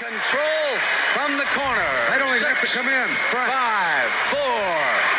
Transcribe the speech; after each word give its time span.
Control 0.00 0.72
from 1.12 1.36
the 1.36 1.44
corner. 1.52 1.92
I 2.08 2.16
don't 2.16 2.32
even 2.32 2.48
have 2.48 2.64
to 2.64 2.72
come 2.72 2.88
in. 2.88 3.08
Brian. 3.28 3.52
Five, 3.52 4.08
four, 4.32 4.72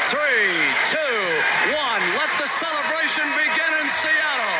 three, 0.09 0.57
two, 0.89 1.21
one. 1.69 2.01
Let 2.17 2.33
the 2.41 2.49
celebration 2.49 3.29
begin 3.37 3.71
in 3.77 3.85
Seattle. 3.93 4.57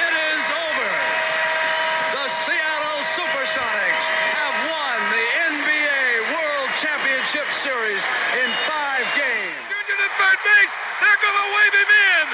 It 0.00 0.14
is 0.32 0.44
over. 0.48 0.92
The 2.16 2.26
Seattle 2.40 3.04
Supersonics 3.04 4.04
have 4.40 4.56
won 4.64 4.96
the 5.12 5.26
NBA 5.52 6.08
World 6.32 6.70
Championship 6.80 7.44
Series 7.52 8.00
in 8.40 8.48
five 8.64 9.04
games. 9.12 9.60
Into 9.76 9.92
the 9.92 10.08
third 10.16 10.40
base. 10.40 10.72
They're 11.04 11.20
going 11.20 11.36
to 11.36 11.48
wave 11.52 11.74
him 11.84 11.90
in. 12.16 12.24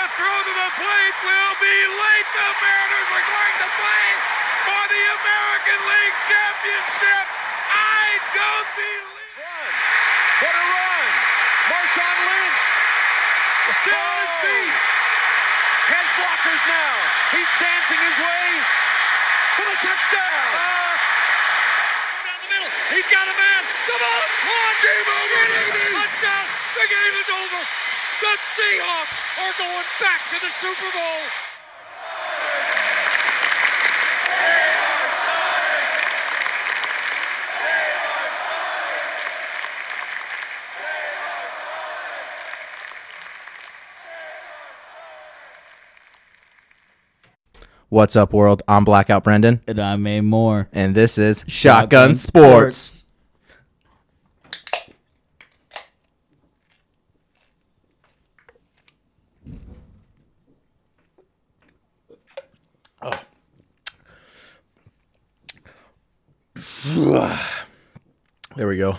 The 0.00 0.04
throw 0.16 0.32
to 0.48 0.54
the 0.64 0.70
plate 0.80 1.16
will 1.28 1.54
be 1.60 1.76
late. 1.92 2.28
The 2.40 2.48
Mariners 2.56 3.08
are 3.20 3.26
going 3.28 3.56
to 3.68 3.68
play 3.68 4.49
for 4.66 4.82
the 4.92 5.02
American 5.20 5.80
League 5.88 6.18
Championship. 6.28 7.24
I 7.72 8.04
don't 8.36 8.68
believe. 8.76 9.32
Run. 9.40 9.72
What 10.44 10.54
a 10.54 10.64
run. 10.64 11.08
Marshawn 11.70 12.18
Lynch 12.28 12.62
still 13.80 13.96
on 13.96 14.18
his 14.26 14.34
feet. 14.42 14.76
Has 15.90 16.06
blockers 16.18 16.62
now. 16.66 16.94
He's 17.34 17.50
dancing 17.58 18.00
his 18.04 18.18
way 18.20 18.48
for 19.56 19.64
the 19.66 19.76
touchdown. 19.80 20.44
Uh, 20.54 20.94
down 22.26 22.38
the 22.44 22.50
middle. 22.50 22.70
He's 22.94 23.08
got 23.08 23.26
a 23.26 23.36
man. 23.36 23.62
The 23.86 23.96
ball 23.96 24.20
is 24.26 24.36
caught. 24.44 24.76
Game 24.82 25.08
over, 25.08 25.42
baby. 25.50 25.84
Touchdown. 25.98 26.46
The 26.78 26.86
game 26.90 27.14
is 27.16 27.28
over. 27.30 27.60
The 28.20 28.34
Seahawks 28.54 29.16
are 29.40 29.54
going 29.56 29.88
back 29.98 30.20
to 30.30 30.36
the 30.44 30.50
Super 30.52 30.90
Bowl. 30.92 31.49
What's 48.00 48.16
up, 48.16 48.32
world? 48.32 48.62
I'm 48.66 48.86
Blackout 48.86 49.24
Brendan, 49.24 49.60
And 49.68 49.78
I'm 49.78 50.06
Amor. 50.06 50.70
and 50.72 50.94
this 50.94 51.18
is 51.18 51.44
Shotgun, 51.46 52.14
Sports. 52.14 53.04
There 68.56 68.66
we 68.66 68.76
go. 68.78 68.96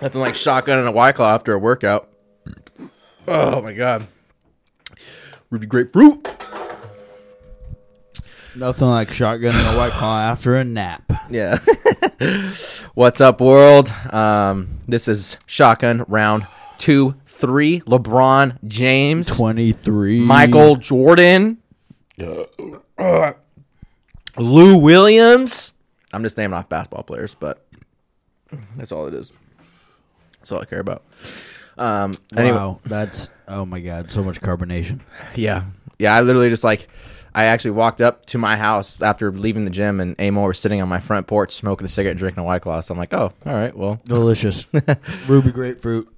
Nothing 0.00 0.20
like 0.20 0.34
shotgun 0.34 0.78
and 0.78 0.88
a 0.88 0.92
white 0.92 1.14
claw 1.16 1.34
after 1.34 1.52
a 1.52 1.58
workout. 1.58 2.08
Oh 3.28 3.60
my 3.60 3.72
god. 3.72 4.06
Ruby 5.52 5.66
grapefruit. 5.66 6.24
Nothing 8.56 8.86
like 8.88 9.12
shotgun 9.12 9.54
and 9.54 9.68
a 9.68 9.78
white 9.78 9.92
claw 9.92 10.18
after 10.18 10.56
a 10.56 10.64
nap. 10.64 11.12
Yeah. 11.28 11.58
What's 12.94 13.20
up, 13.20 13.42
world? 13.42 13.90
Um, 14.10 14.68
this 14.88 15.08
is 15.08 15.36
shotgun 15.46 16.06
round 16.08 16.46
two, 16.78 17.16
three. 17.26 17.80
LeBron 17.80 18.66
James, 18.66 19.36
23. 19.36 20.20
Michael 20.20 20.76
Jordan, 20.76 21.58
Lou 24.38 24.78
Williams. 24.78 25.74
I'm 26.14 26.22
just 26.22 26.38
naming 26.38 26.54
off 26.54 26.70
basketball 26.70 27.02
players, 27.02 27.34
but 27.34 27.62
that's 28.76 28.90
all 28.90 29.06
it 29.06 29.12
is. 29.12 29.34
That's 30.38 30.50
all 30.50 30.62
I 30.62 30.64
care 30.64 30.80
about. 30.80 31.02
Um, 31.78 32.12
anyway, 32.36 32.56
Wow. 32.56 32.80
That's, 32.84 33.28
oh 33.48 33.64
my 33.66 33.80
God, 33.80 34.10
so 34.12 34.22
much 34.22 34.40
carbonation. 34.40 35.00
Yeah. 35.34 35.64
Yeah, 35.98 36.14
I 36.16 36.20
literally 36.22 36.48
just 36.50 36.64
like 36.64 36.88
I 37.34 37.44
actually 37.44 37.70
walked 37.72 38.00
up 38.00 38.26
to 38.26 38.38
my 38.38 38.56
house 38.56 39.00
after 39.00 39.30
leaving 39.32 39.64
the 39.64 39.70
gym 39.70 40.00
and 40.00 40.14
Amor 40.20 40.48
was 40.48 40.58
sitting 40.58 40.82
on 40.82 40.88
my 40.88 41.00
front 41.00 41.26
porch 41.26 41.52
smoking 41.52 41.84
a 41.84 41.88
cigarette, 41.88 42.16
drinking 42.16 42.42
a 42.42 42.44
white 42.44 42.62
claw. 42.62 42.80
So 42.80 42.92
I'm 42.92 42.98
like, 42.98 43.14
oh, 43.14 43.32
all 43.46 43.52
right, 43.54 43.74
well, 43.76 44.00
Delicious. 44.04 44.66
Ruby 45.28 45.52
grapefruit. 45.52 46.08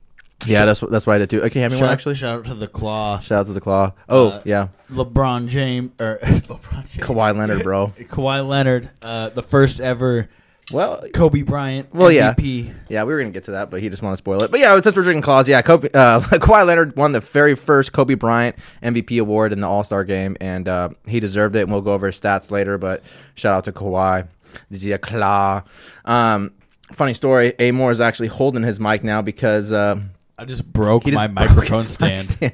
yeah, 0.46 0.64
that's 0.64 0.80
what 0.82 0.90
that's 0.90 1.06
what 1.06 1.14
I 1.16 1.18
did 1.18 1.30
too. 1.30 1.42
Okay, 1.44 1.60
have 1.60 1.72
me 1.72 1.80
one 1.80 1.90
actually. 1.90 2.14
shout 2.16 2.38
out 2.40 2.44
to 2.46 2.54
the 2.54 2.66
claw. 2.68 3.20
Shout 3.20 3.40
out 3.40 3.46
to 3.46 3.52
the 3.52 3.60
claw. 3.60 3.92
Oh 4.08 4.28
Uh, 4.28 4.42
yeah, 4.44 4.68
LeBron 4.90 5.48
James, 5.48 5.92
or 6.00 6.18
LeBron 6.22 6.90
James. 6.90 7.06
Kawhi 7.06 7.36
Leonard, 7.36 7.62
bro. 7.62 7.88
Kawhi 7.98 8.46
Leonard, 8.46 8.90
uh, 9.02 9.28
the 9.30 9.42
first 9.42 9.80
ever 9.80 10.28
Well, 10.72 11.04
Kobe 11.12 11.42
Bryant 11.42 11.94
Well, 11.94 12.10
yeah. 12.10 12.32
MVP. 12.34 12.72
yeah, 12.88 13.04
we 13.04 13.12
were 13.12 13.20
gonna 13.20 13.30
get 13.32 13.44
to 13.44 13.50
that, 13.52 13.70
but 13.70 13.82
he 13.82 13.88
just 13.90 14.02
wanted 14.02 14.14
to 14.14 14.18
spoil 14.18 14.42
it. 14.42 14.50
But 14.50 14.60
yeah, 14.60 14.80
since 14.80 14.96
we're 14.96 15.02
drinking 15.02 15.22
claws, 15.22 15.46
yeah, 15.48 15.60
Kobe, 15.60 15.88
uh, 15.92 16.20
Kawhi 16.20 16.66
Leonard 16.66 16.96
won 16.96 17.12
the 17.12 17.20
very 17.20 17.54
first 17.54 17.92
Kobe 17.92 18.14
Bryant 18.14 18.56
MVP 18.82 19.20
award 19.20 19.52
in 19.52 19.60
the 19.60 19.66
All 19.68 19.84
Star 19.84 20.04
game, 20.04 20.36
and 20.40 20.66
uh, 20.66 20.88
he 21.06 21.20
deserved 21.20 21.54
it. 21.56 21.60
And 21.62 21.70
we'll 21.72 21.82
go 21.82 21.92
over 21.92 22.06
his 22.06 22.18
stats 22.18 22.50
later. 22.50 22.78
But 22.78 23.02
shout 23.34 23.54
out 23.54 23.64
to 23.64 23.72
Kawhi, 23.72 24.26
the 24.70 24.96
claw. 24.98 25.64
Um, 26.06 26.52
funny 26.92 27.12
story. 27.14 27.52
Amor 27.58 27.90
is 27.90 28.00
actually 28.00 28.28
holding 28.28 28.62
his 28.62 28.80
mic 28.80 29.04
now 29.04 29.20
because 29.20 29.70
uh, 29.70 30.00
I 30.38 30.46
just 30.46 30.70
broke 30.72 31.04
just 31.04 31.14
my 31.14 31.26
broke 31.26 31.48
microphone 31.68 31.78
mic 32.10 32.22
stand. 32.22 32.40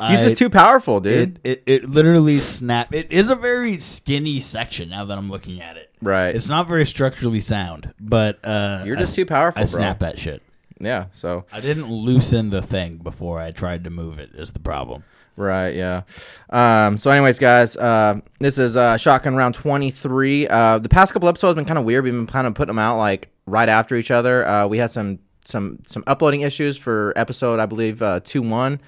He's 0.00 0.20
I- 0.20 0.22
just 0.24 0.36
too 0.36 0.50
powerful, 0.50 1.00
dude. 1.00 1.40
It, 1.42 1.62
it 1.66 1.82
it 1.82 1.88
literally 1.88 2.40
snapped. 2.40 2.94
It 2.94 3.10
is 3.10 3.30
a 3.30 3.34
very 3.34 3.78
skinny 3.78 4.38
section 4.38 4.90
now 4.90 5.06
that 5.06 5.16
I'm 5.18 5.30
looking 5.30 5.60
at 5.62 5.76
it. 5.76 5.87
Right. 6.02 6.34
It's 6.34 6.48
not 6.48 6.68
very 6.68 6.84
structurally 6.86 7.40
sound, 7.40 7.92
but 8.00 8.38
uh, 8.44 8.82
You're 8.86 8.96
just 8.96 9.12
s- 9.12 9.16
too 9.16 9.26
powerful, 9.26 9.60
I 9.60 9.64
bro. 9.64 9.66
snapped 9.66 10.00
that 10.00 10.18
shit. 10.18 10.42
yeah. 10.80 11.06
So 11.12 11.44
I 11.52 11.60
didn't 11.60 11.90
loosen 11.90 12.50
the 12.50 12.62
thing 12.62 12.98
before 12.98 13.40
I 13.40 13.50
tried 13.52 13.84
to 13.84 13.90
move 13.90 14.18
it. 14.18 14.30
Is 14.34 14.52
the 14.52 14.60
problem? 14.60 15.04
Right, 15.36 15.76
yeah. 15.76 16.02
Um, 16.50 16.98
so, 16.98 17.12
anyways, 17.12 17.38
guys, 17.38 17.76
uh, 17.76 18.20
this 18.40 18.58
is 18.58 18.76
uh, 18.76 18.96
Shotgun 18.96 19.36
Round 19.36 19.54
23. 19.54 20.48
Uh, 20.48 20.78
the 20.80 20.88
past 20.88 21.12
couple 21.12 21.28
episodes 21.28 21.50
have 21.50 21.56
been 21.56 21.64
kind 21.64 21.78
of 21.78 21.84
weird. 21.84 22.02
We've 22.02 22.12
been 22.12 22.26
kind 22.26 22.46
of 22.48 22.54
putting 22.54 22.70
them 22.74 22.80
out 22.80 22.98
like 22.98 23.28
right 23.46 23.68
after 23.68 23.94
each 23.94 24.10
other. 24.10 24.44
Uh, 24.46 24.66
we 24.66 24.78
had 24.78 24.90
some 24.90 25.20
some 25.44 25.78
some 25.86 26.02
uploading 26.08 26.40
issues 26.40 26.76
for 26.76 27.12
episode, 27.14 27.60
I 27.60 27.66
believe, 27.66 28.02
uh, 28.02 28.18
2 28.24 28.42
1. 28.42 28.80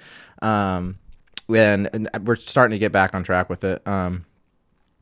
Um, 0.43 0.99
and, 1.49 1.89
and 1.93 2.09
we're 2.27 2.35
starting 2.37 2.75
to 2.75 2.79
get 2.81 2.91
back 2.93 3.15
on 3.15 3.23
track 3.23 3.49
with 3.49 3.63
it. 3.65 3.87
Um, 3.87 4.25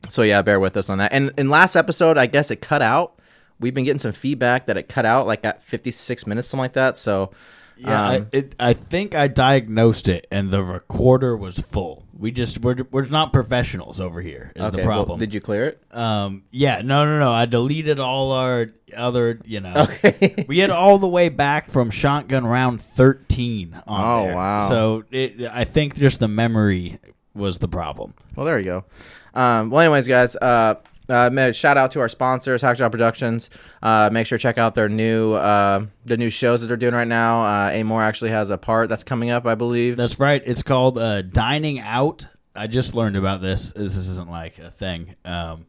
so, 0.09 0.21
yeah, 0.21 0.41
bear 0.41 0.59
with 0.59 0.77
us 0.77 0.89
on 0.89 0.97
that. 0.99 1.11
And 1.13 1.31
in 1.37 1.49
last 1.49 1.75
episode, 1.75 2.17
I 2.17 2.25
guess 2.25 2.51
it 2.51 2.61
cut 2.61 2.81
out. 2.81 3.19
We've 3.59 3.73
been 3.73 3.83
getting 3.83 3.99
some 3.99 4.13
feedback 4.13 4.67
that 4.67 4.77
it 4.77 4.87
cut 4.87 5.05
out 5.05 5.27
like 5.27 5.43
at 5.45 5.61
56 5.63 6.25
minutes, 6.25 6.47
something 6.47 6.61
like 6.61 6.73
that. 6.73 6.97
So, 6.97 7.31
Yeah, 7.75 8.01
um, 8.07 8.27
I, 8.33 8.37
it, 8.37 8.55
I 8.59 8.73
think 8.73 9.15
I 9.15 9.27
diagnosed 9.27 10.07
it, 10.07 10.27
and 10.31 10.49
the 10.49 10.63
recorder 10.63 11.35
was 11.35 11.59
full. 11.59 12.05
We 12.17 12.31
just 12.31 12.59
we're, 12.61 12.75
we're 12.91 13.05
not 13.05 13.31
professionals 13.33 13.99
over 14.01 14.21
here. 14.21 14.51
Is 14.55 14.61
okay, 14.67 14.71
the 14.71 14.77
well, 14.79 14.97
problem? 14.97 15.19
did 15.19 15.33
you 15.33 15.39
clear 15.41 15.67
it? 15.67 15.81
Um, 15.91 16.43
yeah, 16.51 16.81
no, 16.83 17.05
no, 17.05 17.19
no. 17.19 17.31
I 17.31 17.45
deleted 17.45 17.99
all 17.99 18.31
our 18.33 18.67
other, 18.95 19.39
you 19.45 19.59
know. 19.61 19.73
Okay. 19.75 20.45
we 20.47 20.59
had 20.59 20.69
all 20.69 20.97
the 20.97 21.07
way 21.07 21.29
back 21.29 21.69
from 21.69 21.89
shotgun 21.91 22.45
round 22.45 22.81
thirteen 22.81 23.73
on 23.87 24.19
Oh, 24.19 24.23
there. 24.25 24.35
wow. 24.35 24.59
So 24.59 25.03
it, 25.11 25.41
I 25.51 25.63
think 25.65 25.95
just 25.95 26.19
the 26.19 26.27
memory 26.27 26.97
was 27.33 27.57
the 27.59 27.67
problem. 27.69 28.13
Well, 28.35 28.45
there 28.45 28.57
you 28.59 28.65
go. 28.65 28.85
Um, 29.33 29.69
well, 29.69 29.81
anyways, 29.81 30.07
guys, 30.07 30.35
uh, 30.35 30.75
uh, 31.09 31.51
shout 31.51 31.77
out 31.77 31.91
to 31.91 31.99
our 31.99 32.09
sponsors, 32.09 32.61
Hackjob 32.61 32.91
Productions. 32.91 33.49
Uh, 33.81 34.09
make 34.11 34.27
sure 34.27 34.37
to 34.37 34.41
check 34.41 34.57
out 34.57 34.75
their 34.75 34.89
new 34.89 35.33
uh, 35.33 35.85
the 36.05 36.17
new 36.17 36.29
shows 36.29 36.61
that 36.61 36.67
they're 36.67 36.77
doing 36.77 36.93
right 36.93 37.07
now. 37.07 37.43
Uh, 37.43 37.69
Amor 37.71 38.01
actually 38.03 38.31
has 38.31 38.49
a 38.49 38.57
part 38.57 38.89
that's 38.89 39.03
coming 39.03 39.29
up, 39.31 39.45
I 39.45 39.55
believe. 39.55 39.97
That's 39.97 40.19
right. 40.19 40.41
It's 40.45 40.63
called 40.63 40.97
uh, 40.97 41.23
dining 41.23 41.79
out. 41.79 42.27
I 42.55 42.67
just 42.67 42.93
learned 42.93 43.15
about 43.15 43.41
this. 43.41 43.71
This 43.71 43.95
isn't 43.95 44.29
like 44.29 44.59
a 44.59 44.69
thing. 44.69 45.15
Um, 45.25 45.65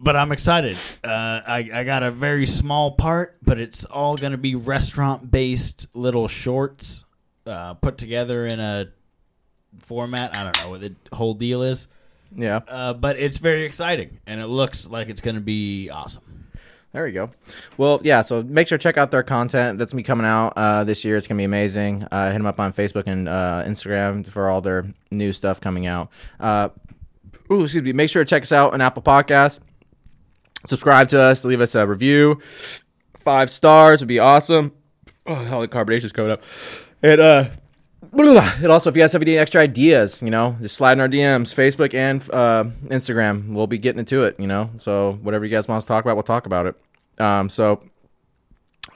but 0.00 0.16
I'm 0.16 0.32
excited. 0.32 0.76
Uh, 1.02 1.40
I, 1.46 1.70
I 1.72 1.84
got 1.84 2.02
a 2.02 2.10
very 2.10 2.44
small 2.44 2.92
part, 2.92 3.38
but 3.42 3.58
it's 3.58 3.84
all 3.84 4.16
going 4.16 4.32
to 4.32 4.38
be 4.38 4.54
restaurant 4.54 5.30
based 5.30 5.86
little 5.94 6.28
shorts 6.28 7.04
uh, 7.46 7.74
put 7.74 7.96
together 7.98 8.46
in 8.46 8.60
a 8.60 8.88
format. 9.80 10.36
I 10.36 10.44
don't 10.44 10.62
know 10.64 10.70
what 10.70 10.80
the 10.80 10.94
whole 11.16 11.34
deal 11.34 11.62
is. 11.62 11.88
yeah, 12.36 12.60
Uh, 12.68 12.92
but 12.94 13.18
it's 13.18 13.38
very 13.38 13.64
exciting, 13.64 14.18
and 14.26 14.40
it 14.40 14.46
looks 14.46 14.88
like 14.88 15.08
it's 15.08 15.20
going 15.20 15.36
to 15.36 15.40
be 15.40 15.90
awesome. 15.90 16.22
there 16.92 17.06
you 17.06 17.12
go. 17.14 17.30
Well, 17.76 18.00
yeah. 18.04 18.22
So 18.22 18.42
make 18.42 18.68
sure 18.68 18.78
to 18.78 18.82
check 18.82 18.96
out 18.98 19.10
their 19.10 19.22
content 19.22 19.78
that's 19.78 19.92
be 19.92 20.02
coming 20.02 20.26
out 20.26 20.52
uh, 20.56 20.84
this 20.84 21.04
year. 21.04 21.16
It's 21.16 21.26
gonna 21.26 21.38
be 21.38 21.44
amazing. 21.44 22.06
Uh, 22.10 22.26
hit 22.30 22.38
them 22.38 22.46
up 22.46 22.60
on 22.60 22.72
Facebook 22.72 23.04
and 23.06 23.28
uh, 23.28 23.64
Instagram 23.66 24.26
for 24.28 24.48
all 24.48 24.60
their 24.60 24.86
new 25.10 25.32
stuff 25.32 25.60
coming 25.60 25.86
out. 25.86 26.08
Uh, 26.38 26.68
ooh, 27.50 27.64
excuse 27.64 27.82
me. 27.82 27.92
Make 27.92 28.10
sure 28.10 28.22
to 28.24 28.28
check 28.28 28.42
us 28.42 28.52
out 28.52 28.72
on 28.74 28.80
Apple 28.80 29.02
Podcasts. 29.02 29.58
Subscribe 30.66 31.08
to 31.10 31.20
us. 31.20 31.44
Leave 31.44 31.60
us 31.60 31.74
a 31.74 31.86
review. 31.86 32.40
Five 33.18 33.50
stars 33.50 34.00
would 34.00 34.08
be 34.08 34.18
awesome. 34.18 34.72
Oh, 35.26 35.34
hell, 35.34 35.60
the 35.62 35.68
carbonation's 35.68 36.12
coming 36.12 36.30
up. 36.30 36.42
And 37.02 37.20
uh, 37.20 37.48
And 38.12 38.72
also, 38.72 38.90
if 38.90 38.96
you 38.96 39.02
guys 39.02 39.12
have 39.12 39.22
any 39.22 39.36
extra 39.38 39.60
ideas, 39.60 40.22
you 40.22 40.30
know, 40.30 40.56
just 40.60 40.76
slide 40.76 40.92
in 40.94 41.00
our 41.00 41.08
DMs, 41.08 41.54
Facebook 41.54 41.94
and 41.94 42.22
uh, 42.32 42.64
Instagram. 42.88 43.52
We'll 43.54 43.66
be 43.66 43.78
getting 43.78 43.98
into 44.00 44.22
it, 44.24 44.38
you 44.38 44.46
know. 44.46 44.70
So 44.78 45.18
whatever 45.22 45.44
you 45.44 45.50
guys 45.50 45.68
want 45.68 45.78
us 45.78 45.84
to 45.84 45.88
talk 45.88 46.04
about, 46.04 46.16
we'll 46.16 46.22
talk 46.22 46.46
about 46.46 46.66
it. 46.66 46.76
Um, 47.22 47.48
so 47.48 47.80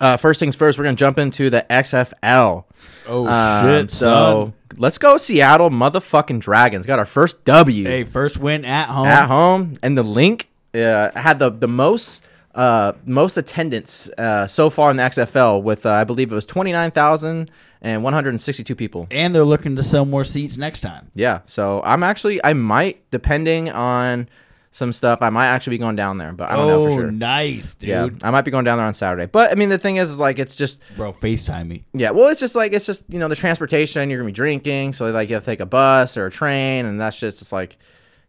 uh, 0.00 0.16
first 0.16 0.40
things 0.40 0.56
first, 0.56 0.78
we're 0.78 0.84
gonna 0.84 0.96
jump 0.96 1.18
into 1.18 1.50
the 1.50 1.64
XFL. 1.70 2.64
Oh 3.06 3.26
Um, 3.26 3.64
shit! 3.66 3.90
so 3.90 4.52
son. 4.70 4.78
let's 4.78 4.98
go 4.98 5.16
Seattle 5.16 5.70
motherfucking 5.70 6.40
Dragons. 6.40 6.86
Got 6.86 6.98
our 6.98 7.06
first 7.06 7.44
W 7.44 7.84
hey, 7.84 8.04
first 8.04 8.38
win 8.38 8.64
at 8.64 8.86
home. 8.88 9.06
at 9.06 9.28
home, 9.28 9.74
and 9.82 9.96
the 9.96 10.02
link 10.02 10.48
uh, 10.74 11.10
had 11.18 11.38
the 11.38 11.50
the 11.50 11.68
most 11.68 12.24
uh, 12.58 12.92
most 13.06 13.36
attendance 13.36 14.10
uh, 14.18 14.44
so 14.44 14.68
far 14.68 14.90
in 14.90 14.96
the 14.96 15.02
XFL 15.04 15.62
with 15.62 15.86
uh, 15.86 15.90
I 15.90 16.02
believe 16.02 16.32
it 16.32 16.34
was 16.34 16.44
twenty 16.44 16.72
nine 16.72 16.90
thousand 16.90 17.52
and 17.80 18.02
one 18.02 18.12
hundred 18.12 18.30
and 18.30 18.40
sixty 18.40 18.64
two 18.64 18.74
people. 18.74 19.06
and 19.12 19.32
they're 19.32 19.44
looking 19.44 19.76
to 19.76 19.82
sell 19.84 20.04
more 20.04 20.24
seats 20.24 20.58
next 20.58 20.80
time. 20.80 21.08
Yeah, 21.14 21.40
so 21.46 21.80
I'm 21.84 22.02
actually 22.02 22.44
I 22.44 22.54
might 22.54 23.08
depending 23.12 23.70
on 23.70 24.28
some 24.72 24.92
stuff 24.92 25.22
I 25.22 25.30
might 25.30 25.46
actually 25.46 25.76
be 25.76 25.78
going 25.78 25.94
down 25.94 26.18
there, 26.18 26.32
but 26.32 26.50
I 26.50 26.56
don't 26.56 26.68
oh, 26.68 26.84
know 26.84 26.84
for 26.84 27.00
sure. 27.00 27.10
nice, 27.12 27.74
dude. 27.74 27.90
Yeah, 27.90 28.08
I 28.22 28.32
might 28.32 28.42
be 28.42 28.50
going 28.50 28.64
down 28.64 28.78
there 28.78 28.86
on 28.86 28.94
Saturday. 28.94 29.26
But 29.26 29.52
I 29.52 29.54
mean, 29.54 29.68
the 29.68 29.78
thing 29.78 29.96
is, 29.96 30.10
is 30.10 30.18
like 30.18 30.40
it's 30.40 30.56
just 30.56 30.80
Bro, 30.96 31.12
FaceTime 31.12 31.68
me. 31.68 31.84
yeah. 31.94 32.10
Well, 32.10 32.26
it's 32.26 32.40
just 32.40 32.56
like 32.56 32.72
it's 32.72 32.86
just 32.86 33.04
you 33.08 33.20
know 33.20 33.28
the 33.28 33.36
transportation. 33.36 34.10
You're 34.10 34.18
gonna 34.18 34.30
be 34.30 34.32
drinking, 34.32 34.94
so 34.94 35.08
like 35.12 35.28
you 35.28 35.36
have 35.36 35.44
to 35.44 35.50
take 35.50 35.60
a 35.60 35.66
bus 35.66 36.16
or 36.16 36.26
a 36.26 36.30
train, 36.32 36.86
and 36.86 37.00
that's 37.00 37.20
just 37.20 37.40
it's 37.40 37.52
like 37.52 37.78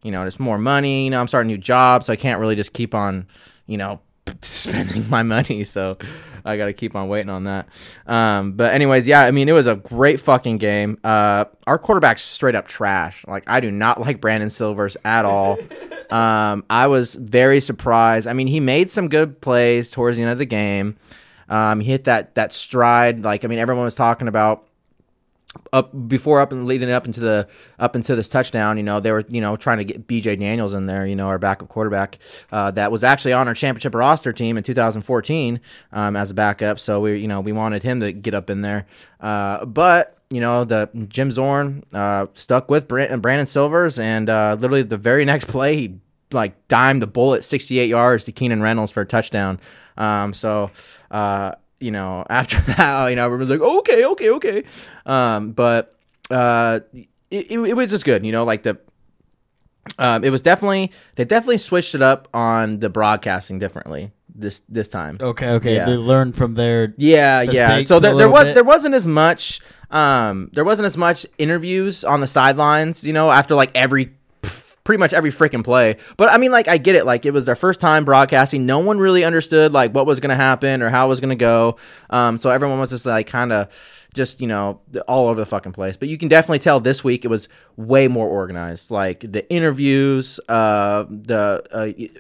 you 0.04 0.12
know 0.12 0.24
it's 0.24 0.40
more 0.40 0.60
money. 0.60 1.06
You 1.06 1.10
know, 1.10 1.20
I'm 1.20 1.28
starting 1.28 1.50
a 1.50 1.56
new 1.56 1.58
job, 1.58 2.04
so 2.04 2.14
I 2.14 2.16
can't 2.16 2.40
really 2.40 2.56
just 2.56 2.74
keep 2.74 2.94
on 2.94 3.26
you 3.66 3.78
know 3.78 4.00
spending 4.42 5.10
my 5.10 5.24
money. 5.24 5.64
So 5.64 5.98
I 6.46 6.58
got 6.58 6.66
to 6.66 6.74
keep 6.74 6.96
on 6.96 7.08
waiting 7.10 7.30
on 7.30 7.44
that. 7.46 7.68
Um, 8.06 8.54
but 8.54 8.74
anyways, 8.74 9.08
yeah. 9.08 9.22
I 9.22 9.32
mean, 9.32 9.50
it 9.50 9.54
was 9.54 9.68
a 9.68 9.76
great 9.76 10.20
fucking 10.20 10.58
game. 10.58 10.98
Uh, 11.04 11.46
our 11.68 11.78
quarterback's 11.78 12.22
straight 12.22 12.56
up 12.56 12.68
trash. 12.68 13.26
Like 13.28 13.44
I 13.48 13.60
do 13.60 13.72
not 13.72 14.00
like 14.02 14.22
Brandon 14.22 14.50
Silvers 14.50 14.98
at 15.04 15.26
all. 15.26 15.58
Um, 16.10 16.66
I 16.72 16.88
was 16.88 17.14
very 17.14 17.60
surprised. 17.60 18.26
I 18.26 18.34
mean, 18.34 18.48
he 18.48 18.60
made 18.60 18.90
some 18.90 19.10
good 19.10 19.42
plays 19.42 19.92
towards 19.92 20.18
the 20.18 20.24
end 20.24 20.32
of 20.32 20.40
the 20.40 20.46
game. 20.46 20.98
Um, 21.50 21.82
he 21.82 21.92
hit 21.92 22.06
that 22.06 22.34
that 22.34 22.52
stride. 22.52 23.24
Like 23.24 23.46
I 23.46 23.48
mean, 23.48 23.60
everyone 23.60 23.84
was 23.84 23.94
talking 23.94 24.28
about 24.28 24.66
up 25.74 26.08
before 26.08 26.40
up 26.40 26.52
and 26.52 26.66
leading 26.66 26.90
it 26.90 26.92
up 26.92 27.06
into 27.06 27.20
the 27.20 27.48
up 27.80 27.96
into 27.96 28.16
this 28.16 28.30
touchdown. 28.30 28.78
You 28.78 28.84
know, 28.84 29.00
they 29.00 29.12
were 29.12 29.26
you 29.28 29.42
know 29.42 29.56
trying 29.56 29.80
to 29.80 29.84
get 29.84 30.08
B.J. 30.08 30.36
Daniels 30.38 30.74
in 30.74 30.86
there. 30.86 31.06
You 31.06 31.16
know, 31.16 31.28
our 31.28 31.40
backup 31.40 31.70
quarterback 31.70 32.20
uh, 32.52 32.72
that 32.72 32.92
was 32.92 33.04
actually 33.04 33.34
on 33.34 33.48
our 33.48 33.54
championship 33.54 33.96
roster 33.96 34.32
team 34.32 34.58
in 34.58 34.64
2014 34.64 35.60
um, 35.92 36.16
as 36.16 36.32
a 36.32 36.34
backup. 36.34 36.80
So 36.80 37.02
we 37.02 37.18
you 37.18 37.28
know 37.28 37.42
we 37.42 37.52
wanted 37.52 37.84
him 37.84 38.00
to 38.02 38.12
get 38.12 38.34
up 38.34 38.50
in 38.50 38.62
there, 38.62 38.86
uh, 39.20 39.66
but. 39.66 40.16
You 40.32 40.42
know 40.42 40.64
the 40.64 40.88
Jim 41.08 41.32
Zorn 41.32 41.84
uh, 41.92 42.28
stuck 42.36 42.70
with 42.70 42.88
Brand- 42.88 43.20
Brandon 43.20 43.48
Silvers, 43.48 43.98
and 43.98 44.30
uh, 44.30 44.58
literally 44.60 44.84
the 44.84 44.96
very 44.96 45.26
next 45.34 45.48
play, 45.48 45.76
he 45.76 46.00
like 46.32 46.68
dimed 46.68 47.02
the 47.02 47.08
bullet 47.08 47.44
68 47.44 47.90
yards 47.90 48.26
to 48.26 48.32
Keenan 48.32 48.62
Reynolds 48.62 48.92
for 48.92 49.02
a 49.02 49.08
touchdown. 49.08 49.60
Um, 49.98 50.36
so, 50.36 50.70
uh, 51.10 51.54
you 51.80 51.92
know, 51.92 52.26
after 52.30 52.60
that, 52.62 53.08
you 53.08 53.16
know, 53.16 53.26
everyone's 53.26 53.50
like, 53.50 53.62
okay, 53.62 54.06
okay, 54.06 54.30
okay. 54.32 54.64
Um, 55.06 55.52
but 55.52 55.96
uh, 56.30 56.82
it, 56.94 57.08
it, 57.52 57.60
it 57.60 57.74
was 57.76 57.90
just 57.90 58.06
good, 58.06 58.26
you 58.26 58.32
know, 58.32 58.44
like 58.44 58.64
the. 58.64 58.78
Um, 59.98 60.24
it 60.24 60.30
was 60.30 60.42
definitely 60.42 60.92
they 61.16 61.26
definitely 61.26 61.58
switched 61.58 61.96
it 61.96 62.02
up 62.02 62.28
on 62.32 62.78
the 62.78 62.90
broadcasting 62.90 63.58
differently 63.58 64.12
this 64.40 64.62
this 64.70 64.88
time. 64.88 65.18
Okay, 65.20 65.50
okay. 65.52 65.76
Yeah. 65.76 65.86
They 65.86 65.96
learned 65.96 66.36
from 66.36 66.54
their 66.54 66.94
Yeah, 66.98 67.42
yeah. 67.42 67.82
So 67.82 68.00
there, 68.00 68.16
there 68.16 68.30
was 68.30 68.46
bit. 68.46 68.54
there 68.54 68.64
wasn't 68.64 68.96
as 68.96 69.06
much 69.06 69.62
um 69.92 70.50
there 70.54 70.64
wasn't 70.64 70.86
as 70.86 70.96
much 70.96 71.26
interviews 71.38 72.04
on 72.04 72.22
the 72.22 72.28
sidelines, 72.28 73.04
you 73.04 73.14
know, 73.14 73.32
after 73.32 73.56
like 73.56 73.72
every 73.76 74.14
pretty 74.90 75.00
much 75.00 75.14
every 75.14 75.30
freaking 75.30 75.64
play. 75.64 75.98
But 76.18 76.34
I 76.34 76.40
mean 76.40 76.50
like 76.50 76.68
I 76.68 76.80
get 76.80 76.96
it, 76.96 77.06
like 77.06 77.24
it 77.24 77.32
was 77.32 77.46
their 77.46 77.56
first 77.56 77.80
time 77.80 78.06
broadcasting. 78.06 78.66
No 78.66 78.80
one 78.80 78.98
really 78.98 79.24
understood 79.24 79.72
like 79.72 79.94
what 79.94 80.08
was 80.08 80.20
going 80.20 80.32
to 80.32 80.36
happen 80.36 80.82
or 80.82 80.90
how 80.90 81.06
it 81.06 81.10
was 81.10 81.20
going 81.20 81.30
to 81.30 81.36
go. 81.36 81.78
Um 82.10 82.40
so 82.40 82.50
everyone 82.50 82.80
was 82.80 82.90
just 82.90 83.06
like 83.06 83.28
kind 83.28 83.52
of 83.52 83.68
just, 84.16 84.42
you 84.42 84.48
know, 84.48 84.82
all 85.08 85.28
over 85.28 85.40
the 85.40 85.46
fucking 85.46 85.74
place. 85.74 85.96
But 85.96 86.08
you 86.08 86.18
can 86.18 86.28
definitely 86.28 86.58
tell 86.58 86.80
this 86.80 87.04
week 87.04 87.24
it 87.24 87.28
was 87.28 87.50
way 87.78 88.08
more 88.08 88.28
organized. 88.28 88.90
Like 88.90 89.20
the 89.20 89.48
interviews, 89.52 90.40
uh 90.50 91.06
the 91.08 91.64
uh 91.72 92.18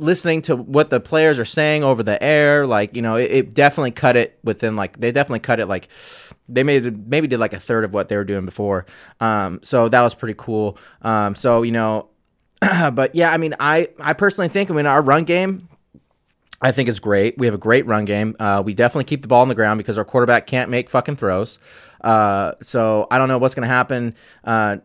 listening 0.00 0.42
to 0.42 0.56
what 0.56 0.90
the 0.90 0.98
players 0.98 1.38
are 1.38 1.44
saying 1.44 1.84
over 1.84 2.02
the 2.02 2.22
air 2.22 2.66
like 2.66 2.94
you 2.94 3.02
know 3.02 3.16
it, 3.16 3.30
it 3.30 3.54
definitely 3.54 3.90
cut 3.90 4.16
it 4.16 4.38
within 4.44 4.76
like 4.76 4.98
they 5.00 5.10
definitely 5.10 5.40
cut 5.40 5.58
it 5.58 5.66
like 5.66 5.88
they 6.48 6.62
made 6.62 7.08
maybe 7.08 7.26
did 7.26 7.38
like 7.38 7.52
a 7.52 7.60
third 7.60 7.84
of 7.84 7.92
what 7.92 8.08
they 8.08 8.16
were 8.16 8.24
doing 8.24 8.44
before 8.44 8.86
um 9.20 9.60
so 9.62 9.88
that 9.88 10.02
was 10.02 10.14
pretty 10.14 10.34
cool 10.36 10.78
um 11.02 11.34
so 11.34 11.62
you 11.62 11.72
know 11.72 12.08
but 12.92 13.14
yeah 13.14 13.30
i 13.32 13.36
mean 13.36 13.54
i 13.60 13.88
i 14.00 14.12
personally 14.12 14.48
think 14.48 14.70
i 14.70 14.74
mean 14.74 14.86
our 14.86 15.02
run 15.02 15.24
game 15.24 15.68
I 16.60 16.72
think 16.72 16.88
it's 16.88 16.98
great. 16.98 17.38
We 17.38 17.46
have 17.46 17.54
a 17.54 17.58
great 17.58 17.86
run 17.86 18.04
game. 18.04 18.34
Uh, 18.40 18.62
we 18.64 18.74
definitely 18.74 19.04
keep 19.04 19.22
the 19.22 19.28
ball 19.28 19.42
on 19.42 19.48
the 19.48 19.54
ground 19.54 19.78
because 19.78 19.96
our 19.96 20.04
quarterback 20.04 20.46
can't 20.46 20.70
make 20.70 20.90
fucking 20.90 21.14
throws. 21.14 21.58
Uh, 22.00 22.54
so 22.60 23.06
I 23.10 23.18
don't 23.18 23.28
know 23.28 23.38
what's 23.38 23.54
going 23.54 23.68
to 23.68 23.72
happen 23.72 24.14
uh, 24.44 24.78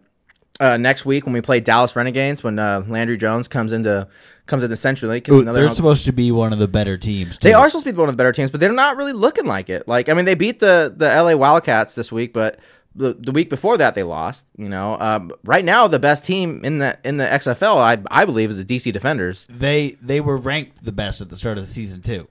uh, 0.59 0.77
next 0.77 1.05
week 1.05 1.25
when 1.25 1.33
we 1.33 1.41
play 1.41 1.59
Dallas 1.59 1.95
Renegades 1.95 2.43
when 2.43 2.59
uh, 2.59 2.83
Landry 2.87 3.17
Jones 3.17 3.47
comes 3.47 3.73
into 3.73 4.07
comes 4.45 4.63
into 4.63 4.75
CenturyLink. 4.75 5.27
Ooh, 5.29 5.41
another 5.41 5.65
they're 5.65 5.75
supposed 5.75 6.05
to 6.05 6.11
be 6.11 6.31
one 6.31 6.53
of 6.53 6.59
the 6.59 6.67
better 6.67 6.97
teams. 6.97 7.37
they 7.39 7.53
are 7.53 7.69
supposed 7.69 7.85
to 7.85 7.91
be 7.91 7.97
one 7.97 8.09
of 8.09 8.13
the 8.13 8.21
better 8.21 8.31
teams, 8.31 8.51
but 8.51 8.59
they're 8.59 8.71
not 8.71 8.97
really 8.97 9.13
looking 9.13 9.45
like 9.45 9.69
it. 9.69 9.87
Like 9.87 10.09
I 10.09 10.13
mean, 10.13 10.25
they 10.25 10.35
beat 10.35 10.59
the 10.59 10.93
the 10.95 11.07
LA 11.07 11.35
Wildcats 11.35 11.95
this 11.95 12.11
week, 12.11 12.33
but 12.33 12.59
the, 12.95 13.15
the 13.19 13.31
week 13.31 13.49
before 13.49 13.77
that 13.77 13.95
they 13.95 14.03
lost. 14.03 14.47
You 14.57 14.69
know, 14.69 14.99
um, 14.99 15.31
right 15.43 15.65
now 15.65 15.87
the 15.87 15.99
best 15.99 16.25
team 16.25 16.63
in 16.63 16.77
the 16.77 16.97
in 17.03 17.17
the 17.17 17.25
XFL, 17.25 17.77
I 17.77 17.97
I 18.11 18.25
believe, 18.25 18.49
is 18.49 18.57
the 18.57 18.65
DC 18.65 18.91
Defenders. 18.93 19.47
They 19.49 19.97
they 20.01 20.21
were 20.21 20.37
ranked 20.37 20.83
the 20.83 20.91
best 20.91 21.21
at 21.21 21.29
the 21.29 21.35
start 21.35 21.57
of 21.57 21.63
the 21.63 21.69
season 21.69 22.01
too. 22.01 22.27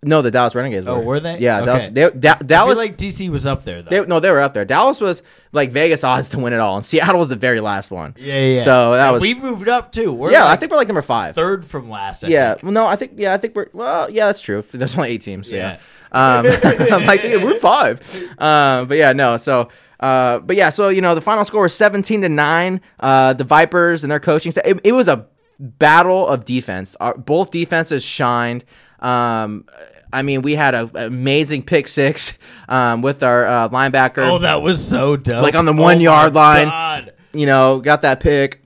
No, 0.00 0.22
the 0.22 0.30
Dallas 0.30 0.54
Renegades. 0.54 0.86
Oh, 0.86 1.00
were 1.00 1.18
they? 1.18 1.38
Yeah, 1.38 1.56
Okay. 1.58 1.66
Dallas, 1.66 1.88
they, 1.90 2.20
da- 2.20 2.36
I 2.40 2.42
Dallas. 2.44 2.74
feel 2.74 2.84
like 2.84 2.96
DC 2.96 3.28
was 3.30 3.48
up 3.48 3.64
there 3.64 3.82
though. 3.82 3.90
They, 3.90 4.06
no, 4.06 4.20
they 4.20 4.30
were 4.30 4.38
up 4.40 4.54
there. 4.54 4.64
Dallas 4.64 5.00
was 5.00 5.24
like 5.50 5.72
Vegas 5.72 6.04
odds 6.04 6.28
to 6.30 6.38
win 6.38 6.52
it 6.52 6.60
all, 6.60 6.76
and 6.76 6.86
Seattle 6.86 7.18
was 7.18 7.28
the 7.30 7.34
very 7.36 7.58
last 7.60 7.90
one. 7.90 8.14
yeah, 8.16 8.34
yeah, 8.38 8.54
yeah. 8.58 8.62
So 8.62 8.92
that 8.92 9.06
And 9.06 9.12
was 9.14 9.22
we 9.22 9.34
moved 9.34 9.68
up 9.68 9.90
too. 9.90 10.12
We're 10.12 10.30
yeah. 10.30 10.44
like 10.44 10.52
I 10.52 10.56
think 10.60 10.70
we're 10.70 10.78
like 10.78 10.86
number 10.88 11.02
five, 11.02 11.34
third 11.34 11.64
from 11.64 11.90
last. 11.90 12.24
I 12.24 12.28
yeah. 12.28 12.52
think. 12.54 12.62
Well, 12.62 12.72
no, 12.72 12.86
I 12.86 12.94
think 12.94 13.14
yeah. 13.16 13.34
I 13.34 13.38
think 13.38 13.56
we're 13.56 13.70
well. 13.72 14.08
Yeah, 14.08 14.26
that's 14.26 14.40
true. 14.40 14.62
There's 14.72 14.96
only 14.96 15.10
eight 15.10 15.22
teams. 15.22 15.50
Yeah. 15.50 15.78
Yeah. 16.12 16.38
Um, 16.38 16.46
I'm 16.92 17.04
like 17.06 17.24
yeah, 17.24 17.42
we're 17.44 17.58
five. 17.60 18.00
Um, 18.38 18.86
but 18.88 18.96
yeah, 18.98 19.12
no. 19.12 19.36
So. 19.36 19.68
Uh, 20.00 20.38
but 20.38 20.54
yeah, 20.54 20.70
so 20.70 20.90
you 20.90 21.00
know 21.00 21.16
the 21.16 21.20
final 21.20 21.44
score 21.44 21.62
was 21.62 21.74
seventeen 21.74 22.20
to 22.20 22.28
nine. 22.28 22.80
Uh, 23.00 23.32
the 23.32 23.42
Vipers 23.42 24.04
and 24.04 24.12
their 24.12 24.20
coaching 24.20 24.52
staff. 24.52 24.64
It, 24.64 24.78
it 24.84 24.92
was 24.92 25.08
a 25.08 25.26
battle 25.58 26.24
of 26.28 26.44
defense. 26.44 26.94
Our, 27.00 27.18
both 27.18 27.50
defenses 27.50 28.04
shined. 28.04 28.64
Um, 29.00 29.66
I 30.12 30.22
mean, 30.22 30.42
we 30.42 30.54
had 30.54 30.74
an 30.74 30.90
amazing 30.94 31.62
pick 31.64 31.86
six 31.88 32.38
um, 32.68 33.02
with 33.02 33.22
our 33.22 33.46
uh, 33.46 33.68
linebacker. 33.68 34.26
Oh, 34.30 34.38
that 34.38 34.62
was 34.62 34.82
so 34.86 35.16
dope. 35.16 35.42
Like 35.42 35.54
on 35.54 35.66
the 35.66 35.72
Oh 35.74 35.82
one 35.82 35.98
my 35.98 36.02
yard 36.02 36.34
line. 36.34 36.68
God. 36.68 37.12
you 37.32 37.46
know, 37.46 37.78
got 37.80 38.02
that 38.02 38.20
pick. 38.20 38.62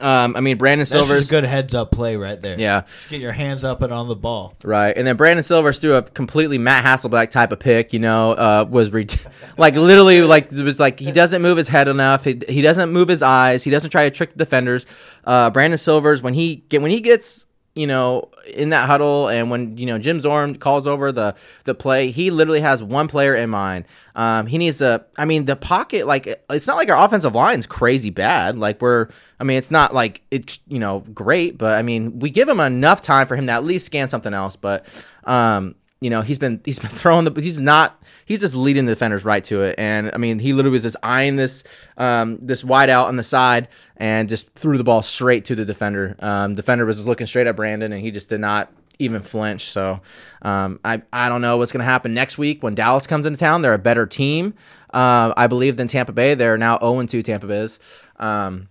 Um, 0.00 0.34
I 0.36 0.40
mean, 0.40 0.56
Brandon 0.58 0.80
That's 0.80 0.90
Silver's 0.90 1.30
good 1.30 1.44
heads 1.44 1.72
up 1.72 1.92
play 1.92 2.16
right 2.16 2.40
there. 2.40 2.58
Yeah. 2.58 2.80
Just 2.80 3.10
get 3.10 3.20
your 3.20 3.30
hands 3.30 3.62
up 3.62 3.80
and 3.80 3.92
on 3.92 4.08
the 4.08 4.16
ball. 4.16 4.54
Right, 4.64 4.96
and 4.96 5.06
then 5.06 5.16
Brandon 5.16 5.42
Silvers 5.44 5.78
threw 5.78 5.94
a 5.94 6.02
completely 6.02 6.58
Matt 6.58 6.84
Hasselbeck 6.84 7.30
type 7.30 7.52
of 7.52 7.60
pick. 7.60 7.92
You 7.92 8.00
know, 8.00 8.32
uh, 8.32 8.66
was 8.68 8.92
re- 8.92 9.06
like 9.56 9.76
literally 9.76 10.22
like 10.22 10.52
it 10.52 10.62
was 10.62 10.80
like 10.80 10.98
he 10.98 11.12
doesn't 11.12 11.42
move 11.42 11.56
his 11.56 11.68
head 11.68 11.86
enough. 11.86 12.24
He, 12.24 12.40
he 12.48 12.60
doesn't 12.60 12.90
move 12.90 13.06
his 13.06 13.22
eyes. 13.22 13.62
He 13.62 13.70
doesn't 13.70 13.90
try 13.90 14.08
to 14.08 14.10
trick 14.10 14.32
the 14.32 14.38
defenders. 14.38 14.84
Uh, 15.24 15.50
Brandon 15.50 15.78
Silvers 15.78 16.22
when 16.22 16.34
he 16.34 16.56
get 16.68 16.82
when 16.82 16.90
he 16.90 17.00
gets 17.00 17.46
you 17.74 17.86
know 17.86 18.30
in 18.54 18.70
that 18.70 18.86
huddle 18.86 19.28
and 19.28 19.50
when 19.50 19.76
you 19.76 19.86
know 19.86 19.98
Jim 19.98 20.20
Zorn 20.20 20.56
calls 20.56 20.86
over 20.86 21.10
the 21.12 21.34
the 21.64 21.74
play, 21.74 22.10
he 22.10 22.30
literally 22.30 22.60
has 22.60 22.82
one 22.82 23.08
player 23.08 23.34
in 23.34 23.50
mind. 23.50 23.84
Um, 24.14 24.46
he 24.46 24.58
needs 24.58 24.78
to. 24.78 25.04
I 25.18 25.24
mean, 25.24 25.44
the 25.44 25.56
pocket 25.56 26.06
like 26.06 26.26
it's 26.50 26.66
not 26.66 26.76
like 26.76 26.88
our 26.88 27.04
offensive 27.04 27.34
line's 27.34 27.66
crazy 27.66 28.10
bad. 28.10 28.56
Like 28.56 28.80
we're. 28.80 29.08
I 29.40 29.44
mean, 29.44 29.58
it's 29.58 29.70
not 29.70 29.92
like 29.92 30.22
it's 30.30 30.60
you 30.68 30.78
know 30.78 31.00
great, 31.12 31.58
but 31.58 31.76
I 31.78 31.82
mean 31.82 32.18
we 32.20 32.30
give 32.30 32.48
him 32.48 32.60
enough 32.60 33.02
time 33.02 33.26
for 33.26 33.36
him 33.36 33.46
to 33.46 33.52
at 33.52 33.64
least 33.64 33.86
scan 33.86 34.08
something 34.08 34.32
else. 34.32 34.56
But 34.56 34.86
um, 35.24 35.74
you 36.04 36.10
know 36.10 36.20
he's 36.20 36.38
been 36.38 36.60
he's 36.64 36.78
been 36.78 36.90
throwing 37.00 37.24
the 37.24 37.40
he's 37.40 37.58
not 37.58 38.02
he's 38.26 38.40
just 38.40 38.54
leading 38.54 38.84
the 38.84 38.92
defenders 38.92 39.24
right 39.24 39.42
to 39.44 39.62
it. 39.62 39.74
And 39.78 40.10
I 40.12 40.18
mean 40.18 40.38
he 40.38 40.52
literally 40.52 40.74
was 40.74 40.82
just 40.82 40.96
eyeing 41.02 41.36
this 41.36 41.64
um 41.96 42.38
this 42.42 42.62
wide 42.62 42.90
out 42.90 43.08
on 43.08 43.16
the 43.16 43.22
side 43.22 43.68
and 43.96 44.28
just 44.28 44.52
threw 44.52 44.76
the 44.76 44.84
ball 44.84 45.02
straight 45.02 45.46
to 45.46 45.54
the 45.54 45.64
defender. 45.64 46.14
Um, 46.18 46.54
defender 46.54 46.84
was 46.84 46.96
just 46.96 47.08
looking 47.08 47.26
straight 47.26 47.46
at 47.46 47.56
Brandon 47.56 47.90
and 47.90 48.02
he 48.02 48.10
just 48.10 48.28
did 48.28 48.40
not 48.40 48.70
even 48.98 49.22
flinch. 49.22 49.70
So 49.70 50.00
um, 50.42 50.78
I 50.84 51.02
I 51.10 51.30
don't 51.30 51.40
know 51.40 51.56
what's 51.56 51.72
to 51.72 51.82
happen 51.82 52.12
next 52.12 52.36
week 52.36 52.62
when 52.62 52.74
Dallas 52.74 53.06
comes 53.06 53.24
into 53.24 53.38
town. 53.38 53.62
They're 53.62 53.74
a 53.74 53.78
better 53.78 54.06
team, 54.06 54.54
uh, 54.92 55.32
I 55.36 55.46
believe, 55.46 55.76
than 55.76 55.88
Tampa 55.88 56.12
Bay. 56.12 56.34
They're 56.34 56.58
now 56.58 56.78
zero 56.78 56.98
and 56.98 57.08
two. 57.08 57.22
Tampa 57.22 57.46
Bay 57.46 57.58
is. 57.58 57.80
Um, 58.16 58.68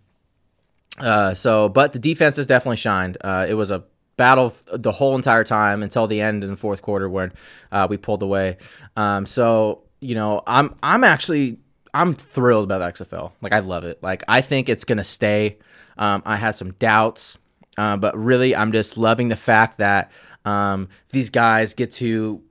uh, 0.99 1.33
so, 1.33 1.69
but 1.69 1.91
the 1.93 1.99
defense 1.99 2.37
has 2.37 2.45
definitely 2.45 2.77
shined. 2.77 3.17
Uh, 3.21 3.47
it 3.49 3.55
was 3.55 3.71
a 3.71 3.83
battle 4.17 4.53
the 4.71 4.91
whole 4.91 5.15
entire 5.15 5.43
time 5.43 5.83
until 5.83 6.07
the 6.07 6.21
end 6.21 6.43
in 6.43 6.49
the 6.51 6.55
fourth 6.55 6.81
quarter 6.81 7.09
when 7.09 7.31
uh, 7.71 7.87
we 7.89 7.97
pulled 7.97 8.21
away. 8.21 8.57
Um, 8.95 9.25
so, 9.25 9.83
you 9.99 10.15
know, 10.15 10.43
I'm 10.45 10.75
I'm 10.83 11.03
actually 11.03 11.57
I'm 11.93 12.13
thrilled 12.13 12.65
about 12.65 12.95
the 12.95 13.03
XFL. 13.03 13.31
Like 13.41 13.53
I 13.53 13.59
love 13.59 13.83
it. 13.83 14.01
Like 14.01 14.23
I 14.27 14.41
think 14.41 14.69
it's 14.69 14.83
gonna 14.83 15.03
stay. 15.03 15.57
Um, 15.97 16.23
I 16.25 16.37
had 16.37 16.55
some 16.55 16.73
doubts, 16.73 17.37
uh, 17.77 17.97
but 17.97 18.17
really 18.17 18.55
I'm 18.55 18.71
just 18.71 18.97
loving 18.97 19.27
the 19.27 19.35
fact 19.35 19.77
that 19.77 20.11
um, 20.45 20.89
these 21.09 21.29
guys 21.29 21.73
get 21.73 21.91
to 21.93 22.41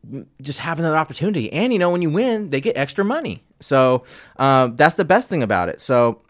just 0.41 0.61
have 0.61 0.79
another 0.79 0.97
opportunity. 0.97 1.53
And 1.53 1.73
you 1.73 1.79
know, 1.79 1.91
when 1.91 2.03
you 2.03 2.11
win, 2.11 2.49
they 2.49 2.61
get 2.61 2.77
extra 2.77 3.05
money. 3.05 3.43
So 3.61 4.05
um, 4.37 4.77
that's 4.77 4.97
the 4.97 5.05
best 5.05 5.29
thing 5.29 5.43
about 5.43 5.69
it. 5.69 5.81
So 5.81 6.23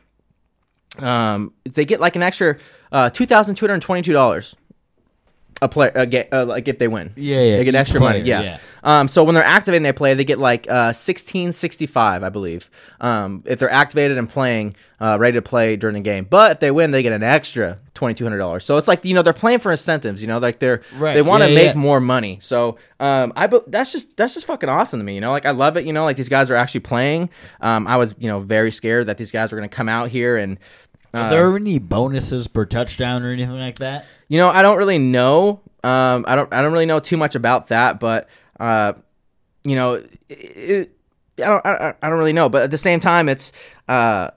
um, 0.98 1.54
they 1.64 1.84
get 1.84 2.00
like 2.00 2.16
an 2.16 2.22
extra 2.22 2.58
uh, 2.90 3.10
two 3.10 3.26
thousand 3.26 3.54
two 3.54 3.66
hundred 3.66 3.82
twenty-two 3.82 4.12
dollars 4.12 4.54
a 5.62 5.68
player 5.68 5.92
uh, 5.96 6.36
uh, 6.36 6.44
like 6.44 6.68
if 6.68 6.78
they 6.78 6.88
win. 6.88 7.12
Yeah, 7.16 7.40
yeah, 7.40 7.56
They 7.58 7.64
get 7.64 7.74
extra 7.74 8.00
player, 8.00 8.18
money. 8.18 8.28
Yeah. 8.28 8.42
yeah. 8.42 8.58
Um, 8.82 9.08
so 9.08 9.22
when 9.22 9.34
they're 9.34 9.44
activating 9.44 9.84
they 9.84 9.92
play, 9.92 10.12
they 10.14 10.24
get 10.24 10.38
like 10.38 10.68
uh, 10.68 10.92
sixteen 10.92 11.52
sixty-five, 11.52 12.22
I 12.22 12.28
believe. 12.28 12.68
Um, 13.00 13.44
if 13.46 13.60
they're 13.60 13.70
activated 13.70 14.18
and 14.18 14.28
playing, 14.28 14.74
uh, 15.00 15.16
ready 15.20 15.36
to 15.36 15.42
play 15.42 15.76
during 15.76 15.94
the 15.94 16.00
game. 16.00 16.26
But 16.28 16.52
if 16.52 16.60
they 16.60 16.70
win, 16.72 16.90
they 16.90 17.02
get 17.02 17.12
an 17.12 17.22
extra 17.22 17.78
twenty-two 17.94 18.24
hundred 18.24 18.38
dollars. 18.38 18.64
So 18.64 18.76
it's 18.76 18.88
like 18.88 19.04
you 19.04 19.14
know 19.14 19.22
they're 19.22 19.32
playing 19.32 19.60
for 19.60 19.70
incentives. 19.70 20.20
You 20.20 20.28
know, 20.28 20.38
like 20.38 20.58
they're 20.58 20.82
Right, 20.96 21.14
they 21.14 21.22
want 21.22 21.44
to 21.44 21.48
yeah, 21.48 21.54
make 21.54 21.74
yeah. 21.74 21.80
more 21.80 22.00
money. 22.00 22.38
So 22.40 22.76
um, 22.98 23.32
I 23.36 23.46
that's 23.68 23.92
just 23.92 24.16
that's 24.16 24.34
just 24.34 24.46
fucking 24.46 24.68
awesome 24.68 24.98
to 24.98 25.04
me. 25.04 25.14
You 25.14 25.20
know, 25.20 25.30
like 25.30 25.46
I 25.46 25.52
love 25.52 25.76
it. 25.76 25.86
You 25.86 25.92
know, 25.92 26.04
like 26.04 26.16
these 26.16 26.28
guys 26.28 26.50
are 26.50 26.56
actually 26.56 26.80
playing. 26.80 27.30
Um, 27.60 27.86
I 27.86 27.96
was 27.96 28.16
you 28.18 28.26
know 28.28 28.40
very 28.40 28.72
scared 28.72 29.06
that 29.06 29.16
these 29.16 29.30
guys 29.30 29.52
were 29.52 29.58
going 29.58 29.68
to 29.70 29.74
come 29.74 29.88
out 29.88 30.08
here 30.08 30.36
and. 30.36 30.58
Are 31.14 31.30
there 31.30 31.56
any 31.56 31.78
bonuses 31.78 32.48
per 32.48 32.64
touchdown 32.64 33.22
or 33.22 33.30
anything 33.30 33.58
like 33.58 33.78
that? 33.78 34.06
You 34.28 34.38
know, 34.38 34.48
I 34.48 34.62
don't 34.62 34.78
really 34.78 34.98
know. 34.98 35.60
Um, 35.84 36.24
I 36.26 36.36
don't. 36.36 36.52
I 36.52 36.62
don't 36.62 36.72
really 36.72 36.86
know 36.86 37.00
too 37.00 37.16
much 37.16 37.34
about 37.34 37.68
that, 37.68 38.00
but 38.00 38.28
uh, 38.58 38.94
you 39.64 39.76
know, 39.76 39.94
it, 39.94 40.10
it, 40.30 40.96
I 41.38 41.48
don't. 41.48 41.66
I, 41.66 41.94
I 42.02 42.08
don't 42.08 42.18
really 42.18 42.32
know. 42.32 42.48
But 42.48 42.62
at 42.62 42.70
the 42.70 42.78
same 42.78 43.00
time, 43.00 43.28
it's 43.28 43.52
uh, 43.88 44.30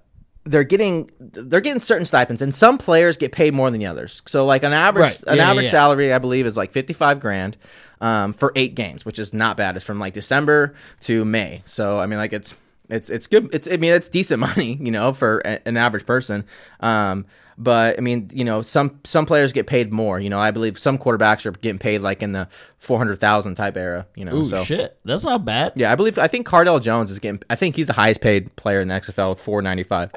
they're 0.44 0.63
getting 0.63 1.10
they're 1.20 1.62
getting 1.62 1.79
certain 1.79 2.05
stipends, 2.05 2.41
and 2.41 2.53
some 2.53 2.77
players 2.77 3.15
get 3.15 3.32
paid 3.32 3.53
more 3.53 3.72
than 3.72 3.79
the 3.79 3.86
others. 3.86 4.22
So, 4.25 4.46
like 4.46 4.63
an 4.63 4.74
average 4.74 5.03
Right. 5.03 5.24
an 5.27 5.38
yeah, 5.38 5.50
average 5.50 5.65
yeah. 5.65 5.72
salary, 5.72 6.13
I 6.13 6.17
believe, 6.17 6.46
is 6.46 6.58
like 6.58 6.72
fifty 6.72 6.94
five 6.94 7.20
grand. 7.20 7.58
Um, 8.01 8.34
for 8.34 8.51
eight 8.58 8.75
games, 8.75 9.05
which 9.05 9.20
is 9.20 9.34
not 9.34 9.55
bad. 9.55 9.77
It's 9.77 9.86
from 9.86 10.00
like 10.00 10.13
December 10.13 10.75
to 11.01 11.24
May. 11.24 11.63
So 11.65 11.98
I 11.98 12.08
mean, 12.08 12.20
like 12.20 12.34
it's 12.34 12.53
it's 12.89 13.09
it's 13.09 13.27
good. 13.27 13.49
It's 13.53 13.67
I 13.71 13.77
mean 13.77 13.93
it's 13.93 14.09
decent 14.09 14.39
money, 14.39 14.77
you 14.81 14.91
know, 14.91 15.13
for 15.13 15.39
a, 15.45 15.67
an 15.67 15.77
average 15.77 16.05
person. 16.05 16.45
Um, 16.79 17.25
but 17.57 17.97
I 17.97 18.01
mean, 18.01 18.29
you 18.33 18.43
know, 18.43 18.61
some 18.61 18.99
some 19.05 19.25
players 19.25 19.53
get 19.53 19.65
paid 19.65 19.91
more. 19.91 20.19
You 20.19 20.29
know, 20.29 20.39
I 20.39 20.51
believe 20.51 20.77
some 20.77 20.97
quarterbacks 20.97 21.45
are 21.45 21.51
getting 21.51 21.79
paid 21.79 21.99
like 22.01 22.21
in 22.21 22.33
the 22.33 22.49
four 22.79 22.97
hundred 22.97 23.19
thousand 23.19 23.55
type 23.55 23.77
era. 23.77 24.07
You 24.15 24.25
know, 24.25 24.35
Ooh, 24.35 24.45
so 24.45 24.63
shit. 24.63 24.97
That's 25.05 25.25
not 25.25 25.45
bad. 25.45 25.73
yeah, 25.75 25.91
I 25.91 25.95
believe 25.95 26.17
I 26.17 26.27
think 26.27 26.47
Cardale 26.47 26.81
Jones 26.81 27.11
is 27.11 27.19
getting. 27.19 27.41
I 27.49 27.55
think 27.55 27.75
he's 27.75 27.87
the 27.87 27.93
highest 27.93 28.21
paid 28.21 28.55
player 28.55 28.81
in 28.81 28.89
the 28.89 28.95
XFL 28.95 29.29
with 29.29 29.39
four 29.39 29.61
ninety 29.61 29.83
five. 29.83 30.11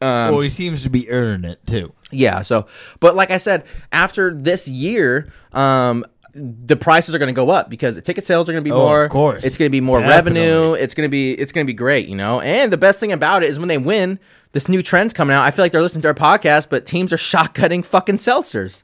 well, 0.00 0.40
he 0.40 0.48
seems 0.48 0.84
to 0.84 0.90
be 0.90 1.10
earning 1.10 1.50
it 1.50 1.66
too. 1.66 1.92
Yeah. 2.12 2.42
So, 2.42 2.66
but 3.00 3.16
like 3.16 3.30
I 3.30 3.38
said, 3.38 3.64
after 3.90 4.32
this 4.32 4.68
year, 4.68 5.28
um, 5.52 6.04
the 6.38 6.76
prices 6.76 7.14
are 7.14 7.18
going 7.18 7.34
to 7.34 7.38
go 7.38 7.50
up 7.50 7.70
because 7.70 7.94
the 7.94 8.02
ticket 8.02 8.26
sales 8.26 8.48
are 8.48 8.52
going 8.52 8.62
to 8.62 8.68
be 8.68 8.72
Oh, 8.72 8.78
more. 8.78 9.04
of 9.04 9.10
course. 9.10 9.44
it's 9.44 9.56
going 9.56 9.68
to 9.68 9.72
be 9.72 9.80
more 9.80 10.00
Definitely. 10.00 10.40
revenue. 10.42 10.72
It's 10.74 10.92
going 10.94 11.06
to 11.08 11.10
be 11.10 11.32
it's 11.32 11.50
going 11.52 11.66
to 11.66 11.70
be 11.70 11.74
great, 11.74 12.08
you 12.08 12.14
know. 12.14 12.40
And 12.40 12.72
the 12.72 12.76
best 12.76 13.00
thing 13.00 13.12
about 13.12 13.42
it 13.42 13.48
is 13.48 13.58
when 13.58 13.68
they 13.68 13.78
win, 13.78 14.18
this 14.52 14.68
new 14.68 14.82
trend's 14.82 15.14
coming 15.14 15.34
out. 15.34 15.42
I 15.44 15.50
feel 15.50 15.64
like 15.64 15.72
they're 15.72 15.82
listening 15.82 16.02
to 16.02 16.08
our 16.08 16.14
podcast, 16.14 16.68
but 16.70 16.84
teams 16.86 17.12
are 17.12 17.16
shotgunning 17.18 17.84
fucking 17.84 18.16
seltzers. 18.16 18.82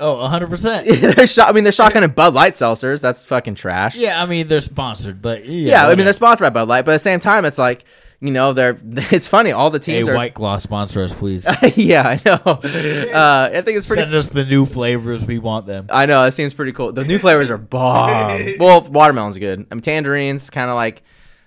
Oh, 0.00 0.16
100%. 0.16 1.14
they're 1.16 1.26
shot. 1.26 1.48
I 1.48 1.52
mean, 1.52 1.62
they're 1.62 1.72
shotgunning 1.72 2.14
Bud 2.14 2.34
Light 2.34 2.54
seltzers. 2.54 3.00
That's 3.00 3.24
fucking 3.24 3.54
trash. 3.54 3.94
yeah, 3.96 4.20
I 4.20 4.26
mean, 4.26 4.48
they're 4.48 4.60
sponsored, 4.60 5.22
but 5.22 5.44
yeah. 5.44 5.70
Yeah, 5.84 5.86
I 5.88 5.94
mean 5.94 6.04
they're 6.04 6.12
sponsored 6.12 6.42
by 6.46 6.50
Bud 6.50 6.68
Light, 6.68 6.84
but 6.84 6.92
at 6.92 6.94
the 6.96 6.98
same 7.00 7.20
time, 7.20 7.44
it's 7.44 7.58
like 7.58 7.84
you 8.20 8.30
know 8.30 8.52
they're. 8.52 8.76
It's 9.12 9.28
funny. 9.28 9.52
All 9.52 9.70
the 9.70 9.78
Hey, 9.78 9.96
teams 9.98 10.08
are. 10.08 10.14
White 10.14 10.34
Claw, 10.34 10.56
sponsor 10.58 11.02
us, 11.02 11.12
please. 11.12 11.46
yeah, 11.76 12.02
I 12.08 12.20
know. 12.24 12.40
Uh, 12.44 13.50
I 13.52 13.60
think 13.62 13.76
it's 13.78 13.86
pretty. 13.88 14.02
Send 14.02 14.14
us 14.14 14.28
the 14.28 14.44
new 14.44 14.64
flavors. 14.66 15.24
We 15.24 15.38
want 15.38 15.66
them. 15.66 15.86
I 15.90 16.06
know 16.06 16.24
it 16.24 16.32
seems 16.32 16.54
pretty 16.54 16.72
cool. 16.72 16.92
The 16.92 17.04
new 17.04 17.18
flavors 17.18 17.50
are 17.50 17.58
bomb. 17.58 18.40
well, 18.58 18.82
watermelon's 18.82 19.38
good. 19.38 19.66
I 19.70 19.74
mean, 19.74 19.82
tangerines 19.82 20.50
kind 20.50 20.70
of 20.70 20.76
like, 20.76 21.02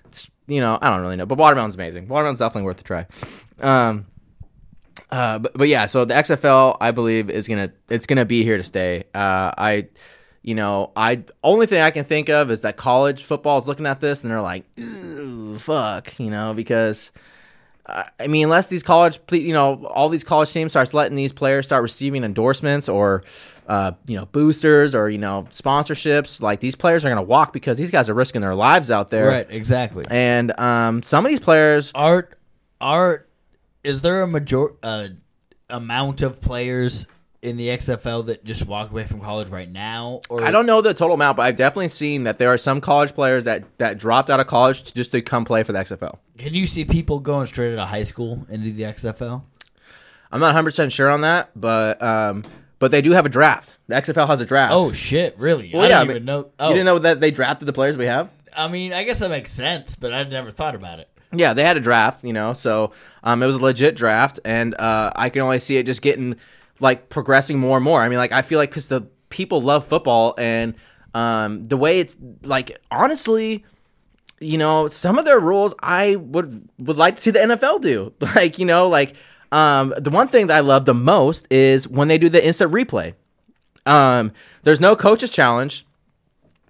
it's- 0.05 0.29
you 0.47 0.61
know, 0.61 0.77
I 0.81 0.89
don't 0.89 1.01
really 1.01 1.15
know, 1.17 1.25
but 1.25 1.37
watermelon's 1.37 1.75
amazing. 1.75 2.07
Watermelon's 2.07 2.39
definitely 2.39 2.63
worth 2.63 2.79
a 2.79 2.83
try. 2.83 3.05
Um, 3.59 4.05
uh, 5.11 5.39
but, 5.39 5.53
but 5.53 5.67
yeah, 5.67 5.85
so 5.85 6.05
the 6.05 6.13
XFL, 6.13 6.77
I 6.81 6.91
believe, 6.91 7.29
is 7.29 7.47
gonna 7.47 7.71
it's 7.89 8.05
gonna 8.05 8.25
be 8.25 8.43
here 8.43 8.57
to 8.57 8.63
stay. 8.63 9.05
Uh, 9.15 9.51
I, 9.57 9.87
you 10.47 10.55
know, 10.55 10.91
I 10.95 11.23
only 11.43 11.65
thing 11.65 11.81
I 11.81 11.91
can 11.91 12.05
think 12.05 12.29
of 12.29 12.49
is 12.51 12.61
that 12.61 12.77
college 12.77 13.25
football 13.25 13.57
is 13.57 13.67
looking 13.67 13.85
at 13.85 13.99
this 13.99 14.21
and 14.21 14.31
they're 14.31 14.41
like, 14.41 14.63
"Ooh, 14.79 15.59
fuck, 15.59 16.17
you 16.17 16.29
know, 16.29 16.53
because. 16.53 17.11
uh, 17.85 18.03
I 18.17 18.27
mean, 18.27 18.45
unless 18.45 18.67
these 18.67 18.81
college, 18.81 19.19
you 19.31 19.51
know, 19.51 19.85
all 19.87 20.07
these 20.07 20.23
college 20.23 20.51
teams 20.53 20.71
starts 20.71 20.93
letting 20.93 21.17
these 21.17 21.33
players 21.33 21.65
start 21.65 21.83
receiving 21.83 22.23
endorsements 22.23 22.87
or, 22.87 23.23
uh, 23.67 23.91
you 24.07 24.15
know, 24.15 24.25
boosters 24.25 24.95
or 24.95 25.09
you 25.09 25.17
know 25.17 25.47
sponsorships, 25.51 26.41
like 26.41 26.61
these 26.61 26.75
players 26.75 27.03
are 27.03 27.09
gonna 27.09 27.21
walk 27.21 27.51
because 27.51 27.77
these 27.77 27.91
guys 27.91 28.09
are 28.09 28.13
risking 28.13 28.39
their 28.39 28.55
lives 28.55 28.89
out 28.89 29.09
there. 29.09 29.27
Right, 29.27 29.47
exactly. 29.49 30.05
And 30.09 30.57
um, 30.57 31.03
some 31.03 31.25
of 31.25 31.29
these 31.29 31.41
players, 31.41 31.91
Art, 31.93 32.39
art. 32.79 33.27
Is 33.83 33.99
there 33.99 34.21
a 34.21 34.27
major 34.27 34.67
uh, 34.81 35.09
amount 35.69 36.21
of 36.21 36.39
players 36.39 37.05
in 37.41 37.57
the 37.57 37.67
XFL 37.67 38.25
that 38.27 38.43
just 38.43 38.65
walked 38.67 38.91
away 38.91 39.05
from 39.05 39.21
college 39.21 39.49
right 39.49 39.69
now? 39.69 40.21
Or 40.29 40.43
I 40.43 40.51
don't 40.51 40.65
know 40.65 40.81
the 40.81 40.93
total 40.93 41.13
amount, 41.15 41.37
but 41.37 41.43
I've 41.43 41.55
definitely 41.55 41.89
seen 41.89 42.23
that 42.23 42.37
there 42.37 42.51
are 42.51 42.57
some 42.57 42.81
college 42.81 43.13
players 43.13 43.43
that 43.45 43.63
that 43.77 43.97
dropped 43.97 44.29
out 44.29 44.39
of 44.39 44.47
college 44.47 44.83
to 44.83 44.93
just 44.93 45.11
to 45.11 45.21
come 45.21 45.45
play 45.45 45.63
for 45.63 45.71
the 45.73 45.79
XFL. 45.79 46.17
Can 46.37 46.53
you 46.53 46.65
see 46.65 46.85
people 46.85 47.19
going 47.19 47.47
straight 47.47 47.73
out 47.73 47.79
of 47.79 47.89
high 47.89 48.03
school 48.03 48.45
into 48.49 48.71
the 48.71 48.83
XFL? 48.83 49.43
I'm 50.31 50.39
not 50.39 50.47
100 50.47 50.63
percent 50.65 50.91
sure 50.91 51.09
on 51.09 51.21
that, 51.21 51.51
but 51.55 52.01
um, 52.01 52.43
but 52.79 52.91
they 52.91 53.01
do 53.01 53.11
have 53.11 53.25
a 53.25 53.29
draft. 53.29 53.77
The 53.87 53.95
XFL 53.95 54.27
has 54.27 54.41
a 54.41 54.45
draft. 54.45 54.73
Oh 54.73 54.91
shit! 54.91 55.37
Really? 55.37 55.71
Well, 55.73 55.83
I 55.83 55.89
yeah, 55.89 55.99
didn't 55.99 56.09
I 56.09 56.11
even 56.11 56.15
mean, 56.15 56.25
know. 56.25 56.51
Oh, 56.59 56.69
You 56.69 56.73
didn't 56.75 56.85
know 56.85 56.99
that 56.99 57.21
they 57.21 57.31
drafted 57.31 57.67
the 57.67 57.73
players 57.73 57.97
we 57.97 58.05
have? 58.05 58.29
I 58.55 58.67
mean, 58.67 58.91
I 58.91 59.03
guess 59.03 59.19
that 59.19 59.29
makes 59.29 59.51
sense, 59.51 59.95
but 59.95 60.11
I'd 60.13 60.31
never 60.31 60.51
thought 60.51 60.75
about 60.75 60.99
it. 60.99 61.09
Yeah, 61.31 61.53
they 61.53 61.63
had 61.63 61.77
a 61.77 61.81
draft, 61.81 62.23
you 62.23 62.33
know, 62.33 62.53
so 62.53 62.93
um, 63.23 63.43
it 63.43 63.45
was 63.45 63.57
a 63.57 63.59
legit 63.59 63.95
draft, 63.95 64.39
and 64.45 64.73
uh, 64.79 65.11
I 65.15 65.29
can 65.29 65.41
only 65.41 65.59
see 65.59 65.77
it 65.77 65.85
just 65.85 66.01
getting 66.01 66.37
like 66.79 67.09
progressing 67.09 67.59
more 67.59 67.77
and 67.77 67.83
more. 67.83 68.01
I 68.01 68.09
mean, 68.09 68.17
like 68.17 68.31
I 68.31 68.41
feel 68.41 68.59
like 68.59 68.69
because 68.69 68.87
the 68.87 69.01
people 69.29 69.61
love 69.61 69.85
football, 69.85 70.35
and 70.37 70.75
um, 71.13 71.67
the 71.67 71.77
way 71.77 71.99
it's 71.99 72.15
like, 72.43 72.77
honestly, 72.91 73.65
you 74.39 74.57
know, 74.57 74.87
some 74.87 75.17
of 75.17 75.25
their 75.25 75.39
rules 75.39 75.73
I 75.79 76.15
would 76.15 76.69
would 76.77 76.97
like 76.97 77.15
to 77.15 77.21
see 77.21 77.31
the 77.31 77.39
NFL 77.39 77.81
do. 77.81 78.13
Like, 78.35 78.59
you 78.59 78.65
know, 78.65 78.87
like 78.87 79.15
um, 79.51 79.93
the 79.97 80.09
one 80.09 80.27
thing 80.27 80.47
that 80.47 80.57
I 80.57 80.59
love 80.61 80.85
the 80.85 80.93
most 80.93 81.47
is 81.51 81.87
when 81.87 82.07
they 82.07 82.17
do 82.17 82.29
the 82.29 82.45
instant 82.45 82.71
replay. 82.71 83.13
Um, 83.85 84.33
there's 84.63 84.81
no 84.81 84.97
coaches 84.97 85.31
challenge 85.31 85.85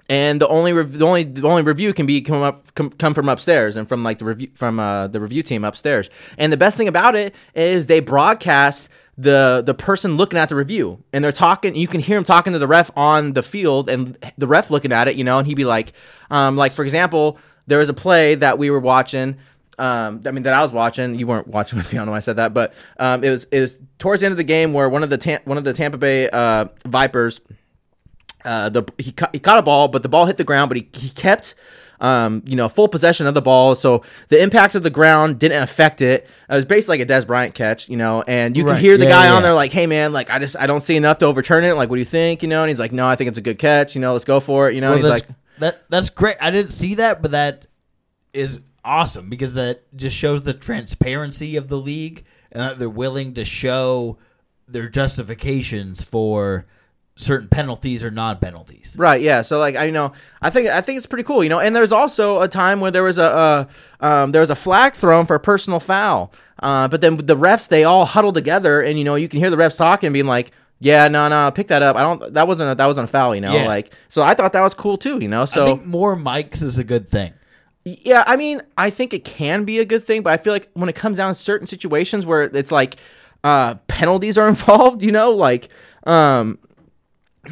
and 0.10 0.40
the 0.40 0.48
only 0.48 0.72
the 0.72 1.06
only 1.06 1.24
the 1.24 1.48
only 1.48 1.62
review 1.62 1.94
can 1.94 2.06
be 2.06 2.22
come 2.22 2.42
up 2.42 2.74
come, 2.76 2.90
come 2.92 3.14
from 3.14 3.28
upstairs 3.30 3.76
and 3.76 3.88
from 3.90 4.04
like 4.04 4.20
the 4.20 4.26
review 4.26 4.50
from 4.54 4.80
uh, 4.80 5.08
the 5.08 5.20
review 5.20 5.44
team 5.44 5.64
upstairs. 5.64 6.10
And 6.38 6.52
the 6.52 6.58
best 6.58 6.78
thing 6.78 6.88
about 6.88 7.16
it 7.16 7.36
is 7.54 7.88
they 7.88 8.00
broadcast 8.00 8.90
the 9.18 9.64
the 9.66 9.74
person 9.74 10.16
looking 10.16 10.38
at 10.38 10.50
the 10.50 10.56
review 10.56 11.04
and 11.12 11.24
they're 11.24 11.32
talking. 11.32 11.76
You 11.76 11.88
can 11.88 12.02
hear 12.02 12.18
him 12.18 12.24
talking 12.24 12.54
to 12.54 12.60
the 12.60 12.68
ref 12.68 12.92
on 12.96 13.34
the 13.34 13.44
field 13.44 13.90
and 13.90 14.18
the 14.38 14.48
ref 14.48 14.70
looking 14.70 14.92
at 14.92 15.08
it. 15.08 15.16
You 15.16 15.24
know, 15.24 15.40
and 15.40 15.48
he'd 15.48 15.56
be 15.56 15.66
like, 15.66 15.94
um, 16.30 16.56
like 16.56 16.72
for 16.72 16.84
example, 16.84 17.38
there 17.66 17.80
was 17.80 17.90
a 17.90 17.94
play 17.94 18.36
that 18.36 18.58
we 18.58 18.70
were 18.70 18.80
watching. 18.80 19.38
Um, 19.80 20.22
I 20.26 20.32
mean 20.32 20.44
that 20.44 20.54
I 20.54 20.62
was 20.62 20.72
watching. 20.72 21.16
You 21.16 21.28
weren't 21.28 21.48
watching 21.48 21.78
with 21.80 21.92
me. 21.92 21.98
I 21.98 22.02
don't 22.02 22.08
know 22.08 22.12
why 22.12 22.18
I 22.18 22.22
said 22.22 22.38
that, 22.38 22.54
but 22.54 22.74
um, 23.00 23.24
it 23.24 23.30
was 23.30 23.46
it 23.46 23.60
was 23.60 23.78
towards 24.00 24.22
the 24.22 24.28
end 24.28 24.34
of 24.34 24.38
the 24.38 24.44
game 24.44 24.74
where 24.74 24.90
one 24.90 25.04
of 25.04 25.10
the 25.10 25.18
Tam- 25.18 25.42
one 25.46 25.58
of 25.58 25.64
the 25.64 25.74
Tampa 25.74 25.98
Bay 25.98 26.30
uh, 26.30 26.66
Vipers 26.86 27.42
uh, 28.46 28.70
the 28.70 28.84
he 28.98 29.12
caught, 29.12 29.34
he 29.34 29.40
caught 29.40 29.60
a 29.60 29.64
ball, 29.64 29.88
but 29.88 30.04
the 30.04 30.10
ball 30.10 30.26
hit 30.26 30.38
the 30.38 30.44
ground, 30.44 30.70
but 30.70 30.78
he, 30.78 30.88
he 30.94 31.10
kept 31.10 31.56
um, 32.00 32.44
you 32.46 32.56
know 32.56 32.70
full 32.70 32.88
possession 32.88 33.28
of 33.28 33.34
the 33.34 33.42
ball, 33.42 33.76
so 33.76 34.04
the 34.30 34.42
impact 34.42 34.76
of 34.76 34.84
the 34.84 34.90
ground 34.90 35.40
didn't 35.40 35.62
affect 35.62 36.02
it. 36.02 36.28
It 36.50 36.54
was 36.54 36.66
basically 36.66 37.00
like 37.00 37.10
a 37.10 37.14
Dez 37.14 37.26
Bryant 37.26 37.56
catch, 37.56 37.90
you 37.90 37.98
know, 37.98 38.24
and 38.28 38.56
you 38.56 38.64
can 38.64 38.78
hear 38.78 38.98
the 38.98 39.06
yeah, 39.06 39.12
guy 39.12 39.26
yeah. 39.26 39.34
on 39.34 39.44
there 39.44 39.54
like, 39.54 39.72
"Hey 39.72 39.88
man, 39.88 40.14
like 40.14 40.30
I 40.30 40.40
just 40.40 40.56
I 40.58 40.68
don't 40.68 40.82
see 40.82 40.96
enough 40.96 41.18
to 41.20 41.26
overturn 41.26 41.64
it. 41.64 41.74
Like, 41.74 41.90
what 41.90 41.96
do 41.96 42.00
you 42.00 42.06
think? 42.06 42.42
You 42.42 42.50
know?" 42.50 42.62
And 42.62 42.70
he's 42.70 42.80
like, 42.80 42.92
"No, 42.92 43.08
I 43.08 43.16
think 43.16 43.30
it's 43.30 43.38
a 43.38 43.42
good 43.42 43.60
catch. 43.60 43.96
You 43.96 44.02
know, 44.02 44.14
let's 44.14 44.26
go 44.26 44.40
for 44.40 44.70
it. 44.70 44.76
You 44.76 44.82
know." 44.82 44.90
Well, 44.90 44.98
and 44.98 45.06
he's 45.06 45.22
like, 45.22 45.30
that 45.60 45.90
that's 45.90 46.10
great. 46.10 46.38
I 46.40 46.52
didn't 46.52 46.72
see 46.72 46.96
that, 46.96 47.22
but 47.22 47.32
that 47.32 47.68
is 48.34 48.62
awesome 48.84 49.30
because 49.30 49.54
that 49.56 49.84
just 49.96 50.16
shows 50.16 50.44
the 50.44 50.54
transparency 50.54 51.56
of 51.56 51.68
the 51.68 51.78
league 51.78 52.24
and 52.52 52.62
that 52.62 52.80
they're 52.80 52.90
willing 52.90 53.34
to 53.34 53.44
show 53.44 54.18
their 54.68 54.90
justifications 54.90 56.04
for 56.04 56.66
certain 57.18 57.50
penalties 57.50 58.04
or 58.04 58.12
non-penalties. 58.12 58.96
Right. 58.98 59.22
Yeah. 59.22 59.42
So 59.42 59.60
like 59.60 59.76
I 59.76 59.90
know 59.90 60.14
I 60.42 60.50
think 60.50 60.70
I 60.70 60.82
think 60.82 60.98
it's 60.98 61.06
pretty 61.06 61.24
cool. 61.24 61.44
You 61.44 61.50
know, 61.50 61.60
and 61.60 61.76
there's 61.76 61.92
also 61.92 62.42
a 62.42 62.48
time 62.48 62.80
where 62.80 62.92
there 62.92 63.04
was 63.04 63.18
a 63.18 63.24
uh, 63.24 63.66
um, 64.00 64.32
there 64.32 64.42
was 64.42 64.50
a 64.50 64.56
flag 64.56 64.94
thrown 64.94 65.26
for 65.26 65.36
a 65.36 65.40
personal 65.40 65.80
foul, 65.80 66.32
uh, 66.60 66.88
but 66.88 67.02
then 67.02 67.18
the 67.18 67.36
refs 67.36 67.68
they 67.68 67.84
all 67.84 68.06
huddle 68.06 68.32
together, 68.32 68.82
and 68.82 68.98
you 68.98 69.04
know 69.04 69.16
you 69.16 69.28
can 69.28 69.40
hear 69.40 69.50
the 69.50 69.58
refs 69.58 69.76
talking, 69.76 70.14
being 70.14 70.28
like. 70.28 70.52
Yeah, 70.80 71.08
no, 71.08 71.28
no, 71.28 71.50
pick 71.50 71.70
that 71.70 71.82
up. 71.82 71.96
I 71.96 72.04
don't. 72.04 72.34
That 72.34 72.48
wasn't. 72.48 72.72
A, 72.72 72.76
that 72.76 72.86
wasn't 72.86 73.06
a 73.06 73.12
foul, 73.12 73.34
you 73.34 73.42
know. 73.42 73.52
Yeah. 73.52 73.66
Like, 73.66 73.92
so 74.10 74.22
I 74.22 74.36
thought 74.36 74.54
that 74.54 74.62
was 74.62 74.76
cool 74.76 74.96
too, 74.96 75.18
you 75.18 75.28
know. 75.28 75.46
So 75.46 75.64
I 75.64 75.66
think 75.66 75.88
more 75.88 76.16
mics 76.16 76.62
is 76.62 76.78
a 76.78 76.84
good 76.84 77.10
thing. 77.10 77.34
Yeah, 77.84 78.24
I 78.28 78.36
mean, 78.36 78.62
I 78.78 78.90
think 78.90 79.12
it 79.12 79.24
can 79.24 79.64
be 79.64 79.80
a 79.80 79.86
good 79.86 80.06
thing, 80.06 80.22
but 80.22 80.34
I 80.34 80.38
feel 80.38 80.54
like 80.54 80.70
when 80.74 80.88
it 80.88 80.94
comes 80.94 81.18
down 81.18 81.34
to 81.34 81.40
certain 81.40 81.66
situations 81.66 82.28
where 82.28 82.44
it's 82.44 82.72
like 82.72 82.98
uh, 83.44 83.76
penalties 83.88 84.38
are 84.38 84.48
involved, 84.50 85.04
you 85.04 85.12
know, 85.12 85.32
like 85.32 85.70
um, 86.06 86.60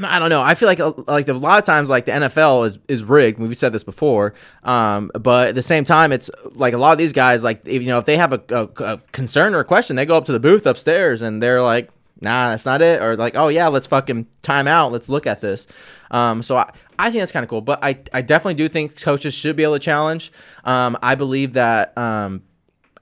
I 0.04 0.20
don't 0.20 0.30
know. 0.30 0.42
I 0.42 0.56
feel 0.56 0.68
like 0.68 0.80
uh, 0.80 0.94
like 1.08 1.28
a 1.28 1.34
lot 1.34 1.60
of 1.60 1.64
times 1.64 1.90
like 1.90 2.06
the 2.06 2.12
NFL 2.12 2.68
is 2.68 2.80
is 2.88 3.04
rigged. 3.04 3.40
We've 3.40 3.58
said 3.58 3.74
this 3.74 3.84
before, 3.84 4.34
um, 4.64 5.12
but 5.20 5.50
at 5.50 5.56
the 5.56 5.62
same 5.62 5.86
time, 5.86 6.12
it's 6.12 6.30
like 6.54 6.74
a 6.74 6.78
lot 6.78 6.92
of 6.92 6.98
these 6.98 7.14
guys 7.14 7.44
like 7.44 7.62
if, 7.66 7.82
you 7.82 7.88
know 7.88 7.98
if 7.98 8.06
they 8.06 8.18
have 8.18 8.34
a, 8.34 8.42
a, 8.50 8.84
a 8.84 8.98
concern 9.12 9.54
or 9.54 9.60
a 9.60 9.66
question, 9.66 9.96
they 9.96 10.06
go 10.06 10.18
up 10.18 10.26
to 10.26 10.32
the 10.32 10.40
booth 10.40 10.66
upstairs 10.66 11.22
and 11.22 11.42
they're 11.42 11.62
like, 11.62 11.90
"Nah, 12.20 12.50
that's 12.50 12.66
not 12.66 12.82
it," 12.82 13.02
or 13.02 13.16
like, 13.16 13.36
"Oh 13.36 13.48
yeah, 13.48 13.68
let's 13.68 13.88
fucking 13.88 14.28
time 14.42 14.68
out. 14.68 14.92
Let's 14.92 15.10
look 15.10 15.28
at 15.28 15.42
this." 15.42 15.68
Um, 16.12 16.42
so 16.42 16.58
I, 16.58 16.72
I 17.00 17.10
think 17.10 17.22
that's 17.22 17.32
kind 17.32 17.44
of 17.44 17.50
cool, 17.50 17.62
but 17.62 17.80
I 17.84 18.00
I 18.14 18.22
definitely 18.22 18.56
do 18.56 18.68
think 18.68 19.00
coaches 19.00 19.34
should 19.34 19.56
be 19.56 19.64
able 19.64 19.74
to 19.74 19.80
challenge. 19.80 20.32
Um, 20.64 20.98
I 21.02 21.16
believe 21.16 21.54
that. 21.54 21.98
Um, 21.98 22.44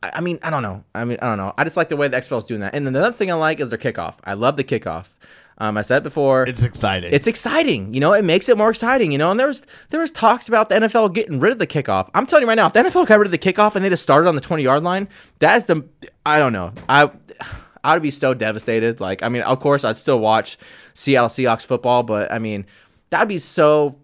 I 0.02 0.20
mean, 0.20 0.38
I 0.44 0.50
don't 0.50 0.64
know. 0.64 0.84
I 0.94 1.06
mean, 1.06 1.18
I 1.22 1.28
don't 1.28 1.38
know. 1.38 1.54
I 1.58 1.64
just 1.64 1.78
like 1.78 1.88
the 1.88 1.96
way 1.96 2.10
the 2.10 2.18
XFL 2.18 2.40
is 2.40 2.44
doing 2.44 2.60
that. 2.60 2.76
And 2.76 2.86
another 2.86 3.14
thing 3.14 3.32
I 3.32 3.36
like 3.36 3.62
is 3.62 3.70
their 3.70 3.80
kickoff. 3.80 4.18
I 4.26 4.34
love 4.34 4.58
the 4.58 4.64
kickoff. 4.66 5.14
Um, 5.58 5.78
I 5.78 5.82
said 5.82 5.98
it 5.98 6.04
before. 6.04 6.44
It's 6.44 6.64
exciting. 6.64 7.14
It's 7.14 7.28
exciting, 7.28 7.94
you 7.94 8.00
know. 8.00 8.14
It 8.14 8.24
makes 8.24 8.50
it 8.50 8.58
more 8.58 8.70
exciting, 8.70 9.12
you 9.12 9.18
know. 9.18 9.32
And 9.32 9.40
there 9.40 9.48
was 9.48 9.66
there 9.90 10.00
was 10.00 10.12
talks 10.12 10.48
about 10.48 10.70
the 10.70 10.76
NFL 10.76 11.14
getting 11.14 11.40
rid 11.40 11.52
of 11.52 11.60
the 11.60 11.68
kickoff. 11.68 12.10
I'm 12.14 12.26
telling 12.26 12.44
you 12.44 12.48
right 12.48 12.56
now, 12.56 12.68
if 12.68 12.74
the 12.74 12.80
NFL 12.80 13.08
got 13.08 13.20
rid 13.20 13.28
of 13.28 13.32
the 13.32 13.38
kickoff 13.38 13.76
and 13.76 13.86
they 13.86 13.90
just 13.90 14.04
started 14.04 14.28
on 14.28 14.36
the 14.36 14.42
20 14.42 14.64
yard 14.64 14.84
line, 14.84 15.08
that's 15.40 15.66
the 15.66 15.88
I 16.26 16.40
don't 16.40 16.54
know. 16.54 16.74
I 16.90 17.12
I 17.84 17.94
would 17.94 18.04
be 18.04 18.12
so 18.12 18.34
devastated. 18.34 19.02
Like, 19.02 19.24
I 19.24 19.30
mean, 19.30 19.42
of 19.42 19.60
course, 19.60 19.84
I'd 19.84 19.98
still 19.98 20.20
watch 20.20 20.58
Seattle 20.94 21.30
Seahawks 21.30 21.66
football, 21.66 22.04
but 22.04 22.32
I 22.32 22.40
mean, 22.40 22.66
that'd 23.10 23.28
be 23.28 23.40
so 23.40 24.00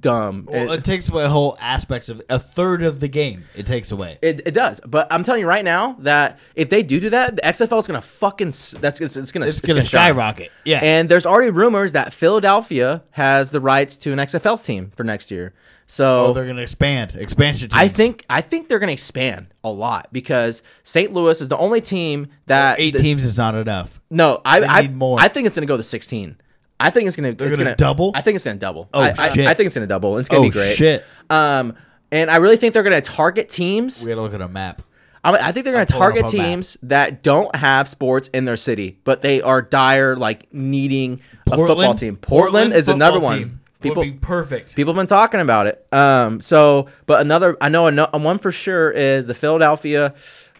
dumb. 0.00 0.46
well, 0.50 0.72
It- 0.72 0.78
it 0.78 0.84
takes 0.84 1.08
away 1.08 1.24
a 1.24 1.28
whole 1.28 1.56
aspect 1.60 2.08
of 2.08 2.20
a 2.28 2.38
third 2.38 2.82
of 2.82 3.00
the 3.00 3.08
game. 3.08 3.44
It 3.54 3.66
takes 3.66 3.92
away. 3.92 4.18
It, 4.22 4.42
it 4.46 4.52
does, 4.54 4.80
but 4.86 5.06
I'm 5.12 5.24
telling 5.24 5.40
you 5.40 5.46
right 5.46 5.64
now 5.64 5.96
that 6.00 6.38
if 6.54 6.70
they 6.70 6.82
do 6.82 7.00
do 7.00 7.10
that, 7.10 7.36
the 7.36 7.42
XFL 7.42 7.78
is 7.80 7.86
gonna 7.86 8.00
fucking 8.02 8.48
that's 8.80 9.00
it's, 9.00 9.16
it's 9.16 9.32
gonna 9.32 9.46
It's 9.46 9.60
gonna 9.60 9.80
shine. 9.80 10.10
skyrocket. 10.10 10.50
Yeah. 10.64 10.80
And 10.82 11.08
there's 11.08 11.26
already 11.26 11.50
rumors 11.50 11.92
that 11.92 12.12
Philadelphia 12.12 13.02
has 13.12 13.50
the 13.50 13.60
rights 13.60 13.96
to 13.98 14.12
an 14.12 14.18
XFL 14.18 14.62
team 14.64 14.90
for 14.94 15.04
next 15.04 15.30
year. 15.30 15.54
So 15.88 16.26
oh, 16.26 16.32
they're 16.32 16.46
gonna 16.46 16.62
expand. 16.62 17.14
Expansion. 17.14 17.70
Teams. 17.70 17.80
I 17.80 17.86
think 17.86 18.24
I 18.28 18.40
think 18.40 18.68
they're 18.68 18.80
gonna 18.80 18.90
expand 18.92 19.46
a 19.62 19.70
lot 19.70 20.08
because 20.12 20.62
St. 20.82 21.12
Louis 21.12 21.40
is 21.40 21.46
the 21.46 21.56
only 21.58 21.80
team 21.80 22.26
that 22.46 22.80
eight 22.80 22.90
th- 22.92 23.02
teams 23.02 23.24
is 23.24 23.38
not 23.38 23.54
enough. 23.54 24.00
No, 24.10 24.40
I 24.44 24.60
They 24.60 24.66
I, 24.66 24.80
need 24.82 24.96
more. 24.96 25.20
I 25.20 25.28
think 25.28 25.46
it's 25.46 25.54
gonna 25.54 25.66
go 25.66 25.76
to 25.76 25.84
16. 25.84 26.38
I 26.78 26.90
think 26.90 27.06
it's 27.06 27.16
gonna 27.16 27.28
it's 27.30 27.40
gonna 27.40 27.56
gonna 27.56 27.76
double? 27.76 28.12
I 28.14 28.20
think 28.20 28.36
it's 28.36 28.44
gonna 28.44 28.58
double. 28.58 28.88
Oh, 28.92 29.00
I, 29.00 29.14
I- 29.18 29.32
shit. 29.32 29.46
I 29.46 29.54
think 29.54 29.66
it's 29.66 29.74
gonna 29.74 29.86
double. 29.86 30.18
It's 30.18 30.28
gonna 30.28 30.40
Oh, 30.40 30.44
be 30.44 30.50
great. 30.50 30.76
shit. 30.76 31.04
Um, 31.30 31.74
and 32.12 32.30
I 32.30 32.36
really 32.36 32.56
think 32.56 32.74
they're 32.74 32.82
gonna 32.82 33.00
target 33.00 33.48
teams. 33.48 34.02
We 34.02 34.10
gotta 34.10 34.20
look 34.22 34.34
at 34.34 34.40
a 34.40 34.48
map. 34.48 34.82
I 35.24 35.32
I 35.48 35.52
think 35.52 35.64
they're 35.64 35.72
going 35.74 35.86
to 35.86 35.94
I'm 35.94 35.98
target 35.98 36.20
a 36.32 36.36
map. 36.36 36.46
teams 36.46 36.76
that 36.84 37.22
don't 37.24 37.52
have 37.56 37.88
sports 37.88 38.28
in 38.28 38.44
their 38.44 38.56
city, 38.56 39.00
but 39.02 39.22
they 39.22 39.42
are 39.42 39.60
dire, 39.60 40.14
like 40.14 40.46
needing 40.54 41.20
a 41.50 41.56
football 41.56 41.94
team. 41.94 42.16
Portland, 42.16 42.72
is 42.72 42.88
another 42.88 43.18
one. 43.18 43.38
team 43.38 43.60
People, 43.80 44.02
would 44.04 44.12
be 44.12 44.18
perfect. 44.18 44.76
people 44.76 44.92
have 44.94 44.98
been 45.00 45.08
talking 45.08 45.40
about 45.40 45.66
it. 45.66 45.84
Um, 45.92 46.40
so, 46.40 46.86
but 47.06 47.20
another, 47.20 47.56
I 47.60 47.68
know, 47.68 47.88
ano- 47.88 48.08
one 48.12 48.38
for 48.38 48.50
sure 48.52 48.90
is 48.90 49.26
the 49.26 49.34
Philadelphia. 49.34 50.14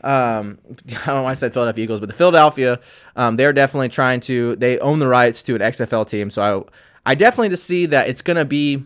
Um, 0.07 0.59
I 0.89 1.07
don't 1.07 1.07
know 1.07 1.23
why 1.25 1.33
I 1.33 1.35
said 1.35 1.53
Philadelphia 1.53 1.85
Eagles, 1.85 2.01
but 2.01 2.09
the 2.09 2.15
Philadelphia, 2.15 2.79
um, 3.17 3.37
they're 3.37 3.53
definitely 3.53 3.89
trying 3.89 4.21
to. 4.21 4.57
They 4.57 4.79
own 4.79 5.01
the 5.01 5.09
rights 5.09 5.43
to 5.45 5.55
an 5.55 5.61
XFL 5.61 6.09
team, 6.09 6.31
so 6.31 6.69
I, 7.05 7.11
I 7.11 7.15
definitely 7.15 7.51
to 7.51 7.57
see 7.57 7.87
that 7.87 8.09
it's 8.09 8.23
going 8.23 8.37
to 8.37 8.45
be 8.45 8.85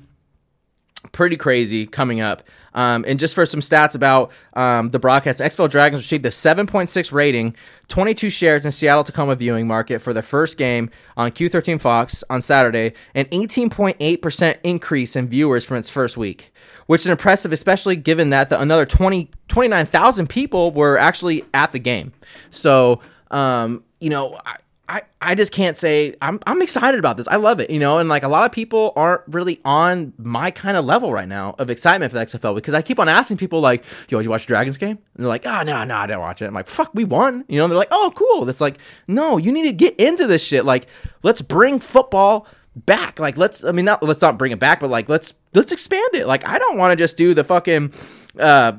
pretty 1.12 1.36
crazy 1.36 1.86
coming 1.86 2.20
up. 2.20 2.42
Um, 2.72 3.04
and 3.08 3.18
just 3.18 3.34
for 3.34 3.44
some 3.46 3.60
stats 3.60 3.94
about 3.94 4.32
um, 4.54 4.90
the 4.90 4.98
broadcast, 4.98 5.40
XFL 5.40 5.68
Dragons 5.68 6.02
received 6.02 6.24
a 6.26 6.30
7.6 6.30 7.12
rating, 7.12 7.56
22 7.88 8.30
shares 8.30 8.64
in 8.64 8.70
Seattle 8.70 9.02
Tacoma 9.02 9.34
viewing 9.34 9.66
market 9.66 10.00
for 10.00 10.12
the 10.12 10.22
first 10.22 10.56
game 10.56 10.90
on 11.16 11.32
Q13 11.32 11.80
Fox 11.80 12.22
on 12.30 12.40
Saturday, 12.40 12.92
an 13.14 13.24
18.8% 13.26 14.58
increase 14.62 15.16
in 15.16 15.28
viewers 15.28 15.64
from 15.64 15.78
its 15.78 15.90
first 15.90 16.16
week, 16.16 16.52
which 16.86 17.00
is 17.00 17.08
impressive, 17.08 17.52
especially 17.52 17.96
given 17.96 18.30
that 18.30 18.48
the, 18.48 18.60
another 18.60 18.86
20, 18.86 19.30
29,000 19.48 20.28
people 20.28 20.70
were 20.70 20.96
actually 20.96 21.44
at 21.52 21.72
the 21.72 21.80
game. 21.80 22.12
So, 22.50 23.00
um, 23.32 23.82
you 24.00 24.10
know, 24.10 24.38
I, 24.46 24.56
I, 24.90 25.02
I 25.20 25.34
just 25.36 25.52
can't 25.52 25.76
say 25.76 26.16
I'm 26.20 26.40
I'm 26.48 26.60
excited 26.62 26.98
about 26.98 27.16
this. 27.16 27.28
I 27.28 27.36
love 27.36 27.60
it, 27.60 27.70
you 27.70 27.78
know, 27.78 27.98
and 27.98 28.08
like 28.08 28.24
a 28.24 28.28
lot 28.28 28.44
of 28.44 28.50
people 28.50 28.92
aren't 28.96 29.22
really 29.28 29.60
on 29.64 30.12
my 30.18 30.50
kind 30.50 30.76
of 30.76 30.84
level 30.84 31.12
right 31.12 31.28
now 31.28 31.54
of 31.60 31.70
excitement 31.70 32.10
for 32.10 32.18
the 32.18 32.24
XFL 32.24 32.56
because 32.56 32.74
I 32.74 32.82
keep 32.82 32.98
on 32.98 33.08
asking 33.08 33.36
people 33.36 33.60
like, 33.60 33.84
"Yo, 34.08 34.18
did 34.18 34.24
you 34.24 34.30
watch 34.30 34.46
the 34.46 34.48
Dragons 34.48 34.78
game?" 34.78 34.98
And 35.14 35.24
they're 35.24 35.28
like, 35.28 35.46
"Oh, 35.46 35.62
no, 35.62 35.84
no, 35.84 35.94
I 35.94 36.08
didn't 36.08 36.18
watch 36.18 36.42
it." 36.42 36.46
I'm 36.46 36.54
like, 36.54 36.66
"Fuck, 36.66 36.90
we 36.92 37.04
won," 37.04 37.44
you 37.46 37.58
know. 37.58 37.64
And 37.64 37.70
they're 37.70 37.78
like, 37.78 37.92
"Oh, 37.92 38.12
cool." 38.16 38.44
That's 38.44 38.60
like, 38.60 38.78
no, 39.06 39.36
you 39.36 39.52
need 39.52 39.62
to 39.62 39.72
get 39.72 39.94
into 40.00 40.26
this 40.26 40.44
shit. 40.44 40.64
Like, 40.64 40.88
let's 41.22 41.40
bring 41.40 41.78
football 41.78 42.48
back. 42.74 43.20
Like, 43.20 43.38
let's 43.38 43.62
I 43.62 43.70
mean, 43.70 43.84
not 43.84 44.02
let's 44.02 44.20
not 44.20 44.38
bring 44.38 44.50
it 44.50 44.58
back, 44.58 44.80
but 44.80 44.90
like 44.90 45.08
let's 45.08 45.34
let's 45.54 45.70
expand 45.70 46.14
it. 46.14 46.26
Like, 46.26 46.44
I 46.48 46.58
don't 46.58 46.78
want 46.78 46.90
to 46.90 46.96
just 46.96 47.16
do 47.16 47.32
the 47.32 47.44
fucking. 47.44 47.92
uh 48.40 48.72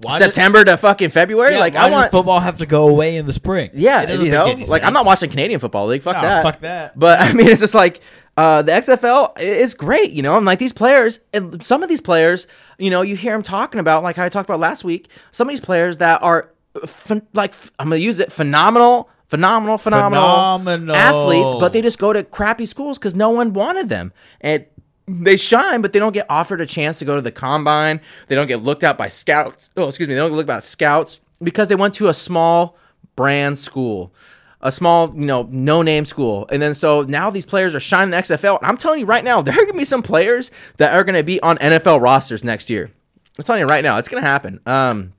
Why 0.00 0.18
does- 0.18 0.26
September 0.26 0.64
to 0.64 0.76
fucking 0.76 1.10
February, 1.10 1.52
Yeah, 1.52 1.60
like 1.60 1.74
why 1.74 1.80
I 1.80 1.82
does 1.84 1.92
want 1.92 2.10
football 2.10 2.40
have 2.40 2.58
to 2.58 2.66
go 2.66 2.88
away 2.88 3.16
in 3.16 3.26
the 3.26 3.32
spring. 3.32 3.70
yeah, 3.74 4.10
you 4.12 4.30
know, 4.30 4.46
like 4.68 4.82
I'm 4.82 4.92
not 4.92 5.06
watching 5.06 5.30
Canadian 5.30 5.60
football 5.60 5.86
league. 5.86 6.02
Fuck 6.02 6.16
No, 6.16 6.22
that. 6.22 6.42
fuck 6.42 6.60
that. 6.60 6.98
But 6.98 7.20
I 7.22 7.32
mean, 7.32 7.46
it's 7.46 7.60
just 7.60 7.74
like 7.74 8.00
uh, 8.36 8.62
the 8.62 8.72
XFL 8.72 9.38
is 9.38 9.74
great, 9.74 10.10
you 10.10 10.22
know. 10.22 10.34
I'm 10.36 10.44
like 10.44 10.58
these 10.58 10.72
players, 10.72 11.20
and 11.32 11.62
some 11.62 11.82
of 11.82 11.88
these 11.88 12.00
players, 12.00 12.46
you 12.78 12.90
know, 12.90 13.02
you 13.02 13.14
hear 13.14 13.32
them 13.32 13.42
talking 13.42 13.78
about, 13.78 14.02
like 14.02 14.18
I 14.18 14.28
talked 14.28 14.48
about 14.48 14.58
last 14.58 14.82
week. 14.84 15.08
Some 15.30 15.48
of 15.48 15.52
these 15.52 15.60
players 15.60 15.98
that 15.98 16.22
are 16.22 16.50
phen- 16.74 17.26
like 17.34 17.54
I'm 17.78 17.86
gonna 17.90 17.96
use 17.96 18.18
it, 18.18 18.32
phenomenal, 18.32 19.08
phenomenal, 19.28 19.78
phenomenal, 19.78 20.24
Phenomenal. 20.24 20.96
athletes, 20.96 21.54
but 21.60 21.72
they 21.74 21.82
just 21.82 21.98
go 22.00 22.12
to 22.12 22.24
crappy 22.24 22.66
schools 22.66 22.98
because 22.98 23.14
no 23.14 23.30
one 23.30 23.52
wanted 23.52 23.88
them 23.88 24.12
and. 24.40 24.64
They 25.06 25.36
shine, 25.36 25.82
but 25.82 25.92
they 25.92 25.98
don't 25.98 26.12
get 26.12 26.26
offered 26.28 26.60
a 26.60 26.66
chance 26.66 26.98
to 27.00 27.04
go 27.04 27.16
to 27.16 27.20
the 27.20 27.32
combine. 27.32 28.00
They 28.28 28.34
don't 28.34 28.46
get 28.46 28.62
looked 28.62 28.84
at 28.84 28.96
by 28.96 29.08
scouts. 29.08 29.70
Oh, 29.76 29.88
excuse 29.88 30.08
me. 30.08 30.14
They 30.14 30.20
don't 30.20 30.30
get 30.30 30.36
looked 30.36 30.50
at 30.50 30.64
scouts 30.64 31.20
because 31.42 31.68
they 31.68 31.74
went 31.74 31.94
to 31.94 32.08
a 32.08 32.14
small 32.14 32.76
brand 33.16 33.58
school, 33.58 34.14
a 34.60 34.70
small, 34.70 35.12
you 35.14 35.26
know, 35.26 35.48
no 35.50 35.82
name 35.82 36.04
school. 36.04 36.46
And 36.50 36.62
then 36.62 36.74
so 36.74 37.02
now 37.02 37.30
these 37.30 37.46
players 37.46 37.74
are 37.74 37.80
shining 37.80 38.14
XFL. 38.14 38.58
I'm 38.62 38.76
telling 38.76 39.00
you 39.00 39.06
right 39.06 39.24
now, 39.24 39.42
there 39.42 39.54
are 39.54 39.56
going 39.56 39.72
to 39.72 39.78
be 39.78 39.84
some 39.84 40.02
players 40.02 40.50
that 40.76 40.94
are 40.94 41.04
going 41.04 41.16
to 41.16 41.24
be 41.24 41.40
on 41.42 41.58
NFL 41.58 42.00
rosters 42.00 42.44
next 42.44 42.70
year. 42.70 42.90
I'm 43.38 43.44
telling 43.44 43.60
you 43.60 43.66
right 43.66 43.82
now, 43.82 43.98
it's 43.98 44.08
going 44.08 44.22
to 44.22 44.28
happen. 44.28 44.60
Um, 44.66 45.14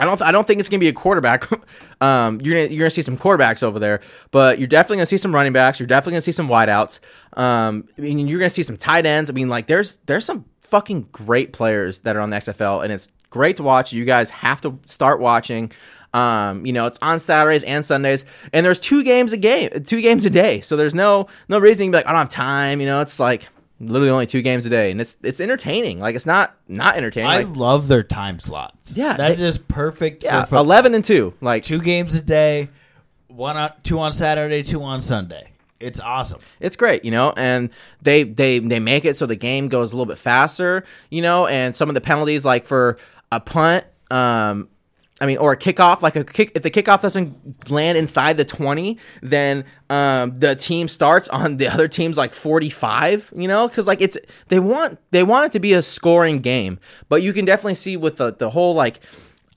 I 0.00 0.06
don't. 0.06 0.22
I 0.22 0.32
don't 0.32 0.46
think 0.46 0.60
it's 0.60 0.68
gonna 0.68 0.80
be 0.80 0.88
a 0.88 0.92
quarterback. 0.92 1.46
um, 2.00 2.40
you're 2.40 2.54
gonna 2.56 2.74
you're 2.74 2.80
gonna 2.80 2.90
see 2.90 3.02
some 3.02 3.18
quarterbacks 3.18 3.62
over 3.62 3.78
there, 3.78 4.00
but 4.30 4.58
you're 4.58 4.66
definitely 4.66 4.96
gonna 4.96 5.06
see 5.06 5.18
some 5.18 5.34
running 5.34 5.52
backs. 5.52 5.78
You're 5.78 5.86
definitely 5.86 6.12
gonna 6.12 6.22
see 6.22 6.32
some 6.32 6.48
wideouts. 6.48 7.00
Um, 7.34 7.86
I 7.98 8.00
mean, 8.00 8.26
you're 8.26 8.38
gonna 8.38 8.50
see 8.50 8.62
some 8.62 8.78
tight 8.78 9.04
ends. 9.04 9.28
I 9.28 9.34
mean, 9.34 9.48
like 9.48 9.66
there's 9.66 9.98
there's 10.06 10.24
some 10.24 10.46
fucking 10.62 11.08
great 11.12 11.52
players 11.52 12.00
that 12.00 12.16
are 12.16 12.20
on 12.20 12.30
the 12.30 12.36
XFL, 12.38 12.82
and 12.82 12.92
it's 12.92 13.08
great 13.28 13.58
to 13.58 13.62
watch. 13.62 13.92
You 13.92 14.04
guys 14.04 14.30
have 14.30 14.60
to 14.62 14.78
start 14.86 15.20
watching. 15.20 15.70
Um, 16.12 16.66
you 16.66 16.72
know, 16.72 16.86
it's 16.86 16.98
on 17.02 17.20
Saturdays 17.20 17.62
and 17.62 17.84
Sundays, 17.84 18.24
and 18.52 18.64
there's 18.66 18.80
two 18.80 19.04
games 19.04 19.32
a 19.32 19.36
game, 19.36 19.70
two 19.84 20.00
games 20.00 20.24
a 20.24 20.30
day. 20.30 20.60
So 20.60 20.76
there's 20.76 20.94
no 20.94 21.28
no 21.48 21.58
reason 21.58 21.86
to 21.86 21.90
be 21.90 21.96
like, 21.96 22.06
I 22.06 22.12
don't 22.12 22.20
have 22.20 22.30
time. 22.30 22.80
You 22.80 22.86
know, 22.86 23.00
it's 23.00 23.20
like 23.20 23.48
literally 23.80 24.10
only 24.10 24.26
two 24.26 24.42
games 24.42 24.66
a 24.66 24.68
day, 24.68 24.90
and 24.90 25.00
it's 25.00 25.16
it's 25.22 25.40
entertaining. 25.40 25.98
Like 25.98 26.14
it's 26.14 26.26
not 26.26 26.54
not 26.68 26.96
entertaining. 26.96 27.30
I 27.30 27.38
like, 27.42 27.56
love 27.56 27.88
their 27.88 28.02
time 28.02 28.38
slots. 28.38 28.96
Yeah, 28.96 29.16
that 29.16 29.38
they- 29.38 29.44
is 29.44 29.58
perfect. 29.58 30.22
yeah, 30.22 30.44
for 30.44 30.56
eleven 30.56 30.94
and 30.94 31.04
two. 31.04 31.34
Like 31.40 31.62
two 31.64 31.80
games 31.80 32.14
a 32.14 32.22
day, 32.22 32.68
one 33.28 33.56
on 33.56 33.72
two 33.82 33.98
on 33.98 34.12
Saturday, 34.12 34.62
two 34.62 34.82
on 34.82 35.02
Sunday. 35.02 35.46
It's 35.80 35.98
awesome. 35.98 36.40
it's 36.60 36.76
great, 36.76 37.06
you 37.06 37.10
know, 37.10 37.32
and 37.38 37.70
they 38.02 38.22
they 38.22 38.58
they 38.58 38.78
make 38.78 39.06
it 39.06 39.16
so 39.16 39.24
the 39.24 39.34
game 39.34 39.68
goes 39.68 39.92
a 39.92 39.96
little 39.96 40.04
bit 40.12 40.18
faster, 40.18 40.84
you 41.08 41.22
know, 41.22 41.46
and 41.46 41.74
some 41.74 41.88
of 41.88 41.94
the 41.94 42.02
penalties 42.02 42.44
like 42.44 42.66
for 42.66 42.98
a 43.32 43.40
punt, 43.40 43.86
um, 44.10 44.68
I 45.20 45.26
mean, 45.26 45.36
or 45.36 45.52
a 45.52 45.56
kickoff, 45.56 46.00
like 46.00 46.16
a 46.16 46.24
kick. 46.24 46.52
If 46.54 46.62
the 46.62 46.70
kickoff 46.70 47.02
doesn't 47.02 47.70
land 47.70 47.98
inside 47.98 48.36
the 48.36 48.44
twenty, 48.44 48.98
then 49.22 49.64
um, 49.90 50.34
the 50.38 50.56
team 50.56 50.88
starts 50.88 51.28
on 51.30 51.58
the 51.58 51.68
other 51.68 51.88
team's 51.88 52.16
like 52.16 52.32
forty-five. 52.32 53.32
You 53.36 53.48
know, 53.48 53.68
because 53.68 53.86
like 53.86 54.00
it's 54.00 54.16
they 54.48 54.58
want 54.58 54.98
they 55.10 55.22
want 55.22 55.46
it 55.46 55.52
to 55.52 55.60
be 55.60 55.72
a 55.74 55.82
scoring 55.82 56.40
game, 56.40 56.78
but 57.08 57.22
you 57.22 57.32
can 57.32 57.44
definitely 57.44 57.74
see 57.74 57.96
with 57.96 58.16
the 58.16 58.32
the 58.32 58.50
whole 58.50 58.74
like 58.74 59.00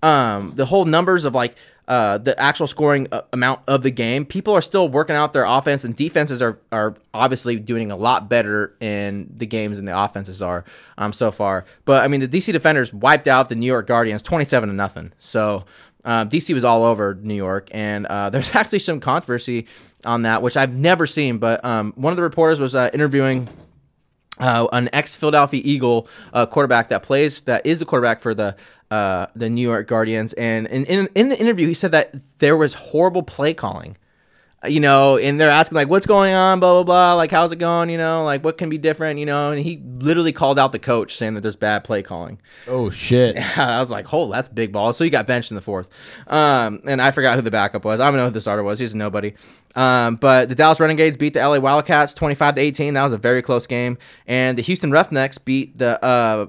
um, 0.04 0.52
the 0.56 0.66
whole 0.66 0.86
numbers 0.86 1.24
of 1.26 1.34
like 1.34 1.56
uh, 1.88 2.18
the 2.18 2.40
actual 2.40 2.68
scoring 2.68 3.08
uh, 3.12 3.22
amount 3.34 3.62
of 3.68 3.84
the 3.84 3.92
game, 3.92 4.26
people 4.26 4.54
are 4.54 4.62
still 4.62 4.88
working 4.88 5.16
out 5.16 5.34
their 5.34 5.44
offense, 5.44 5.84
and 5.84 5.96
defenses 5.96 6.42
are 6.42 6.60
are 6.72 6.94
obviously 7.14 7.58
doing 7.58 7.92
a 7.92 7.96
lot 7.96 8.30
better 8.30 8.76
in 8.80 9.34
the 9.36 9.46
games 9.46 9.78
than 9.78 9.86
the 9.86 9.98
offenses 9.98 10.42
are 10.42 10.64
um, 10.98 11.12
so 11.12 11.32
far. 11.32 11.66
But 11.86 12.04
I 12.04 12.08
mean, 12.08 12.22
the 12.22 12.28
DC 12.28 12.54
Defenders 12.54 12.94
wiped 12.94 13.28
out 13.28 13.50
the 13.50 13.56
New 13.56 13.68
York 13.68 13.88
Guardians 13.88 14.22
twenty 14.22 14.46
seven 14.46 14.70
to 14.70 14.76
nothing. 14.76 15.14
So. 15.20 15.66
Uh, 16.06 16.26
DC 16.26 16.54
was 16.54 16.66
all 16.66 16.84
over 16.84 17.18
New 17.22 17.34
York, 17.34 17.70
and 17.72 18.06
uh, 18.08 18.30
there's 18.30 18.54
actually 18.54 18.80
some 18.80 19.00
controversy 19.00 19.68
on 20.04 20.24
that, 20.24 20.42
which 20.42 20.58
I've 20.58 20.76
never 20.76 21.08
seen. 21.08 21.38
But 21.38 21.64
um, 21.64 21.94
one 21.96 22.12
of 22.12 22.18
the 22.18 22.24
reporters 22.24 22.60
was 22.60 22.76
uh, 22.76 22.90
interviewing 22.94 23.48
uh, 24.38 24.68
an 24.72 24.90
ex 24.94 25.16
Philadelphia 25.16 25.62
Eagle 25.64 26.08
uh, 26.34 26.46
quarterback 26.46 26.90
that 26.90 27.04
plays 27.04 27.42
that 27.44 27.66
is 27.66 27.80
the 27.80 27.86
quarterback 27.86 28.20
for 28.20 28.34
the 28.34 28.56
uh, 28.94 29.26
the 29.36 29.50
New 29.50 29.68
York 29.72 29.88
Guardians, 29.88 30.34
and 30.34 30.68
in, 30.68 30.86
in 30.86 31.10
in 31.16 31.30
the 31.30 31.40
interview 31.40 31.68
he 31.68 31.74
said 31.74 31.92
that 31.92 32.08
there 32.40 32.56
was 32.58 32.74
horrible 32.92 33.24
play 33.24 33.54
calling. 33.54 33.94
Uh, 34.64 34.70
You 34.70 34.80
know, 34.80 35.18
and 35.18 35.34
they're 35.40 35.50
asking 35.62 35.76
like, 35.82 35.90
"What's 35.94 36.06
going 36.08 36.34
on?" 36.34 36.60
Blah 36.62 36.74
blah 36.76 36.84
blah. 36.84 37.14
Like, 37.22 37.32
how's 37.36 37.52
it 37.52 37.60
going? 37.60 37.90
You 37.90 37.98
know, 37.98 38.24
like 38.32 38.44
what 38.46 38.58
can 38.58 38.70
be 38.70 38.78
different? 38.78 39.20
You 39.20 39.26
know, 39.26 39.52
and 39.52 39.60
he 39.68 39.74
literally 40.08 40.32
called 40.32 40.58
out 40.62 40.72
the 40.72 40.80
coach 40.80 41.10
saying 41.18 41.34
that 41.36 41.42
there's 41.42 41.58
bad 41.70 41.84
play 41.84 42.02
calling. 42.02 42.38
Oh 42.68 42.90
shit! 42.90 43.36
I 43.58 43.82
was 43.82 43.92
like, 43.92 44.14
"Oh, 44.14 44.32
that's 44.32 44.48
big 44.50 44.72
balls." 44.72 44.96
So 44.98 45.04
he 45.04 45.10
got 45.10 45.28
benched 45.28 45.52
in 45.52 45.56
the 45.56 45.62
fourth, 45.70 45.88
um, 46.32 46.82
and 46.88 47.02
I 47.02 47.12
forgot 47.12 47.36
who 47.36 47.42
the 47.42 47.52
backup 47.52 47.84
was. 47.84 48.00
I 48.00 48.06
don't 48.08 48.18
know 48.18 48.26
who 48.28 48.32
the 48.32 48.42
starter 48.42 48.64
was. 48.64 48.80
He's 48.80 48.94
a 48.94 48.98
nobody. 48.98 49.34
Um, 49.76 50.16
but 50.16 50.48
the 50.50 50.56
Dallas 50.56 50.80
Renegades 50.80 51.18
beat 51.18 51.34
the 51.34 51.42
LA 51.42 51.60
Wildcats 51.60 52.14
twenty-five 52.14 52.56
to 52.56 52.62
eighteen. 52.62 52.94
That 52.94 53.04
was 53.04 53.14
a 53.14 53.18
very 53.30 53.42
close 53.42 53.68
game, 53.68 53.98
and 54.28 54.58
the 54.58 54.62
Houston 54.64 54.92
Roughnecks 54.92 55.38
beat 55.40 55.78
the 55.78 56.04
uh, 56.06 56.46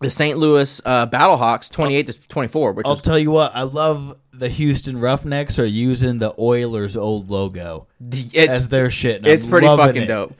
the 0.00 0.10
St. 0.10 0.38
Louis 0.38 0.80
uh, 0.84 1.06
Battlehawks 1.06 1.70
twenty-eight 1.70 2.06
to 2.08 2.28
twenty-four, 2.28 2.72
which 2.72 2.86
I'll 2.86 2.94
is 2.94 3.02
tell 3.02 3.18
you 3.18 3.30
what. 3.30 3.52
I 3.54 3.62
love 3.62 4.16
the 4.32 4.48
Houston 4.48 4.98
Roughnecks 4.98 5.58
are 5.58 5.66
using 5.66 6.18
the 6.18 6.34
Oilers' 6.38 6.96
old 6.96 7.28
logo 7.30 7.86
it's 8.10 8.34
as 8.34 8.68
their 8.68 8.90
shit. 8.90 9.26
it's 9.26 9.44
I'm 9.44 9.50
pretty 9.50 9.66
fucking 9.66 10.02
it. 10.02 10.06
dope. 10.06 10.34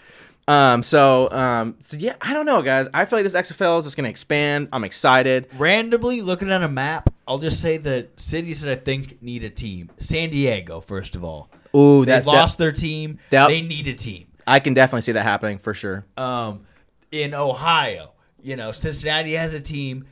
Um, 0.48 0.82
so 0.82 1.30
um, 1.30 1.76
so 1.80 1.96
yeah, 1.96 2.14
I 2.20 2.32
don't 2.32 2.46
know, 2.46 2.62
guys. 2.62 2.88
I 2.92 3.04
feel 3.04 3.18
like 3.20 3.30
this 3.30 3.34
XFL 3.34 3.78
is 3.78 3.84
just 3.84 3.96
gonna 3.96 4.08
expand. 4.08 4.68
I'm 4.72 4.82
excited. 4.84 5.46
Randomly 5.58 6.22
looking 6.22 6.50
at 6.50 6.62
a 6.62 6.68
map, 6.68 7.10
I'll 7.28 7.38
just 7.38 7.60
say 7.62 7.76
the 7.76 8.08
cities 8.16 8.62
that 8.62 8.72
I 8.72 8.74
think 8.80 9.22
need 9.22 9.44
a 9.44 9.50
team. 9.50 9.90
San 9.98 10.30
Diego, 10.30 10.80
first 10.80 11.14
of 11.14 11.22
all. 11.22 11.50
Ooh, 11.76 12.04
They 12.04 12.20
lost 12.22 12.58
their 12.58 12.72
team. 12.72 13.18
That- 13.30 13.46
They 13.46 13.60
need 13.62 13.86
a 13.86 13.94
team. 13.94 14.26
I 14.44 14.58
can 14.58 14.74
definitely 14.74 15.02
see 15.02 15.12
that 15.12 15.22
happening 15.22 15.58
for 15.58 15.72
sure. 15.74 16.04
um, 16.16 16.66
in 17.12 17.32
Ohio. 17.34 18.12
You 18.42 18.56
know, 18.56 18.72
Cincinnati 18.72 19.32
has 19.32 19.54
a 19.54 19.60
team, 19.60 20.06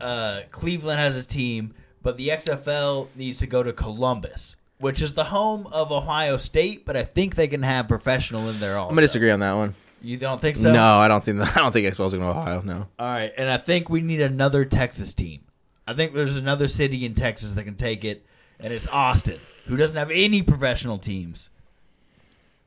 uh, 0.00 0.42
Cleveland 0.50 1.00
has 1.00 1.16
a 1.16 1.26
team, 1.26 1.74
but 2.02 2.16
the 2.16 2.28
XFL 2.28 3.08
needs 3.16 3.38
to 3.40 3.46
go 3.46 3.62
to 3.62 3.72
Columbus, 3.72 4.56
which 4.78 5.02
is 5.02 5.12
the 5.14 5.24
home 5.24 5.66
of 5.72 5.90
Ohio 5.92 6.36
State. 6.36 6.86
But 6.86 6.96
I 6.96 7.02
think 7.02 7.34
they 7.34 7.48
can 7.48 7.62
have 7.62 7.88
professional 7.88 8.48
in 8.48 8.58
there 8.60 8.76
also. 8.78 8.90
I'm 8.90 8.94
gonna 8.94 9.06
disagree 9.06 9.30
on 9.30 9.40
that 9.40 9.54
one. 9.54 9.74
You 10.02 10.16
don't 10.16 10.40
think 10.40 10.56
so? 10.56 10.72
no, 10.72 10.96
I 10.98 11.08
don't 11.08 11.22
think 11.22 11.40
I 11.56 11.60
don't 11.60 11.72
think 11.72 11.92
XFL's 11.94 12.14
going 12.14 12.22
to 12.32 12.38
Ohio. 12.38 12.62
No. 12.62 12.86
All 12.98 13.06
right, 13.06 13.32
and 13.36 13.50
I 13.50 13.56
think 13.58 13.90
we 13.90 14.00
need 14.00 14.20
another 14.20 14.64
Texas 14.64 15.12
team. 15.12 15.42
I 15.86 15.94
think 15.94 16.12
there's 16.12 16.36
another 16.36 16.68
city 16.68 17.04
in 17.04 17.14
Texas 17.14 17.52
that 17.52 17.64
can 17.64 17.74
take 17.74 18.04
it, 18.04 18.24
and 18.60 18.72
it's 18.72 18.86
Austin, 18.86 19.38
who 19.66 19.76
doesn't 19.76 19.96
have 19.96 20.10
any 20.12 20.42
professional 20.42 20.98
teams. 20.98 21.50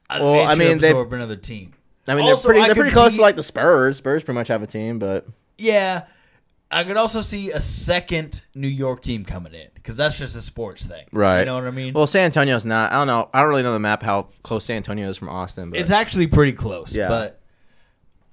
I 0.09 0.21
Well, 0.21 0.45
I 0.47 0.55
mean, 0.55 0.77
they- 0.79 0.89
absorb 0.89 1.13
another 1.13 1.37
team. 1.37 1.73
I 2.07 2.15
mean, 2.15 2.25
Also, 2.25 2.47
they're 2.49 2.53
pretty, 2.55 2.65
they're 2.67 2.75
pretty 2.75 2.93
close 2.93 3.11
see- 3.11 3.17
to 3.17 3.21
like 3.21 3.35
the 3.35 3.43
Spurs. 3.43 3.97
Spurs 3.97 4.23
pretty 4.23 4.37
much 4.37 4.47
have 4.49 4.61
a 4.63 4.67
team, 4.67 4.99
but 4.99 5.25
Yeah, 5.57 6.05
I 6.71 6.83
could 6.83 6.97
also 6.97 7.21
see 7.21 7.51
a 7.51 7.59
second 7.59 8.43
New 8.55 8.67
York 8.67 9.03
team 9.03 9.23
coming 9.23 9.53
in 9.53 9.67
because 9.75 9.95
that's 9.95 10.17
just 10.17 10.35
a 10.35 10.41
sports 10.41 10.85
thing, 10.85 11.05
right. 11.11 11.39
You 11.41 11.45
know 11.45 11.55
what 11.55 11.65
I 11.65 11.71
mean? 11.71 11.93
Well, 11.93 12.07
San 12.07 12.25
Antonio's 12.25 12.65
not. 12.65 12.91
I 12.91 12.95
don't 12.95 13.07
know. 13.07 13.29
I 13.33 13.41
don't 13.41 13.49
really 13.49 13.63
know 13.63 13.73
the 13.73 13.79
map 13.79 14.01
how 14.03 14.27
close 14.43 14.65
San 14.65 14.77
Antonio 14.77 15.07
is 15.07 15.17
from 15.17 15.29
Austin, 15.29 15.69
but 15.69 15.79
it's 15.79 15.91
actually 15.91 16.27
pretty 16.27 16.53
close. 16.53 16.95
Yeah. 16.95 17.07
but 17.09 17.39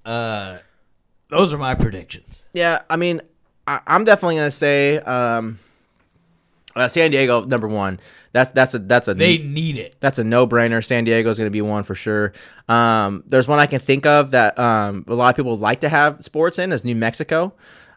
uh, 0.05 0.59
those 1.29 1.53
are 1.53 1.59
my 1.59 1.75
predictions. 1.75 2.47
yeah. 2.53 2.83
I 2.89 2.97
mean, 2.97 3.21
I, 3.67 3.81
I'm 3.87 4.05
definitely 4.05 4.37
going 4.37 4.47
to 4.49 4.57
say 4.57 4.99
um, 4.99 5.59
uh, 6.77 6.89
San 6.89 7.11
Diego 7.11 7.45
number 7.45 7.69
one. 7.69 8.01
That's 8.33 8.53
that's 8.53 8.75
a 8.75 8.79
that's 8.79 9.09
a 9.09 9.15
They 9.15 9.39
need 9.39 9.77
it. 9.77 9.97
that's 10.01 10.19
a 10.19 10.25
no 10.25 10.47
brainer. 10.47 10.85
San 10.85 11.05
Diego 11.05 11.31
is 11.31 11.39
going 11.39 11.47
to 11.47 11.53
be 11.53 11.63
one 11.63 11.83
for 11.83 11.95
sure. 11.95 12.33
Um, 12.69 13.25
there's 13.27 13.49
one 13.49 13.59
I 13.59 13.67
can 13.67 13.81
think 13.81 14.07
of 14.07 14.31
that 14.31 14.59
um, 14.59 15.05
a 15.09 15.15
lot 15.15 15.31
of 15.31 15.37
people 15.37 15.57
like 15.57 15.81
to 15.81 15.89
have 15.89 16.25
sports 16.25 16.59
in 16.59 16.71
is 16.73 16.85
New 16.85 16.95
Mexico. 16.95 17.53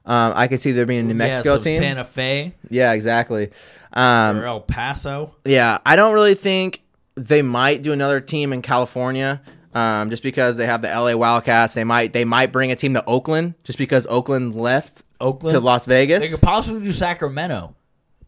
Um, 0.05 0.33
I 0.36 0.47
could 0.47 0.59
see 0.59 0.71
there 0.71 0.86
being 0.86 1.01
a 1.01 1.03
New 1.03 1.13
Mexico 1.13 1.53
yeah, 1.53 1.59
so 1.59 1.63
team. 1.63 1.79
Santa 1.79 2.03
Fe 2.03 2.55
yeah, 2.69 2.93
exactly. 2.93 3.51
Um, 3.93 4.39
or 4.39 4.45
El 4.45 4.62
Paso. 4.62 5.36
Yeah, 5.45 5.77
I 5.86 5.95
don't 5.95 6.13
really 6.13 6.36
think 6.36 6.81
they 7.15 7.41
might 7.43 7.83
do 7.83 7.91
another 7.91 8.19
team 8.19 8.53
in 8.53 8.62
California. 8.62 9.41
Um, 9.75 10.12
just 10.12 10.21
because 10.21 10.57
they 10.57 10.67
have 10.67 10.83
the 10.83 10.88
LA 10.88 11.15
Wildcats, 11.15 11.73
they 11.73 11.83
might 11.83 12.13
they 12.13 12.25
might 12.25 12.51
bring 12.51 12.71
a 12.71 12.75
team 12.75 12.93
to 12.95 13.05
Oakland 13.05 13.55
just 13.63 13.77
because 13.77 14.05
Oakland 14.07 14.55
left 14.55 15.03
Oakland 15.19 15.53
to 15.53 15.59
Las 15.59 15.86
Vegas. 15.86 16.23
They 16.23 16.29
could 16.29 16.41
possibly 16.41 16.83
do 16.83 16.91
Sacramento. 16.91 17.75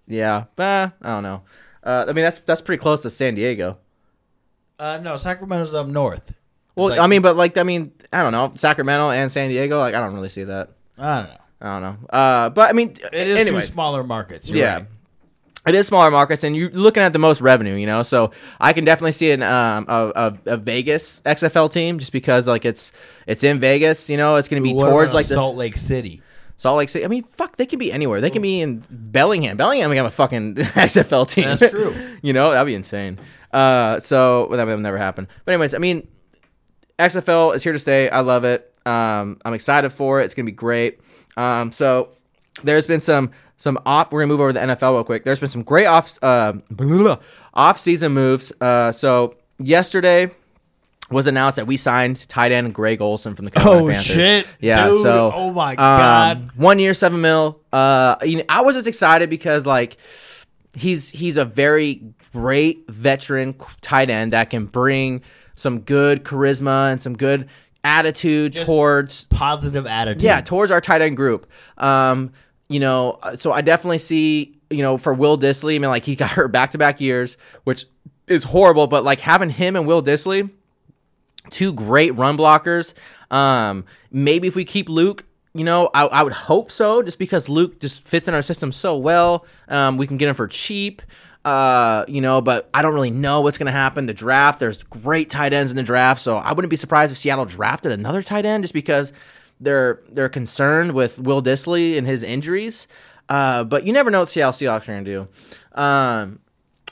Yeah, 0.07 0.45
but 0.55 0.93
I 1.01 1.09
don't 1.09 1.23
know. 1.23 1.41
Uh, 1.83 2.05
I 2.07 2.13
mean 2.13 2.23
that's 2.25 2.39
that's 2.39 2.61
pretty 2.61 2.81
close 2.81 3.01
to 3.01 3.09
San 3.09 3.35
Diego. 3.35 3.77
Uh, 4.79 4.99
no, 5.01 5.15
Sacramento's 5.17 5.73
up 5.73 5.87
north. 5.87 6.33
Well, 6.75 6.89
like- 6.89 6.99
I 6.99 7.07
mean, 7.07 7.21
but 7.21 7.35
like 7.37 7.57
I 7.57 7.63
mean, 7.63 7.91
I 8.11 8.21
don't 8.21 8.31
know 8.31 8.51
Sacramento 8.55 9.09
and 9.11 9.31
San 9.31 9.49
Diego. 9.49 9.79
Like 9.79 9.95
I 9.95 9.99
don't 9.99 10.13
really 10.13 10.29
see 10.29 10.43
that. 10.45 10.69
I 10.97 11.17
don't 11.19 11.29
know. 11.29 11.37
I 11.61 11.79
don't 11.79 11.81
know. 11.81 12.07
Uh, 12.09 12.49
but 12.49 12.69
I 12.69 12.73
mean, 12.73 12.95
It 13.13 13.27
is 13.27 13.39
anyway. 13.39 13.61
two 13.61 13.65
smaller 13.65 14.03
markets. 14.03 14.49
Yeah. 14.49 14.75
right. 14.77 14.85
It 15.67 15.73
is 15.73 15.87
smaller 15.87 16.11
markets, 16.11 16.43
and 16.43 16.55
you're 16.55 16.69
looking 16.69 17.01
at 17.01 17.11
the 17.11 17.17
most 17.17 17.41
revenue, 17.41 17.73
you 17.73 17.87
know. 17.87 18.03
So 18.03 18.29
I 18.59 18.71
can 18.73 18.85
definitely 18.85 19.13
see 19.13 19.31
an 19.31 19.41
um 19.41 19.85
a, 19.87 20.11
a, 20.45 20.53
a 20.53 20.57
Vegas 20.57 21.21
XFL 21.25 21.71
team 21.71 21.97
just 21.97 22.11
because 22.11 22.47
like 22.47 22.65
it's 22.65 22.91
it's 23.25 23.43
in 23.43 23.59
Vegas, 23.59 24.07
you 24.09 24.17
know. 24.17 24.35
It's 24.35 24.47
going 24.47 24.61
to 24.61 24.67
be 24.67 24.75
What 24.75 24.89
towards 24.89 25.13
like 25.13 25.25
this 25.25 25.35
Salt 25.35 25.55
Lake 25.55 25.75
City. 25.75 26.21
Salt 26.57 26.77
Lake 26.77 26.89
City. 26.89 27.03
I 27.03 27.07
mean, 27.07 27.23
fuck, 27.23 27.57
they 27.57 27.65
can 27.65 27.79
be 27.79 27.91
anywhere. 27.91 28.21
They 28.21 28.29
can 28.29 28.41
be 28.41 28.61
in 28.61 28.83
Bellingham. 28.89 29.57
Bellingham 29.57 29.89
can 29.89 29.97
have 29.97 30.05
a 30.05 30.11
fucking 30.11 30.55
XFL 30.55 31.29
team. 31.29 31.45
That's 31.45 31.69
true. 31.69 31.95
you 32.21 32.33
know, 32.33 32.51
that'd 32.51 32.65
be 32.65 32.75
insane. 32.75 33.19
Uh, 33.51 33.99
so 33.99 34.47
well, 34.47 34.57
that 34.57 34.67
would 34.67 34.79
never 34.79 34.97
happen. 34.97 35.27
But 35.43 35.53
anyways, 35.53 35.73
I 35.73 35.79
mean, 35.79 36.07
XFL 36.97 37.55
is 37.55 37.63
here 37.63 37.73
to 37.73 37.79
stay. 37.79 38.09
I 38.09 38.21
love 38.21 38.45
it. 38.45 38.73
Um, 38.85 39.39
I'm 39.43 39.53
excited 39.53 39.91
for 39.91 40.21
it. 40.21 40.25
It's 40.25 40.33
gonna 40.33 40.45
be 40.45 40.51
great. 40.51 40.99
Um, 41.35 41.71
so 41.71 42.09
there's 42.63 42.87
been 42.87 43.01
some 43.01 43.31
some 43.57 43.77
off. 43.85 44.11
We're 44.11 44.21
gonna 44.21 44.31
move 44.31 44.39
over 44.39 44.53
to 44.53 44.59
the 44.59 44.65
NFL 44.65 44.93
real 44.93 45.03
quick. 45.03 45.23
There's 45.23 45.39
been 45.39 45.49
some 45.49 45.63
great 45.63 45.87
off 45.87 46.17
uh, 46.23 46.53
off 47.53 47.79
season 47.79 48.13
moves. 48.13 48.53
Uh, 48.61 48.91
so 48.91 49.35
yesterday 49.57 50.31
was 51.11 51.27
announced 51.27 51.57
that 51.57 51.67
we 51.67 51.77
signed 51.77 52.27
tight 52.27 52.51
end 52.51 52.73
Greg 52.73 52.99
Olsen 53.01 53.35
from 53.35 53.45
the 53.45 53.51
Carolina 53.51 53.81
Oh, 53.83 53.87
Panthers. 53.89 54.05
shit. 54.05 54.47
Yeah. 54.59 54.87
Dude, 54.87 55.03
so 55.03 55.31
oh 55.33 55.51
my 55.51 55.71
um, 55.71 55.75
God. 55.75 56.49
one 56.55 56.79
year, 56.79 56.93
seven 56.93 57.21
mil. 57.21 57.59
Uh, 57.71 58.15
you 58.23 58.37
know, 58.37 58.43
I 58.49 58.61
was 58.61 58.75
just 58.75 58.87
excited 58.87 59.29
because 59.29 59.65
like 59.65 59.97
he's 60.73 61.09
he's 61.09 61.37
a 61.37 61.45
very 61.45 62.01
great 62.33 62.89
veteran 62.89 63.55
tight 63.81 64.09
end 64.09 64.33
that 64.33 64.49
can 64.49 64.65
bring 64.65 65.21
some 65.53 65.79
good 65.81 66.23
charisma 66.25 66.91
and 66.91 67.01
some 67.01 67.15
good 67.15 67.47
attitude 67.83 68.53
Just- 68.53 68.65
towards 68.69 69.25
Positive 69.25 69.85
attitude. 69.85 70.23
yeah 70.23 70.41
towards 70.41 70.71
our 70.71 70.81
tight 70.81 71.01
end 71.01 71.15
group. 71.15 71.49
Um, 71.77 72.31
you 72.67 72.79
know, 72.79 73.19
so 73.35 73.51
I 73.53 73.61
definitely 73.61 73.99
see 73.99 74.57
you 74.71 74.81
know 74.81 74.97
for 74.97 75.13
Will 75.13 75.37
Dissly. 75.37 75.75
I 75.75 75.79
mean, 75.79 75.89
like 75.91 76.03
he 76.03 76.15
got 76.15 76.31
hurt 76.31 76.47
back 76.51 76.71
to 76.71 76.79
back 76.79 76.99
years, 76.99 77.37
which 77.63 77.85
is 78.27 78.43
horrible. 78.43 78.87
But 78.87 79.03
like 79.03 79.19
having 79.19 79.51
him 79.51 79.75
and 79.75 79.85
Will 79.85 80.01
Dissly, 80.01 80.49
two 81.49 81.73
great 81.73 82.15
run 82.15 82.38
blockers. 82.38 82.93
Um, 83.31 83.86
maybe 84.12 84.47
if 84.47 84.55
we 84.55 84.65
keep 84.65 84.89
Luke, 84.89 85.25
you 85.53 85.63
know, 85.63 85.89
I, 85.93 86.05
I 86.08 86.23
would 86.23 86.34
hope 86.34 86.71
so, 86.71 87.01
just 87.01 87.17
because 87.17 87.47
Luke 87.47 87.79
just 87.79 88.05
fits 88.05 88.27
in 88.27 88.34
our 88.34 88.41
system 88.41 88.71
so 88.71 88.97
well. 88.97 89.45
Um, 89.67 89.97
we 89.97 90.05
can 90.05 90.17
get 90.17 90.27
him 90.29 90.36
for 90.36 90.47
cheap. 90.47 91.01
Uh, 91.45 92.03
you 92.08 92.21
know, 92.21 92.41
but 92.41 92.67
I 92.73 92.81
don't 92.81 92.95
really 92.95 93.12
know 93.12 93.41
what's 93.41 93.60
going 93.60 93.67
to 93.67 93.71
happen. 93.71 94.08
The 94.08 94.15
draft, 94.15 94.60
there's 94.60 94.81
great 94.81 95.29
tight 95.29 95.53
ends 95.53 95.71
in 95.71 95.77
the 95.77 95.84
draft, 95.84 96.19
so 96.19 96.38
I 96.38 96.53
wouldn't 96.53 96.71
be 96.71 96.75
surprised 96.75 97.12
if 97.12 97.19
Seattle 97.19 97.45
drafted 97.45 97.91
another 97.91 98.23
tight 98.23 98.45
end 98.45 98.63
just 98.63 98.73
because 98.73 99.13
they're 99.60 100.01
they're 100.10 100.27
concerned 100.27 100.93
with 100.93 101.19
Will 101.19 101.43
Dissly 101.43 101.99
and 101.99 102.08
his 102.08 102.23
injuries. 102.23 102.88
Uh, 103.29 103.63
but 103.63 103.86
you 103.86 103.93
never 103.93 104.10
know 104.10 104.21
what 104.21 104.29
Seattle 104.29 104.53
Seahawks 104.53 104.84
are 104.89 104.93
going 104.93 105.05
to 105.05 105.12
do. 105.75 105.79
Um, 105.79 106.39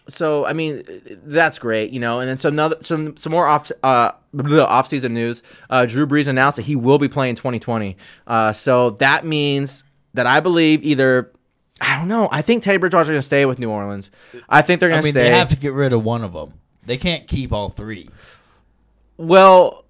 so 0.08 0.46
I 0.46 0.54
mean 0.54 0.84
that's 1.24 1.60
great, 1.60 1.92
you 1.92 2.00
know. 2.00 2.20
And 2.20 2.30
then 2.30 2.38
some 2.38 2.54
another, 2.54 2.78
some 2.82 3.18
some 3.18 3.32
more 3.32 3.48
off 3.48 3.72
uh 3.84 4.12
off 4.34 4.88
season 4.88 5.14
news. 5.14 5.44
Uh, 5.70 5.86
Drew 5.86 6.08
Brees 6.08 6.28
announced 6.28 6.58
that 6.58 6.64
he 6.64 6.76
will 6.76 6.98
be 6.98 7.08
playing 7.08 7.36
2020. 7.36 7.98
Uh, 8.26 8.52
so 8.52 8.92
that 8.92 9.26
means 9.26 9.84
that 10.14 10.26
I 10.26 10.40
believe 10.40 10.84
either 10.84 11.32
I 11.82 11.98
don't 11.98 12.08
know. 12.08 12.30
I 12.32 12.42
think 12.42 12.64
Teddy 12.64 12.78
Bridgewater's 12.78 13.10
going 13.10 13.18
to 13.18 13.22
stay 13.22 13.46
with 13.46 13.60
New 13.60 13.70
Orleans. 13.70 14.12
I 14.48 14.62
think 14.62 14.80
they're 14.80 14.90
going 14.90 15.02
to 15.02 15.06
mean, 15.06 15.14
stay. 15.14 15.24
they 15.24 15.36
have 15.36 15.50
to 15.50 15.58
get 15.58 15.74
rid 15.74 15.92
of 15.92 16.04
one 16.04 16.24
of 16.24 16.34
them. 16.34 16.54
They 16.86 16.98
can't 16.98 17.28
keep 17.28 17.52
all 17.52 17.70
three. 17.70 18.10
Well, 19.18 19.86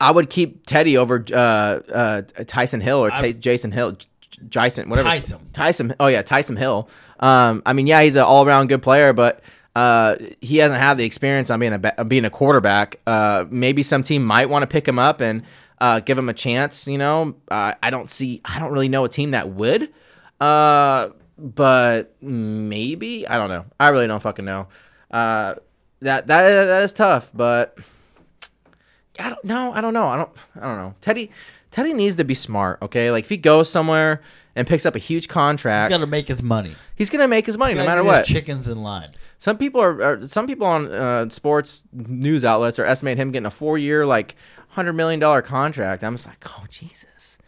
I 0.00 0.10
would 0.10 0.28
keep 0.28 0.66
Teddy 0.66 0.96
over 0.96 1.24
uh, 1.32 1.36
uh, 1.36 2.22
Taysom 2.22 2.82
Hill 2.82 2.98
or 2.98 3.10
Jason 3.32 3.72
Hill, 3.72 3.92
J- 3.92 4.06
Jason, 4.48 4.90
whatever. 4.90 5.08
Taysom. 5.08 5.50
Taysom. 5.52 5.94
Oh 6.00 6.06
yeah, 6.06 6.22
Taysom 6.22 6.58
Hill. 6.58 6.88
Um, 7.24 7.62
I 7.64 7.72
mean, 7.72 7.86
yeah, 7.86 8.02
he's 8.02 8.16
an 8.16 8.22
all 8.22 8.46
around 8.46 8.66
good 8.66 8.82
player, 8.82 9.14
but 9.14 9.42
uh, 9.74 10.16
he 10.42 10.58
hasn't 10.58 10.78
had 10.78 10.98
the 10.98 11.04
experience 11.04 11.48
on 11.48 11.58
being 11.58 11.72
a 11.72 12.04
being 12.04 12.26
a 12.26 12.30
quarterback. 12.30 13.00
Uh, 13.06 13.46
maybe 13.48 13.82
some 13.82 14.02
team 14.02 14.22
might 14.22 14.50
want 14.50 14.62
to 14.62 14.66
pick 14.66 14.86
him 14.86 14.98
up 14.98 15.22
and 15.22 15.42
uh, 15.78 16.00
give 16.00 16.18
him 16.18 16.28
a 16.28 16.34
chance. 16.34 16.86
You 16.86 16.98
know, 16.98 17.34
uh, 17.50 17.72
I 17.82 17.88
don't 17.88 18.10
see. 18.10 18.42
I 18.44 18.58
don't 18.58 18.72
really 18.72 18.90
know 18.90 19.04
a 19.04 19.08
team 19.08 19.30
that 19.30 19.48
would. 19.48 19.90
Uh, 20.38 21.08
but 21.38 22.14
maybe 22.20 23.26
I 23.26 23.38
don't 23.38 23.48
know. 23.48 23.64
I 23.80 23.88
really 23.88 24.06
don't 24.06 24.20
fucking 24.20 24.44
know. 24.44 24.68
Uh, 25.10 25.54
that 26.00 26.26
that 26.26 26.66
that 26.66 26.82
is 26.82 26.92
tough, 26.92 27.30
but 27.32 27.78
I 29.18 29.30
don't 29.30 29.44
know. 29.46 29.72
I 29.72 29.80
don't 29.80 29.94
know. 29.94 30.08
I 30.08 30.16
don't. 30.18 30.30
I 30.56 30.60
don't 30.60 30.76
know. 30.76 30.94
Teddy. 31.00 31.30
Teddy 31.74 31.92
needs 31.92 32.14
to 32.14 32.24
be 32.24 32.34
smart. 32.34 32.78
Okay, 32.82 33.10
like 33.10 33.24
if 33.24 33.28
he 33.30 33.36
goes 33.36 33.68
somewhere 33.68 34.22
and 34.54 34.64
picks 34.64 34.86
up 34.86 34.94
a 34.94 35.00
huge 35.00 35.26
contract, 35.26 35.90
He's 35.90 35.98
got 35.98 36.04
to 36.04 36.08
make 36.08 36.28
his 36.28 36.40
money. 36.40 36.76
he's 36.94 37.10
gonna 37.10 37.26
make 37.26 37.46
his 37.46 37.58
money 37.58 37.74
no 37.74 37.84
matter 37.84 38.04
what. 38.04 38.24
Chickens 38.24 38.68
in 38.68 38.80
line. 38.84 39.08
Some 39.40 39.58
people 39.58 39.80
are, 39.80 40.00
are 40.00 40.28
some 40.28 40.46
people 40.46 40.68
on 40.68 40.92
uh, 40.92 41.28
sports 41.30 41.82
news 41.92 42.44
outlets 42.44 42.78
are 42.78 42.84
estimating 42.84 43.20
him 43.20 43.32
getting 43.32 43.46
a 43.46 43.50
four 43.50 43.76
year 43.76 44.06
like 44.06 44.36
hundred 44.68 44.92
million 44.92 45.18
dollar 45.18 45.42
contract. 45.42 46.04
I'm 46.04 46.14
just 46.14 46.28
like, 46.28 46.44
oh 46.46 46.64
Jesus. 46.70 47.38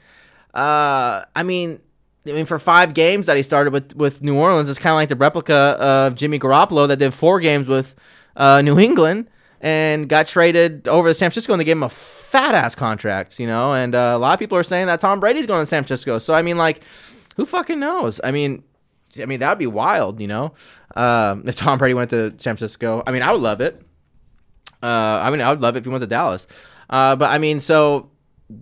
Uh, 0.53 1.25
I 1.37 1.45
mean, 1.45 1.79
I 2.27 2.33
mean 2.33 2.47
for 2.47 2.59
five 2.59 2.95
games 2.95 3.27
that 3.27 3.37
he 3.37 3.45
started 3.45 3.73
with 3.73 3.95
with 3.95 4.23
New 4.25 4.35
Orleans, 4.35 4.69
it's 4.69 4.81
kind 4.81 4.91
of 4.91 4.97
like 4.97 5.09
the 5.09 5.15
replica 5.15 5.55
of 5.55 6.17
Jimmy 6.17 6.41
Garoppolo 6.41 6.89
that 6.89 6.97
did 6.97 7.15
four 7.15 7.39
games 7.39 7.69
with 7.69 7.95
uh, 8.35 8.61
New 8.61 8.77
England 8.81 9.29
and 9.61 10.09
got 10.09 10.27
traded 10.27 10.87
over 10.89 11.09
to 11.09 11.15
San 11.15 11.31
Francisco 11.31 11.53
and 11.53 11.61
they 11.61 11.65
gave 11.65 11.77
him 11.77 11.83
a 11.83 11.89
fat 11.89 12.55
ass 12.55 12.75
contract, 12.75 13.39
you 13.39 13.47
know. 13.47 13.73
And 13.73 13.95
uh, 13.95 14.13
a 14.15 14.19
lot 14.19 14.35
of 14.35 14.39
people 14.39 14.59
are 14.59 14.63
saying 14.63 14.87
that 14.87 15.01
Tom 15.01 15.21
Brady's 15.21 15.47
going 15.47 15.63
to 15.63 15.67
San 15.67 15.83
Francisco. 15.83 16.19
So 16.19 16.35
I 16.35 16.43
mean, 16.43 16.57
like, 16.57 16.83
who 17.37 17.47
fucking 17.47 17.79
knows? 17.79 18.21
I 18.23 18.31
mean, 18.31 18.63
I 19.21 19.27
mean, 19.27 19.41
that'd 19.41 19.59
be 19.59 19.67
wild, 19.67 20.21
you 20.21 20.27
know, 20.27 20.55
um, 20.95 21.45
if 21.47 21.55
Tom 21.55 21.79
Brady 21.79 21.95
went 21.95 22.11
to 22.11 22.31
San 22.39 22.57
Francisco. 22.57 23.03
I 23.07 23.13
mean, 23.13 23.23
I 23.23 23.33
would 23.33 23.43
love 23.43 23.61
it. 23.61 23.83
Uh, 24.83 25.21
I 25.23 25.31
mean, 25.31 25.41
I 25.41 25.51
would 25.51 25.63
love 25.63 25.77
it 25.77 25.81
if 25.81 25.85
he 25.85 25.91
went 25.91 26.03
to 26.03 26.07
Dallas. 26.07 26.47
Uh, 26.89 27.17
but 27.17 27.31
I 27.31 27.39
mean, 27.39 27.61
so 27.61 28.11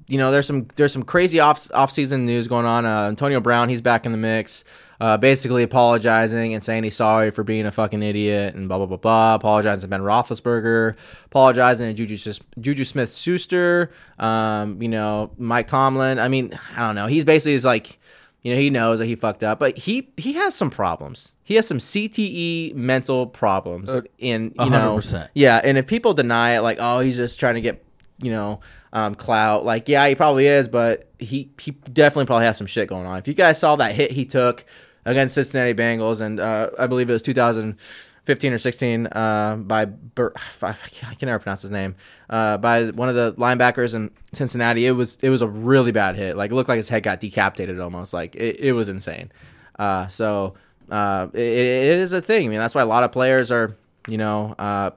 you 0.07 0.19
know, 0.19 0.31
there's 0.31 0.47
some 0.47 0.69
there's 0.77 0.93
some 0.93 1.03
crazy 1.03 1.41
off 1.41 1.69
off 1.75 1.91
season 1.91 2.25
news 2.25 2.49
going 2.49 2.67
on. 2.67 2.87
Uh, 2.87 3.09
Antonio 3.09 3.41
Brown, 3.41 3.69
he's 3.69 3.83
back 3.83 4.07
in 4.07 4.13
the 4.13 4.19
mix, 4.19 4.65
uh, 5.01 5.17
basically 5.17 5.63
apologizing 5.63 6.55
and 6.55 6.63
saying 6.63 6.85
he's 6.85 6.97
sorry 6.97 7.31
for 7.31 7.45
being 7.45 7.67
a 7.67 7.73
fucking 7.73 8.03
idiot 8.03 8.55
and 8.55 8.69
blah 8.69 8.79
blah 8.79 8.87
blah 8.87 8.97
blah. 8.97 9.35
Apologizing 9.35 9.83
to 9.83 9.89
Ben 9.89 10.01
Roethlisberger, 10.01 10.95
apologizing 11.27 11.89
to 11.89 12.07
Juju 12.07 12.33
Juju 12.61 12.85
Smith 12.85 13.15
Schuster, 13.15 13.91
um, 14.19 14.81
you 14.81 14.89
know, 14.89 15.31
Mike 15.39 15.69
Tomlin. 15.69 16.19
I 16.19 16.29
mean, 16.29 16.59
I 16.77 16.81
don't 16.81 16.95
know. 16.95 17.07
He's 17.07 17.25
basically 17.25 17.55
is 17.55 17.65
like 17.65 17.99
you 18.45 18.53
know, 18.53 18.61
he 18.61 18.69
knows 18.69 18.99
that 18.99 19.07
he 19.07 19.17
fucked 19.17 19.43
up, 19.43 19.59
but 19.59 19.77
he 19.79 20.11
he 20.19 20.35
has 20.35 20.55
some 20.55 20.71
problems. 20.71 21.33
He 21.43 21.55
has 21.55 21.67
some 21.67 21.79
CTE 21.79 22.75
mental 22.75 23.27
problems, 23.27 23.91
and 23.91 24.53
you 24.61 24.71
know, 24.71 24.99
100%. 24.99 25.31
yeah. 25.35 25.61
And 25.65 25.79
if 25.79 25.87
people 25.87 26.13
deny 26.13 26.57
it, 26.57 26.61
like, 26.61 26.77
oh, 26.79 27.01
he's 27.01 27.17
just 27.17 27.41
trying 27.41 27.55
to 27.55 27.63
get 27.63 27.83
you 28.19 28.31
know 28.31 28.61
um, 28.93 29.15
clout, 29.15 29.65
like, 29.65 29.89
yeah, 29.89 30.07
he 30.07 30.15
probably 30.15 30.47
is, 30.47 30.69
but 30.69 31.09
he 31.19 31.51
he 31.59 31.71
definitely 31.71 32.27
probably 32.27 32.45
has 32.45 32.59
some 32.59 32.67
shit 32.67 32.87
going 32.87 33.07
on. 33.07 33.19
If 33.19 33.27
you 33.27 33.35
guys 33.35 33.59
saw 33.59 33.77
that 33.77 33.95
hit 33.95 34.11
he 34.11 34.27
took 34.27 34.67
against 35.05 35.35
Cincinnati 35.35 35.75
Bengals, 35.75 36.21
and 36.21 36.41
uh, 36.41 36.71
I 36.79 36.87
believe 36.87 37.11
it 37.11 37.13
was 37.13 37.23
2015 37.23 38.53
or 38.53 38.59
16 38.59 39.07
uh, 39.07 39.57
by 39.57 39.85
Bur- 39.85 40.35
I 40.63 40.75
can 41.19 41.27
never 41.27 41.39
pronounce 41.39 41.63
his 41.63 41.71
name 41.71 41.97
uh, 42.31 42.59
by 42.59 42.91
one 42.91 43.09
of 43.09 43.15
the 43.15 43.35
linebackers 43.35 43.95
in 43.95 44.11
Cincinnati. 44.33 44.87
It 44.87 44.93
was 44.93 45.19
it 45.23 45.31
was 45.31 45.43
a 45.43 45.49
really 45.49 45.93
bad 45.93 46.17
hit. 46.17 46.37
Like 46.37 46.51
it 46.51 46.55
looked 46.55 46.69
like 46.69 46.79
his 46.79 46.89
head 46.89 47.03
got 47.03 47.21
decapitated 47.21 47.81
almost. 47.81 48.13
Like 48.13 48.35
it, 48.37 48.61
it 48.61 48.73
was 48.73 48.89
insane. 48.89 49.31
Uh, 49.79 50.07
so 50.07 50.55
uh, 50.91 51.29
it, 51.33 51.41
it 51.41 51.99
is 51.99 52.13
a 52.13 52.21
thing. 52.21 52.47
I 52.47 52.49
mean, 52.49 52.59
that's 52.59 52.75
why 52.75 52.83
a 52.83 52.87
lot 52.87 53.05
of 53.05 53.13
players 53.13 53.51
are 53.51 53.77
you 54.09 54.19
know 54.19 54.55
uh, 54.59 54.91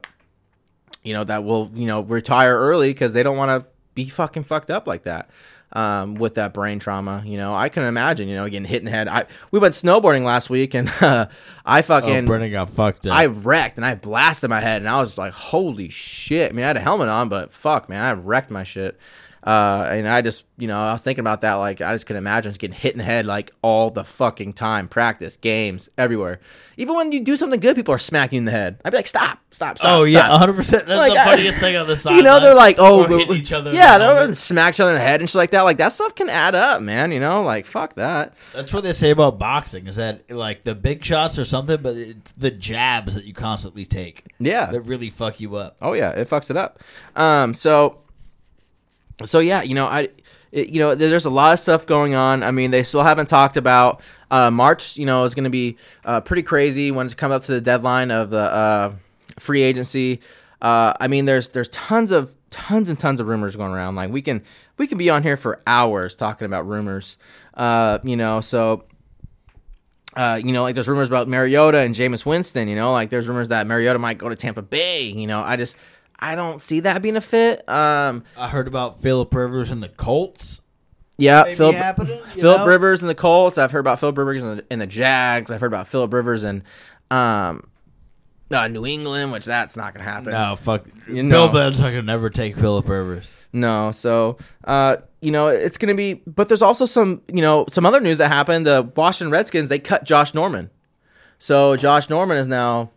you 1.03 1.13
know 1.13 1.23
that 1.23 1.43
will 1.43 1.71
you 1.73 1.87
know 1.87 2.01
retire 2.01 2.57
early 2.57 2.91
because 2.91 3.13
they 3.13 3.23
don't 3.23 3.37
want 3.37 3.49
to 3.63 3.69
be 3.95 4.07
fucking 4.07 4.43
fucked 4.43 4.69
up 4.69 4.85
like 4.85 5.03
that 5.03 5.29
um, 5.73 6.15
with 6.15 6.35
that 6.35 6.53
brain 6.53 6.79
trauma. 6.79 7.23
You 7.25 7.37
know, 7.37 7.53
I 7.53 7.69
can 7.69 7.83
imagine 7.83 8.27
you 8.27 8.35
know 8.35 8.45
getting 8.49 8.65
hit 8.65 8.79
in 8.79 8.85
the 8.85 8.91
head. 8.91 9.07
I 9.07 9.25
we 9.51 9.59
went 9.59 9.73
snowboarding 9.73 10.23
last 10.23 10.49
week 10.49 10.73
and 10.73 10.89
uh, 11.01 11.27
I 11.65 11.79
Oh, 11.79 11.81
fucking 11.81 12.25
Brennan 12.25 12.51
got 12.51 12.69
fucked 12.69 13.07
up. 13.07 13.13
I 13.13 13.25
wrecked 13.25 13.77
and 13.77 13.85
I 13.85 13.95
blasted 13.95 14.49
my 14.49 14.59
head 14.59 14.81
and 14.81 14.89
I 14.89 14.99
was 14.99 15.17
like, 15.17 15.33
holy 15.33 15.89
shit. 15.89 16.51
I 16.51 16.53
mean, 16.55 16.63
I 16.63 16.67
had 16.67 16.77
a 16.77 16.81
helmet 16.81 17.09
on, 17.09 17.29
but 17.29 17.51
fuck, 17.51 17.89
man, 17.89 18.01
I 18.03 18.13
wrecked 18.13 18.51
my 18.51 18.63
shit. 18.63 18.97
Uh, 19.47 19.87
and 19.91 20.09
I 20.09 20.21
just, 20.21 20.43
you 20.57 20.67
know, 20.67 20.77
I 20.77 20.91
was 20.91 21.01
thinking 21.03 21.21
about 21.21 21.39
that. 21.39 21.53
Like, 21.53 21.79
I 21.79 21.93
just 21.93 22.05
could 22.05 22.17
imagine 22.17 22.51
just 22.51 22.59
getting 22.59 22.75
hit 22.75 22.91
in 22.91 22.97
the 22.97 23.05
head 23.05 23.25
like 23.25 23.51
all 23.61 23.89
the 23.89 24.03
fucking 24.03 24.51
time. 24.51 24.89
Practice, 24.89 25.37
games, 25.37 25.87
everywhere. 25.97 26.41
Even 26.75 26.95
when 26.95 27.13
you 27.13 27.21
do 27.21 27.37
something 27.37 27.61
good, 27.61 27.77
people 27.77 27.93
are 27.93 27.99
smacking 27.99 28.35
you 28.35 28.39
in 28.41 28.45
the 28.45 28.51
head. 28.51 28.81
I'd 28.83 28.89
be 28.89 28.97
like, 28.97 29.07
stop, 29.07 29.39
stop, 29.51 29.77
stop. 29.77 29.89
oh 29.99 30.03
yeah, 30.03 30.19
stop. 30.25 30.31
100. 30.31 30.53
percent 30.53 30.85
That's 30.87 30.99
Like, 30.99 31.13
the 31.13 31.21
I- 31.21 31.25
funniest 31.37 31.59
thing 31.59 31.77
on 31.77 31.87
the 31.87 31.95
side. 31.95 32.17
You 32.17 32.23
know, 32.23 32.41
they're 32.41 32.55
like, 32.55 32.75
oh, 32.77 33.05
Or 33.05 33.07
we- 33.07 33.19
hitting 33.19 33.35
each 33.37 33.53
other 33.53 33.71
Yeah, 33.71 33.97
they're 33.97 34.33
smack 34.33 34.73
each 34.73 34.81
other 34.81 34.91
in 34.91 34.95
the 34.97 35.01
head 35.01 35.21
and 35.21 35.29
shit 35.29 35.35
like 35.35 35.51
that. 35.51 35.61
Like, 35.61 35.77
that 35.77 35.93
stuff 35.93 36.13
can 36.13 36.27
add 36.29 36.53
up, 36.53 36.81
man. 36.81 37.13
You 37.13 37.21
know, 37.21 37.41
like, 37.43 37.65
fuck 37.65 37.95
that. 37.95 38.33
That's 38.53 38.73
what 38.73 38.83
they 38.83 38.91
say 38.91 39.11
about 39.11 39.39
boxing 39.39 39.87
is 39.87 39.95
that 39.95 40.29
like 40.29 40.65
the 40.65 40.75
big 40.75 41.05
shots 41.05 41.39
or 41.39 41.45
something, 41.45 41.81
but 41.81 41.95
it's 41.95 42.31
the 42.33 42.51
jabs 42.51 43.15
that 43.15 43.23
you 43.23 43.33
constantly 43.33 43.85
take 43.85 44.25
Yeah. 44.39 44.65
that 44.71 44.81
really 44.81 45.09
fuck 45.09 45.39
you 45.39 45.55
up. 45.55 45.77
Oh 45.81 45.93
yeah, 45.93 46.09
it 46.09 46.29
fucks 46.29 46.49
it 46.49 46.57
up. 46.57 46.79
Um, 47.15 47.53
so, 47.53 47.99
so 49.25 49.39
yeah, 49.39 49.63
you 49.63 49.75
know, 49.75 49.87
I, 49.87 50.09
it, 50.51 50.69
you 50.69 50.79
know, 50.79 50.95
there's 50.95 51.25
a 51.25 51.29
lot 51.29 51.53
of 51.53 51.59
stuff 51.59 51.85
going 51.85 52.15
on. 52.15 52.43
I 52.43 52.51
mean, 52.51 52.71
they 52.71 52.83
still 52.83 53.03
haven't 53.03 53.27
talked 53.27 53.57
about 53.57 54.01
uh, 54.31 54.51
March. 54.51 54.97
You 54.97 55.05
know, 55.05 55.23
is 55.23 55.35
going 55.35 55.43
to 55.45 55.49
be 55.49 55.77
uh, 56.05 56.21
pretty 56.21 56.43
crazy 56.43 56.91
when 56.91 57.05
it's 57.05 57.15
come 57.15 57.31
up 57.31 57.43
to 57.43 57.51
the 57.51 57.61
deadline 57.61 58.11
of 58.11 58.29
the 58.29 58.39
uh, 58.39 58.93
free 59.39 59.61
agency. 59.61 60.21
Uh, 60.61 60.93
I 60.99 61.07
mean, 61.07 61.25
there's 61.25 61.49
there's 61.49 61.69
tons 61.69 62.11
of 62.11 62.33
tons 62.49 62.89
and 62.89 62.97
tons 62.97 63.19
of 63.19 63.27
rumors 63.27 63.55
going 63.55 63.71
around. 63.71 63.95
Like 63.95 64.09
we 64.09 64.21
can 64.21 64.43
we 64.77 64.87
can 64.87 64.97
be 64.97 65.09
on 65.09 65.23
here 65.23 65.37
for 65.37 65.61
hours 65.67 66.15
talking 66.15 66.45
about 66.45 66.67
rumors. 66.67 67.17
Uh, 67.53 67.99
you 68.03 68.15
know, 68.15 68.41
so 68.41 68.85
uh, 70.15 70.39
you 70.43 70.51
know, 70.51 70.63
like 70.63 70.73
there's 70.73 70.87
rumors 70.87 71.09
about 71.09 71.27
Mariota 71.27 71.79
and 71.79 71.93
Jameis 71.93 72.25
Winston. 72.25 72.67
You 72.67 72.75
know, 72.75 72.91
like 72.91 73.09
there's 73.09 73.27
rumors 73.27 73.49
that 73.49 73.67
Mariota 73.67 73.99
might 73.99 74.17
go 74.17 74.29
to 74.29 74.35
Tampa 74.35 74.63
Bay. 74.63 75.03
You 75.03 75.27
know, 75.27 75.41
I 75.41 75.57
just 75.57 75.75
I 76.19 76.35
don't 76.35 76.61
see 76.61 76.79
that 76.81 77.01
being 77.01 77.15
a 77.15 77.21
fit. 77.21 77.67
Um, 77.69 78.23
I 78.37 78.49
heard 78.49 78.67
about 78.67 79.01
Philip 79.01 79.33
Rivers 79.33 79.69
and 79.69 79.83
the 79.83 79.89
Colts. 79.89 80.61
yeah, 81.17 81.43
Philip 81.43 81.75
Philip? 82.33 82.67
Rivers 82.67 83.01
and 83.01 83.09
the 83.09 83.15
Colts. 83.15 83.57
I've 83.57 83.71
heard 83.71 83.79
about 83.79 83.99
Philip 83.99 84.17
Rivers 84.17 84.43
and 84.43 84.59
the, 84.59 84.65
and 84.71 84.81
the 84.81 84.87
Jags. 84.87 85.51
I've 85.51 85.61
heard 85.61 85.67
about 85.67 85.87
Philip 85.87 86.11
Rivers 86.13 86.43
and 86.43 86.63
um, 87.11 87.67
uh, 88.51 88.67
New 88.67 88.85
England, 88.85 89.31
which 89.31 89.45
that's 89.45 89.75
not 89.75 89.93
gonna 89.93 90.05
happen. 90.05 90.31
No, 90.31 90.55
fuck. 90.55 90.85
You 91.07 91.23
know. 91.23 91.47
Bill 91.47 91.71
Belichick 91.71 91.93
could 91.93 92.05
never 92.05 92.29
take 92.29 92.55
Philip 92.55 92.87
Rivers. 92.87 93.37
No, 93.53 93.91
so 93.91 94.37
uh, 94.63 94.97
you 95.21 95.31
know 95.31 95.47
it's 95.47 95.77
gonna 95.77 95.95
be, 95.95 96.15
but 96.25 96.47
there's 96.47 96.61
also 96.61 96.85
some, 96.85 97.21
you 97.31 97.41
know, 97.41 97.65
some 97.69 97.85
other 97.85 97.99
news 97.99 98.17
that 98.19 98.29
happened. 98.29 98.65
The 98.65 98.91
Washington 98.95 99.31
Redskins 99.31 99.69
they 99.69 99.79
cut 99.79 100.03
Josh 100.03 100.33
Norman, 100.33 100.69
so 101.39 101.75
Josh 101.75 102.09
Norman 102.09 102.37
is 102.37 102.47
now, 102.47 102.91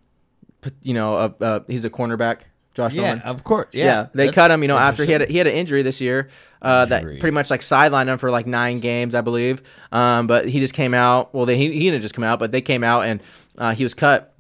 you 0.82 0.94
know, 0.94 1.16
a, 1.16 1.44
uh, 1.44 1.60
he's 1.66 1.84
a 1.84 1.90
cornerback. 1.90 2.40
Josh 2.80 2.92
Yeah, 2.92 3.02
Norman. 3.02 3.22
of 3.22 3.44
course. 3.44 3.74
Yeah, 3.74 3.84
Yeah, 3.84 4.06
they 4.12 4.32
cut 4.32 4.50
him. 4.50 4.62
You 4.62 4.68
know, 4.68 4.78
after 4.78 5.04
he 5.04 5.12
had 5.12 5.22
a, 5.22 5.26
he 5.26 5.38
had 5.38 5.46
an 5.46 5.54
injury 5.54 5.82
this 5.82 6.00
year 6.00 6.28
uh, 6.62 6.84
that 6.86 7.02
pretty 7.02 7.30
much 7.30 7.50
like 7.50 7.60
sidelined 7.60 8.08
him 8.08 8.18
for 8.18 8.30
like 8.30 8.46
nine 8.46 8.80
games, 8.80 9.14
I 9.14 9.20
believe. 9.20 9.62
Um, 9.92 10.26
but 10.26 10.48
he 10.48 10.60
just 10.60 10.74
came 10.74 10.94
out. 10.94 11.34
Well, 11.34 11.46
they, 11.46 11.56
he 11.56 11.72
he 11.72 11.90
didn't 11.90 12.02
just 12.02 12.14
come 12.14 12.24
out, 12.24 12.38
but 12.38 12.52
they 12.52 12.60
came 12.60 12.84
out 12.84 13.04
and 13.04 13.22
uh, 13.58 13.74
he 13.74 13.84
was 13.84 13.94
cut. 13.94 14.34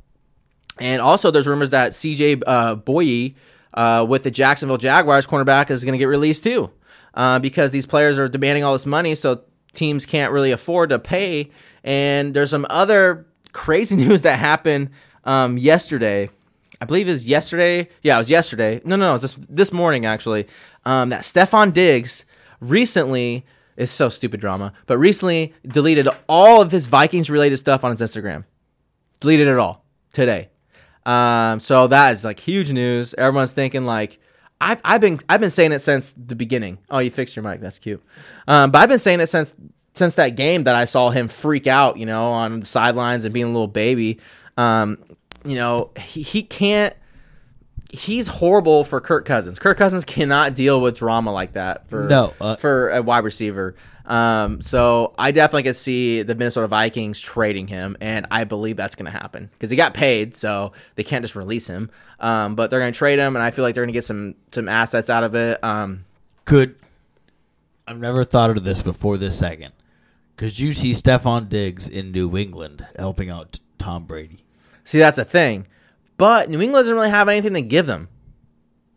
And 0.78 1.02
also, 1.02 1.30
there's 1.30 1.46
rumors 1.46 1.70
that 1.70 1.94
C.J. 1.94 2.40
Uh, 2.46 2.74
Bouye 2.76 3.34
uh, 3.74 4.06
with 4.08 4.22
the 4.22 4.30
Jacksonville 4.30 4.78
Jaguars 4.78 5.26
cornerback 5.26 5.70
is 5.70 5.84
going 5.84 5.92
to 5.92 5.98
get 5.98 6.06
released 6.06 6.42
too, 6.42 6.70
uh, 7.14 7.38
because 7.38 7.70
these 7.70 7.86
players 7.86 8.18
are 8.18 8.28
demanding 8.28 8.64
all 8.64 8.72
this 8.72 8.86
money, 8.86 9.14
so 9.14 9.42
teams 9.72 10.06
can't 10.06 10.32
really 10.32 10.52
afford 10.52 10.90
to 10.90 10.98
pay. 10.98 11.50
And 11.84 12.34
there's 12.34 12.50
some 12.50 12.66
other 12.70 13.26
crazy 13.52 13.96
news 14.04 14.22
that 14.22 14.38
happened 14.38 14.90
um, 15.24 15.58
yesterday. 15.58 16.30
I 16.80 16.86
believe 16.86 17.08
it 17.08 17.12
was 17.12 17.26
yesterday. 17.26 17.88
Yeah, 18.02 18.16
it 18.16 18.20
was 18.20 18.30
yesterday. 18.30 18.80
No, 18.84 18.96
no, 18.96 19.06
no, 19.06 19.10
it 19.10 19.20
was 19.20 19.22
this 19.22 19.38
this 19.48 19.72
morning 19.72 20.06
actually. 20.06 20.46
Um, 20.84 21.10
that 21.10 21.22
Stefon 21.22 21.72
Diggs 21.72 22.24
recently 22.60 23.44
it's 23.76 23.92
so 23.92 24.10
stupid 24.10 24.40
drama, 24.40 24.74
but 24.86 24.98
recently 24.98 25.54
deleted 25.66 26.06
all 26.28 26.60
of 26.60 26.70
his 26.70 26.86
Vikings 26.86 27.30
related 27.30 27.56
stuff 27.56 27.82
on 27.82 27.90
his 27.90 28.00
Instagram. 28.00 28.44
Deleted 29.20 29.48
it 29.48 29.56
all 29.58 29.84
today. 30.12 30.50
Um, 31.06 31.60
so 31.60 31.86
that 31.86 32.12
is 32.12 32.22
like 32.22 32.38
huge 32.40 32.72
news. 32.72 33.14
Everyone's 33.16 33.54
thinking 33.54 33.86
like 33.86 34.18
I've 34.60 34.80
I've 34.84 35.00
been 35.00 35.18
I've 35.28 35.40
been 35.40 35.50
saying 35.50 35.72
it 35.72 35.78
since 35.78 36.12
the 36.12 36.36
beginning. 36.36 36.78
Oh, 36.90 36.98
you 36.98 37.10
fixed 37.10 37.34
your 37.34 37.42
mic. 37.42 37.60
That's 37.60 37.78
cute. 37.78 38.02
Um, 38.46 38.70
but 38.70 38.80
I've 38.80 38.88
been 38.88 38.98
saying 38.98 39.20
it 39.20 39.28
since 39.28 39.54
since 39.94 40.14
that 40.16 40.36
game 40.36 40.64
that 40.64 40.76
I 40.76 40.84
saw 40.84 41.10
him 41.10 41.28
freak 41.28 41.66
out, 41.66 41.96
you 41.96 42.06
know, 42.06 42.32
on 42.32 42.60
the 42.60 42.66
sidelines 42.66 43.24
and 43.24 43.32
being 43.32 43.46
a 43.46 43.50
little 43.50 43.66
baby. 43.66 44.20
Um, 44.58 44.98
you 45.44 45.54
know, 45.54 45.90
he, 45.98 46.22
he 46.22 46.42
can't. 46.42 46.94
He's 47.92 48.28
horrible 48.28 48.84
for 48.84 49.00
Kirk 49.00 49.24
Cousins. 49.24 49.58
Kirk 49.58 49.76
Cousins 49.76 50.04
cannot 50.04 50.54
deal 50.54 50.80
with 50.80 50.96
drama 50.96 51.32
like 51.32 51.54
that 51.54 51.88
for 51.88 52.06
No, 52.06 52.32
uh, 52.40 52.54
for 52.56 52.90
a 52.90 53.02
wide 53.02 53.24
receiver. 53.24 53.74
Um, 54.06 54.60
so 54.60 55.12
I 55.18 55.30
definitely 55.30 55.64
could 55.64 55.76
see 55.76 56.22
the 56.22 56.34
Minnesota 56.34 56.66
Vikings 56.66 57.20
trading 57.20 57.68
him, 57.68 57.96
and 58.00 58.26
I 58.30 58.44
believe 58.44 58.76
that's 58.76 58.94
going 58.94 59.10
to 59.10 59.16
happen 59.16 59.50
because 59.52 59.70
he 59.70 59.76
got 59.76 59.94
paid, 59.94 60.34
so 60.36 60.72
they 60.94 61.04
can't 61.04 61.22
just 61.22 61.36
release 61.36 61.66
him. 61.66 61.90
Um, 62.18 62.54
but 62.54 62.70
they're 62.70 62.80
going 62.80 62.92
to 62.92 62.98
trade 62.98 63.18
him, 63.18 63.36
and 63.36 63.42
I 63.42 63.50
feel 63.50 63.64
like 63.64 63.74
they're 63.74 63.84
going 63.84 63.92
to 63.92 63.96
get 63.96 64.04
some 64.04 64.34
some 64.52 64.68
assets 64.68 65.10
out 65.10 65.22
of 65.22 65.34
it. 65.34 65.62
Um, 65.62 66.04
Could 66.44 66.76
I've 67.86 67.98
never 67.98 68.24
thought 68.24 68.50
of 68.50 68.62
this 68.64 68.82
before 68.82 69.16
this 69.16 69.38
second. 69.38 69.72
Could 70.36 70.58
you 70.58 70.74
see 70.74 70.92
Stefon 70.92 71.48
Diggs 71.48 71.88
in 71.88 72.12
New 72.12 72.36
England 72.36 72.86
helping 72.96 73.30
out 73.30 73.58
Tom 73.78 74.04
Brady? 74.04 74.44
See, 74.90 74.98
that's 74.98 75.18
a 75.18 75.24
thing, 75.24 75.68
but 76.16 76.50
New 76.50 76.60
England 76.60 76.82
doesn't 76.82 76.96
really 76.96 77.10
have 77.10 77.28
anything 77.28 77.54
to 77.54 77.62
give 77.62 77.86
them. 77.86 78.08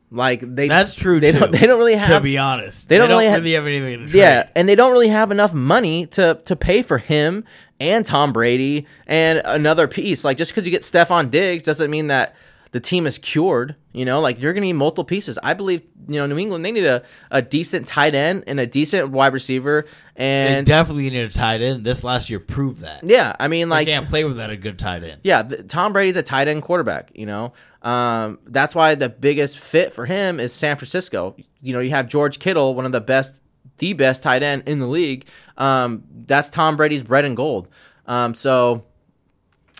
Like 0.10 0.42
they 0.42 0.68
That's 0.68 0.96
true. 0.96 1.20
They 1.20 1.32
too, 1.32 1.40
don't 1.40 1.52
they 1.52 1.68
don't 1.68 1.78
really 1.78 1.94
have 1.94 2.08
to 2.08 2.20
be 2.20 2.36
honest. 2.36 2.90
they 2.90 2.98
don't 2.98 3.10
really 3.10 3.28
ha- 3.28 3.34
have 3.34 3.46
anything 3.46 4.00
to 4.00 4.08
trade. 4.08 4.20
yeah, 4.20 4.50
and 4.56 4.68
they 4.68 4.74
don't 4.74 4.92
really 4.92 5.10
have 5.10 5.30
enough 5.30 5.54
money 5.54 6.08
to 6.08 6.40
to 6.46 6.56
pay 6.56 6.82
for 6.82 6.98
him 6.98 7.44
and 7.80 8.04
Tom 8.04 8.34
Brady 8.34 8.88
and 9.06 9.40
another 9.46 9.88
piece. 9.88 10.24
Like 10.24 10.38
just 10.38 10.50
because 10.50 10.66
you 10.66 10.72
get 10.72 10.82
Stefon 10.82 11.30
Diggs 11.30 11.62
doesn't 11.62 11.92
mean 11.92 12.08
that 12.08 12.36
the 12.74 12.80
team 12.82 13.08
is 13.08 13.18
cured. 13.18 13.76
You 13.94 14.04
know, 14.04 14.20
like 14.20 14.42
you're 14.42 14.52
gonna 14.54 14.66
need 14.66 14.74
multiple 14.74 15.06
pieces. 15.06 15.40
I 15.42 15.54
believe 15.54 15.82
you 16.08 16.20
know 16.20 16.26
New 16.28 16.38
England 16.38 16.66
they 16.66 16.72
need 16.72 16.86
a, 16.86 17.02
a 17.32 17.42
decent 17.42 17.88
tight 17.88 18.14
end 18.14 18.44
and 18.46 18.60
a 18.60 18.68
decent 18.68 19.10
wide 19.12 19.32
receiver 19.32 19.86
They 20.16 20.24
and 20.26 20.66
definitely 20.66 21.10
need 21.10 21.24
a 21.24 21.30
tight 21.30 21.62
end. 21.62 21.86
This 21.86 22.04
last 22.04 22.30
year 22.30 22.40
proved 22.42 22.82
that. 22.82 23.04
yeah. 23.04 23.36
I 23.40 23.48
mean 23.48 23.70
They 23.70 23.76
like 23.76 23.88
can't 23.88 24.08
play 24.08 24.26
without 24.26 24.50
a 24.50 24.58
good 24.58 24.78
tight 24.78 25.04
end. 25.04 25.22
yeah, 25.24 25.44
th- 25.44 25.68
Tom 25.70 25.94
Brady's 25.94 26.18
a 26.18 26.24
tight 26.24 26.48
end 26.50 26.62
quarterback. 26.64 27.12
You 27.16 27.26
know, 27.28 27.54
um, 27.84 28.40
that's 28.46 28.76
why 28.76 28.96
the 28.96 29.08
biggest 29.10 29.58
fit 29.60 29.94
for 29.94 30.06
him 30.06 30.40
is 30.40 30.52
San 30.52 30.76
Francisco. 30.76 31.36
You 31.62 31.74
know, 31.74 31.80
you 31.80 31.92
have 31.92 32.08
George 32.10 32.40
Kittle, 32.40 32.76
one 32.76 32.86
of 32.86 32.92
the 32.92 33.00
best, 33.02 33.40
the 33.78 33.94
best 33.94 34.24
tight 34.24 34.44
end 34.44 34.64
in 34.68 34.80
the 34.80 34.88
league. 34.88 35.26
Um, 35.58 36.04
that's 36.26 36.50
Tom 36.50 36.76
Brady's 36.76 37.04
bread 37.04 37.24
and 37.26 37.38
gold. 37.38 37.68
Um, 38.08 38.34
so, 38.34 38.84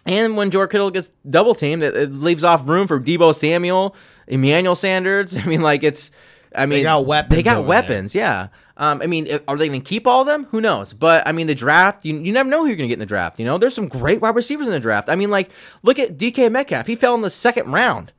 and 0.06 0.36
when 0.36 0.52
George 0.52 0.70
Kittle 0.72 0.92
gets 0.92 1.12
double 1.30 1.56
teamed, 1.56 1.84
it, 1.84 1.96
it 1.96 2.12
leaves 2.12 2.44
off 2.44 2.68
room 2.68 2.88
for 2.88 3.00
Deebo 3.00 3.34
Samuel, 3.34 3.96
Emmanuel 4.28 4.76
Sanders. 4.76 5.38
I 5.44 5.46
mean, 5.46 5.62
like 5.62 5.84
it's. 5.84 6.12
I 6.56 6.68
mean, 6.68 6.80
they 6.80 6.84
got 6.84 7.06
weapons 7.08 7.36
They 7.36 7.42
got 7.42 7.66
weapons. 7.66 8.14
Yeah. 8.14 8.50
Um, 8.78 9.02
I 9.02 9.08
mean, 9.08 9.28
are 9.48 9.58
they 9.58 9.68
going 9.68 9.82
to 9.82 9.88
keep 9.88 10.06
all 10.06 10.22
of 10.22 10.28
them? 10.28 10.46
Who 10.52 10.62
knows? 10.62 10.94
But 10.94 11.28
I 11.28 11.32
mean, 11.32 11.48
the 11.48 11.56
draft, 11.56 12.06
you, 12.06 12.16
you 12.20 12.32
never 12.32 12.48
know 12.50 12.60
who 12.62 12.68
you're 12.68 12.76
going 12.76 12.88
to 12.88 12.90
get 12.90 12.96
in 12.96 13.00
the 13.00 13.06
draft. 13.08 13.40
You 13.40 13.46
know, 13.46 13.58
there's 13.58 13.74
some 13.74 13.88
great 13.88 14.22
wide 14.22 14.36
receivers 14.36 14.68
in 14.68 14.74
the 14.74 14.80
draft. 14.80 15.10
I 15.10 15.16
mean, 15.16 15.32
like, 15.32 15.50
look 15.82 15.98
at 15.98 16.18
DK 16.18 16.52
Metcalf. 16.52 16.86
He 16.86 16.96
fell 16.96 17.16
in 17.16 17.22
the 17.22 17.30
second 17.32 17.72
round. 17.72 18.12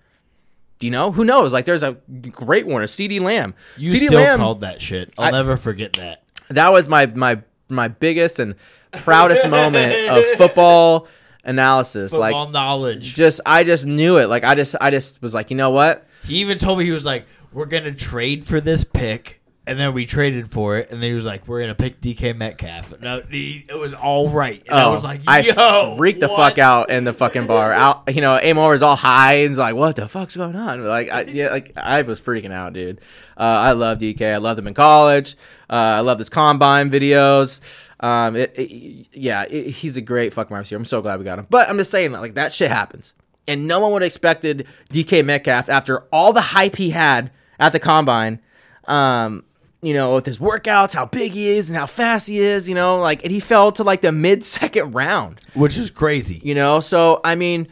Do 0.80 0.86
you 0.86 0.90
know? 0.90 1.12
Who 1.12 1.24
knows? 1.24 1.52
Like, 1.52 1.64
there's 1.64 1.84
a 1.84 1.92
great 2.32 2.66
one, 2.66 2.82
a 2.82 2.86
CeeDee 2.86 3.20
Lamb. 3.20 3.54
You 3.76 3.92
CeeDee 3.92 4.06
still 4.06 4.20
Lamb, 4.20 4.38
called 4.40 4.62
that 4.62 4.82
shit. 4.82 5.12
I'll 5.16 5.26
I- 5.26 5.30
never 5.30 5.56
forget 5.56 5.92
that. 5.94 6.24
that 6.50 6.72
was 6.72 6.88
my 6.88 7.06
my 7.06 7.40
my 7.68 7.86
biggest 7.88 8.38
and 8.40 8.54
proudest 8.92 9.48
moment 9.48 10.10
of 10.10 10.24
football 10.36 11.06
analysis. 11.44 12.10
Football 12.12 12.44
like, 12.44 12.52
knowledge. 12.52 13.14
just 13.14 13.40
I 13.46 13.64
just 13.64 13.86
knew 13.86 14.18
it. 14.18 14.28
Like, 14.28 14.44
I 14.44 14.54
just 14.54 14.74
I 14.80 14.90
just 14.90 15.22
was 15.22 15.34
like, 15.34 15.50
you 15.50 15.56
know 15.56 15.70
what? 15.70 16.06
He 16.26 16.36
even 16.36 16.56
told 16.58 16.78
me 16.78 16.84
he 16.84 16.90
was 16.90 17.04
like, 17.04 17.26
"We're 17.52 17.66
gonna 17.66 17.92
trade 17.92 18.44
for 18.46 18.60
this 18.60 18.82
pick," 18.82 19.42
and 19.66 19.78
then 19.78 19.92
we 19.92 20.06
traded 20.06 20.48
for 20.50 20.78
it, 20.78 20.90
and 20.90 21.02
then 21.02 21.10
he 21.10 21.14
was 21.14 21.26
like, 21.26 21.46
"We're 21.46 21.60
gonna 21.60 21.74
pick 21.74 22.00
DK 22.00 22.34
Metcalf." 22.34 22.98
No, 23.00 23.20
it 23.30 23.78
was 23.78 23.92
all 23.92 24.30
right. 24.30 24.62
And 24.66 24.74
I 24.74 24.88
was 24.88 25.04
like, 25.04 25.20
Oh, 25.20 25.32
I 25.32 25.38
"Yo, 25.40 25.96
freaked 25.98 26.20
the 26.20 26.28
what?" 26.28 26.36
fuck 26.36 26.58
out 26.58 26.88
in 26.90 27.04
the 27.04 27.12
fucking 27.12 27.46
bar. 27.46 27.72
Out, 27.84 28.14
you 28.14 28.22
know, 28.22 28.38
Amor 28.38 28.72
is 28.72 28.80
all 28.82 28.96
high 28.96 29.44
and 29.44 29.54
like, 29.56 29.74
"What 29.74 29.96
the 29.96 30.08
fuck's 30.08 30.34
going 30.34 30.56
on?" 30.56 30.82
Like, 30.82 31.12
I, 31.12 31.22
yeah, 31.24 31.50
like 31.50 31.72
I 31.76 32.00
was 32.02 32.22
freaking 32.22 32.52
out, 32.52 32.72
dude. 32.72 33.02
Uh, 33.36 33.42
I 33.42 33.72
love 33.72 33.98
DK. 33.98 34.32
I 34.32 34.38
loved 34.38 34.58
him 34.58 34.66
in 34.66 34.74
college. 34.74 35.36
Uh, 35.68 35.72
I 35.98 36.00
love 36.00 36.18
his 36.18 36.28
combine 36.28 36.90
videos. 36.90 37.60
Um, 38.04 38.36
it, 38.36 38.52
it- 38.58 39.06
yeah, 39.12 39.44
it, 39.48 39.70
he's 39.70 39.96
a 39.96 40.00
great 40.00 40.32
fucking 40.32 40.52
wide 40.52 40.60
receiver. 40.60 40.78
I'm 40.78 40.84
so 40.84 41.00
glad 41.02 41.18
we 41.18 41.24
got 41.24 41.38
him. 41.38 41.46
But 41.48 41.68
I'm 41.68 41.78
just 41.78 41.90
saying, 41.90 42.12
that, 42.12 42.20
like 42.20 42.34
that 42.34 42.52
shit 42.52 42.70
happens, 42.70 43.14
and 43.48 43.66
no 43.66 43.80
one 43.80 43.92
would 43.92 44.02
have 44.02 44.06
expected 44.06 44.66
DK 44.92 45.24
Metcalf 45.24 45.68
after 45.68 46.00
all 46.12 46.32
the 46.32 46.40
hype 46.40 46.76
he 46.76 46.90
had 46.90 47.30
at 47.58 47.72
the 47.72 47.80
combine. 47.80 48.40
Um, 48.86 49.44
you 49.80 49.92
know, 49.94 50.14
with 50.14 50.24
his 50.26 50.38
workouts, 50.38 50.94
how 50.94 51.04
big 51.06 51.32
he 51.32 51.50
is 51.50 51.68
and 51.68 51.78
how 51.78 51.84
fast 51.86 52.26
he 52.28 52.38
is, 52.38 52.68
you 52.70 52.74
know, 52.74 52.98
like, 52.98 53.22
and 53.22 53.30
he 53.30 53.38
fell 53.38 53.70
to 53.72 53.82
like 53.84 54.00
the 54.00 54.12
mid 54.12 54.42
second 54.44 54.92
round, 54.92 55.40
which 55.54 55.76
is 55.76 55.90
crazy. 55.90 56.40
you 56.42 56.54
know? 56.54 56.80
So, 56.80 57.20
I 57.22 57.34
mean, 57.34 57.68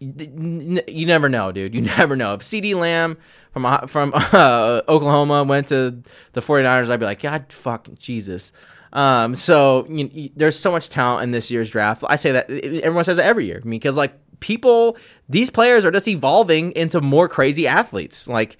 you 0.00 1.06
never 1.06 1.28
know, 1.28 1.52
dude. 1.52 1.74
You 1.74 1.80
never 1.98 2.16
know. 2.16 2.34
If 2.34 2.40
CeeDee 2.40 2.74
Lamb 2.74 3.16
from, 3.52 3.64
uh, 3.66 3.86
from 3.86 4.12
uh, 4.16 4.82
Oklahoma 4.88 5.44
went 5.44 5.68
to 5.68 6.02
the 6.32 6.40
49ers, 6.40 6.90
I'd 6.90 6.98
be 7.00 7.06
like, 7.06 7.22
God 7.22 7.46
fucking 7.52 7.96
Jesus. 8.00 8.52
Um, 8.92 9.34
so 9.34 9.86
you, 9.88 10.30
there's 10.36 10.58
so 10.58 10.70
much 10.70 10.90
talent 10.90 11.24
in 11.24 11.30
this 11.30 11.50
year's 11.50 11.70
draft. 11.70 12.04
I 12.06 12.16
say 12.16 12.32
that 12.32 12.50
everyone 12.50 13.04
says 13.04 13.18
it 13.18 13.24
every 13.24 13.46
year 13.46 13.62
because 13.64 13.96
like 13.96 14.12
people, 14.40 14.96
these 15.28 15.50
players 15.50 15.84
are 15.84 15.90
just 15.90 16.08
evolving 16.08 16.72
into 16.72 17.00
more 17.00 17.28
crazy 17.28 17.66
athletes. 17.66 18.28
Like, 18.28 18.58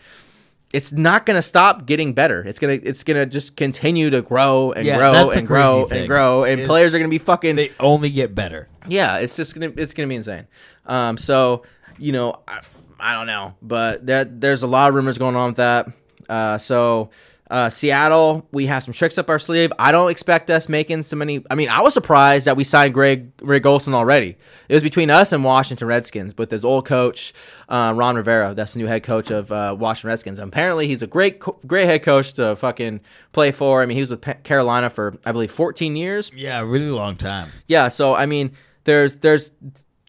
it's 0.72 0.90
not 0.90 1.26
going 1.26 1.36
to 1.36 1.42
stop 1.42 1.84
getting 1.84 2.14
better. 2.14 2.42
It's 2.42 2.58
gonna 2.58 2.78
it's 2.82 3.04
gonna 3.04 3.26
just 3.26 3.56
continue 3.58 4.08
to 4.08 4.22
grow 4.22 4.72
and 4.72 4.86
Yeah, 4.86 4.96
grow 4.96 5.28
and 5.30 5.46
grow 5.46 5.86
and 5.90 6.08
grow, 6.08 6.44
and 6.44 6.64
players 6.64 6.94
are 6.94 6.98
gonna 6.98 7.10
be 7.10 7.18
fucking 7.18 7.56
They 7.56 7.72
only 7.78 8.08
get 8.08 8.34
better. 8.34 8.68
yeah. 8.88 9.18
It's 9.18 9.36
just 9.36 9.52
gonna 9.54 9.70
it's 9.76 9.92
gonna 9.92 10.08
be 10.08 10.14
insane. 10.14 10.46
Um, 10.86 11.18
so 11.18 11.64
you 11.98 12.12
know 12.12 12.40
I, 12.48 12.62
I 12.98 13.12
don't 13.12 13.26
know, 13.26 13.54
but 13.60 14.06
there 14.06 14.24
there's 14.24 14.62
a 14.62 14.66
lot 14.66 14.88
of 14.88 14.94
rumors 14.94 15.18
going 15.18 15.36
on 15.36 15.48
with 15.48 15.56
that. 15.56 15.88
Uh, 16.26 16.56
so. 16.56 17.10
Uh, 17.52 17.68
Seattle, 17.68 18.48
we 18.50 18.64
have 18.64 18.82
some 18.82 18.94
tricks 18.94 19.18
up 19.18 19.28
our 19.28 19.38
sleeve. 19.38 19.70
I 19.78 19.92
don't 19.92 20.10
expect 20.10 20.50
us 20.50 20.70
making 20.70 21.02
so 21.02 21.16
many. 21.16 21.44
I 21.50 21.54
mean, 21.54 21.68
I 21.68 21.82
was 21.82 21.92
surprised 21.92 22.46
that 22.46 22.56
we 22.56 22.64
signed 22.64 22.94
Greg 22.94 23.36
Greg 23.36 23.66
Olsen 23.66 23.92
already. 23.92 24.38
It 24.70 24.74
was 24.74 24.82
between 24.82 25.10
us 25.10 25.32
and 25.32 25.44
Washington 25.44 25.86
Redskins 25.86 26.32
but 26.32 26.50
his 26.50 26.64
old 26.64 26.86
coach, 26.86 27.34
uh, 27.68 27.92
Ron 27.94 28.16
Rivera. 28.16 28.54
That's 28.54 28.72
the 28.72 28.78
new 28.78 28.86
head 28.86 29.02
coach 29.02 29.30
of 29.30 29.52
uh, 29.52 29.76
Washington 29.78 30.08
Redskins. 30.08 30.38
And 30.38 30.48
apparently, 30.48 30.86
he's 30.86 31.02
a 31.02 31.06
great 31.06 31.40
great 31.66 31.84
head 31.84 32.02
coach 32.02 32.32
to 32.34 32.56
fucking 32.56 33.00
play 33.32 33.52
for. 33.52 33.82
I 33.82 33.86
mean, 33.86 33.96
he 33.96 34.00
was 34.00 34.08
with 34.08 34.22
Pa- 34.22 34.40
Carolina 34.42 34.88
for 34.88 35.18
I 35.26 35.32
believe 35.32 35.52
14 35.52 35.94
years. 35.94 36.32
Yeah, 36.34 36.60
a 36.60 36.64
really 36.64 36.90
long 36.90 37.16
time. 37.16 37.50
Yeah, 37.68 37.88
so 37.88 38.14
I 38.14 38.24
mean, 38.24 38.52
there's 38.84 39.16
there's 39.16 39.50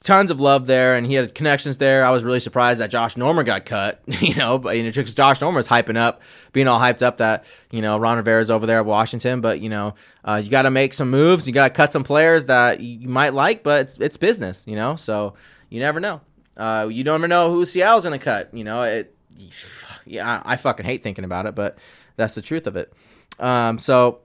tons 0.04 0.30
of 0.30 0.40
love 0.40 0.68
there, 0.68 0.96
and 0.96 1.08
he 1.08 1.14
had 1.16 1.34
connections 1.34 1.78
there. 1.78 2.06
I 2.06 2.12
was 2.12 2.24
really 2.24 2.42
surprised 2.42 2.82
that 2.82 2.92
Josh 2.92 3.18
Norman 3.18 3.46
got 3.46 3.66
cut, 3.66 4.02
you 4.08 4.36
know, 4.36 4.58
but 4.58 4.78
you 4.78 4.84
know, 4.84 4.92
Josh 4.92 5.42
Norman's 5.42 5.68
hyping 5.68 5.98
up, 5.98 6.22
being 6.52 6.68
all 6.68 6.80
hyped 6.80 7.02
up 7.02 7.18
that 7.18 7.46
you 7.72 7.82
know 7.82 7.98
Ron 7.98 8.18
Rivera's 8.18 8.52
over 8.52 8.66
there 8.66 8.80
at 8.80 8.86
Washington, 8.86 9.42
but 9.42 9.62
you 9.62 9.70
know, 9.70 9.96
uh, 10.24 10.42
you 10.44 10.50
got 10.50 10.64
to 10.64 10.72
make 10.72 10.94
some 10.94 11.10
moves, 11.10 11.48
you 11.48 11.54
got 11.54 11.70
to 11.70 11.74
cut 11.74 11.92
some 11.92 12.04
players 12.04 12.46
that 12.46 12.82
you 12.82 13.08
might 13.08 13.34
like, 13.34 13.64
but 13.64 13.82
it's 13.82 13.98
it's 13.98 14.18
business, 14.18 14.62
you 14.66 14.76
know, 14.76 14.96
so 14.96 15.34
you 15.70 15.80
never 15.80 16.00
know. 16.00 16.22
Uh, 16.56 16.88
you 16.92 17.04
never 17.04 17.28
know 17.28 17.50
who 17.52 17.66
Seattle's 17.66 18.04
gonna 18.04 18.20
cut, 18.20 18.54
you 18.54 18.64
know. 18.64 18.84
It, 18.84 19.16
yeah, 20.06 20.42
I, 20.46 20.54
I 20.54 20.56
fucking 20.58 20.86
hate 20.86 21.02
thinking 21.02 21.26
about 21.26 21.46
it, 21.46 21.56
but 21.56 21.80
that's 22.16 22.36
the 22.36 22.42
truth 22.42 22.68
of 22.68 22.76
it. 22.76 22.94
Um, 23.40 23.80
so 23.80 24.20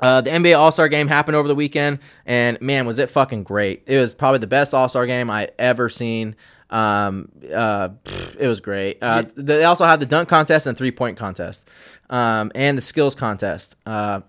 uh, 0.00 0.20
the 0.20 0.30
NBA 0.30 0.58
All 0.58 0.72
Star 0.72 0.88
Game 0.88 1.08
happened 1.08 1.36
over 1.36 1.48
the 1.48 1.54
weekend, 1.54 2.00
and 2.26 2.60
man, 2.60 2.86
was 2.86 2.98
it 2.98 3.10
fucking 3.10 3.44
great! 3.44 3.82
It 3.86 3.98
was 3.98 4.14
probably 4.14 4.38
the 4.38 4.46
best 4.46 4.74
All 4.74 4.88
Star 4.88 5.06
Game 5.06 5.30
I 5.30 5.48
ever 5.58 5.88
seen. 5.88 6.36
Um, 6.70 7.28
uh, 7.52 7.90
pff, 8.04 8.36
it 8.38 8.48
was 8.48 8.60
great. 8.60 8.98
Uh, 9.02 9.24
They 9.36 9.64
also 9.64 9.84
had 9.84 10.00
the 10.00 10.06
dunk 10.06 10.28
contest 10.28 10.66
and 10.66 10.76
three 10.76 10.90
point 10.92 11.18
contest, 11.18 11.68
um, 12.10 12.50
and 12.54 12.76
the 12.78 12.82
skills 12.82 13.14
contest. 13.14 13.76
Uh, 13.84 14.20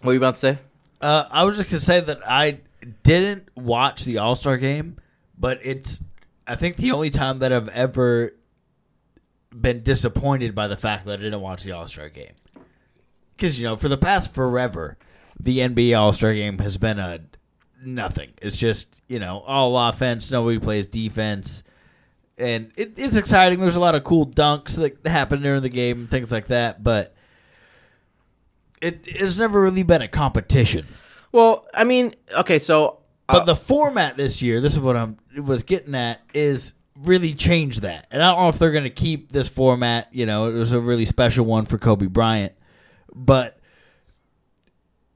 what 0.00 0.06
were 0.08 0.12
you 0.14 0.18
about 0.18 0.34
to 0.36 0.40
say? 0.40 0.58
Uh, 1.00 1.24
I 1.30 1.44
was 1.44 1.58
just 1.58 1.70
gonna 1.70 1.80
say 1.80 2.00
that 2.00 2.20
I 2.26 2.60
didn't 3.02 3.48
watch 3.56 4.04
the 4.04 4.18
All 4.18 4.34
Star 4.36 4.56
game, 4.56 4.96
but 5.38 5.58
it's 5.62 6.00
I 6.46 6.56
think 6.56 6.76
the 6.76 6.92
only 6.92 7.10
time 7.10 7.40
that 7.40 7.52
I've 7.52 7.68
ever 7.68 8.34
been 9.54 9.82
disappointed 9.82 10.54
by 10.54 10.66
the 10.68 10.76
fact 10.76 11.04
that 11.06 11.20
I 11.20 11.22
didn't 11.22 11.40
watch 11.40 11.62
the 11.62 11.72
All 11.72 11.86
Star 11.86 12.08
game. 12.08 12.32
Because 13.36 13.58
you 13.58 13.64
know, 13.64 13.76
for 13.76 13.88
the 13.88 13.96
past 13.96 14.34
forever, 14.34 14.96
the 15.38 15.58
NBA 15.58 15.98
All 15.98 16.12
Star 16.12 16.34
game 16.34 16.58
has 16.58 16.76
been 16.76 16.98
a 16.98 17.20
nothing. 17.84 18.30
It's 18.40 18.56
just 18.56 19.02
you 19.08 19.18
know 19.18 19.40
all 19.40 19.76
offense, 19.76 20.30
nobody 20.30 20.58
plays 20.58 20.86
defense, 20.86 21.62
and 22.38 22.70
it, 22.76 22.98
it's 22.98 23.16
exciting. 23.16 23.60
There's 23.60 23.76
a 23.76 23.80
lot 23.80 23.94
of 23.94 24.04
cool 24.04 24.26
dunks 24.26 24.76
that 24.76 25.08
happen 25.08 25.42
during 25.42 25.62
the 25.62 25.68
game 25.68 26.00
and 26.00 26.10
things 26.10 26.32
like 26.32 26.46
that, 26.48 26.82
but. 26.82 27.12
It, 28.82 29.04
it's 29.06 29.38
never 29.38 29.62
really 29.62 29.82
been 29.82 30.02
a 30.02 30.08
competition. 30.08 30.84
Well, 31.32 31.66
I 31.72 31.84
mean, 31.84 32.14
okay, 32.36 32.58
so 32.58 32.98
But 33.26 33.42
uh, 33.42 33.44
the 33.46 33.56
format 33.56 34.16
this 34.16 34.42
year, 34.42 34.60
this 34.60 34.74
is 34.74 34.78
what 34.78 34.94
I'm 34.94 35.16
was 35.36 35.62
getting 35.62 35.94
at, 35.94 36.20
is 36.34 36.74
really 37.00 37.34
changed 37.34 37.82
that. 37.82 38.06
And 38.10 38.22
I 38.22 38.30
don't 38.30 38.40
know 38.42 38.48
if 38.50 38.58
they're 38.58 38.70
going 38.70 38.84
to 38.84 38.90
keep 38.90 39.32
this 39.32 39.48
format. 39.48 40.08
You 40.12 40.26
know, 40.26 40.48
it 40.48 40.52
was 40.52 40.72
a 40.72 40.80
really 40.80 41.06
special 41.06 41.44
one 41.44 41.64
for 41.64 41.78
Kobe 41.78 42.06
Bryant, 42.06 42.52
but 43.14 43.58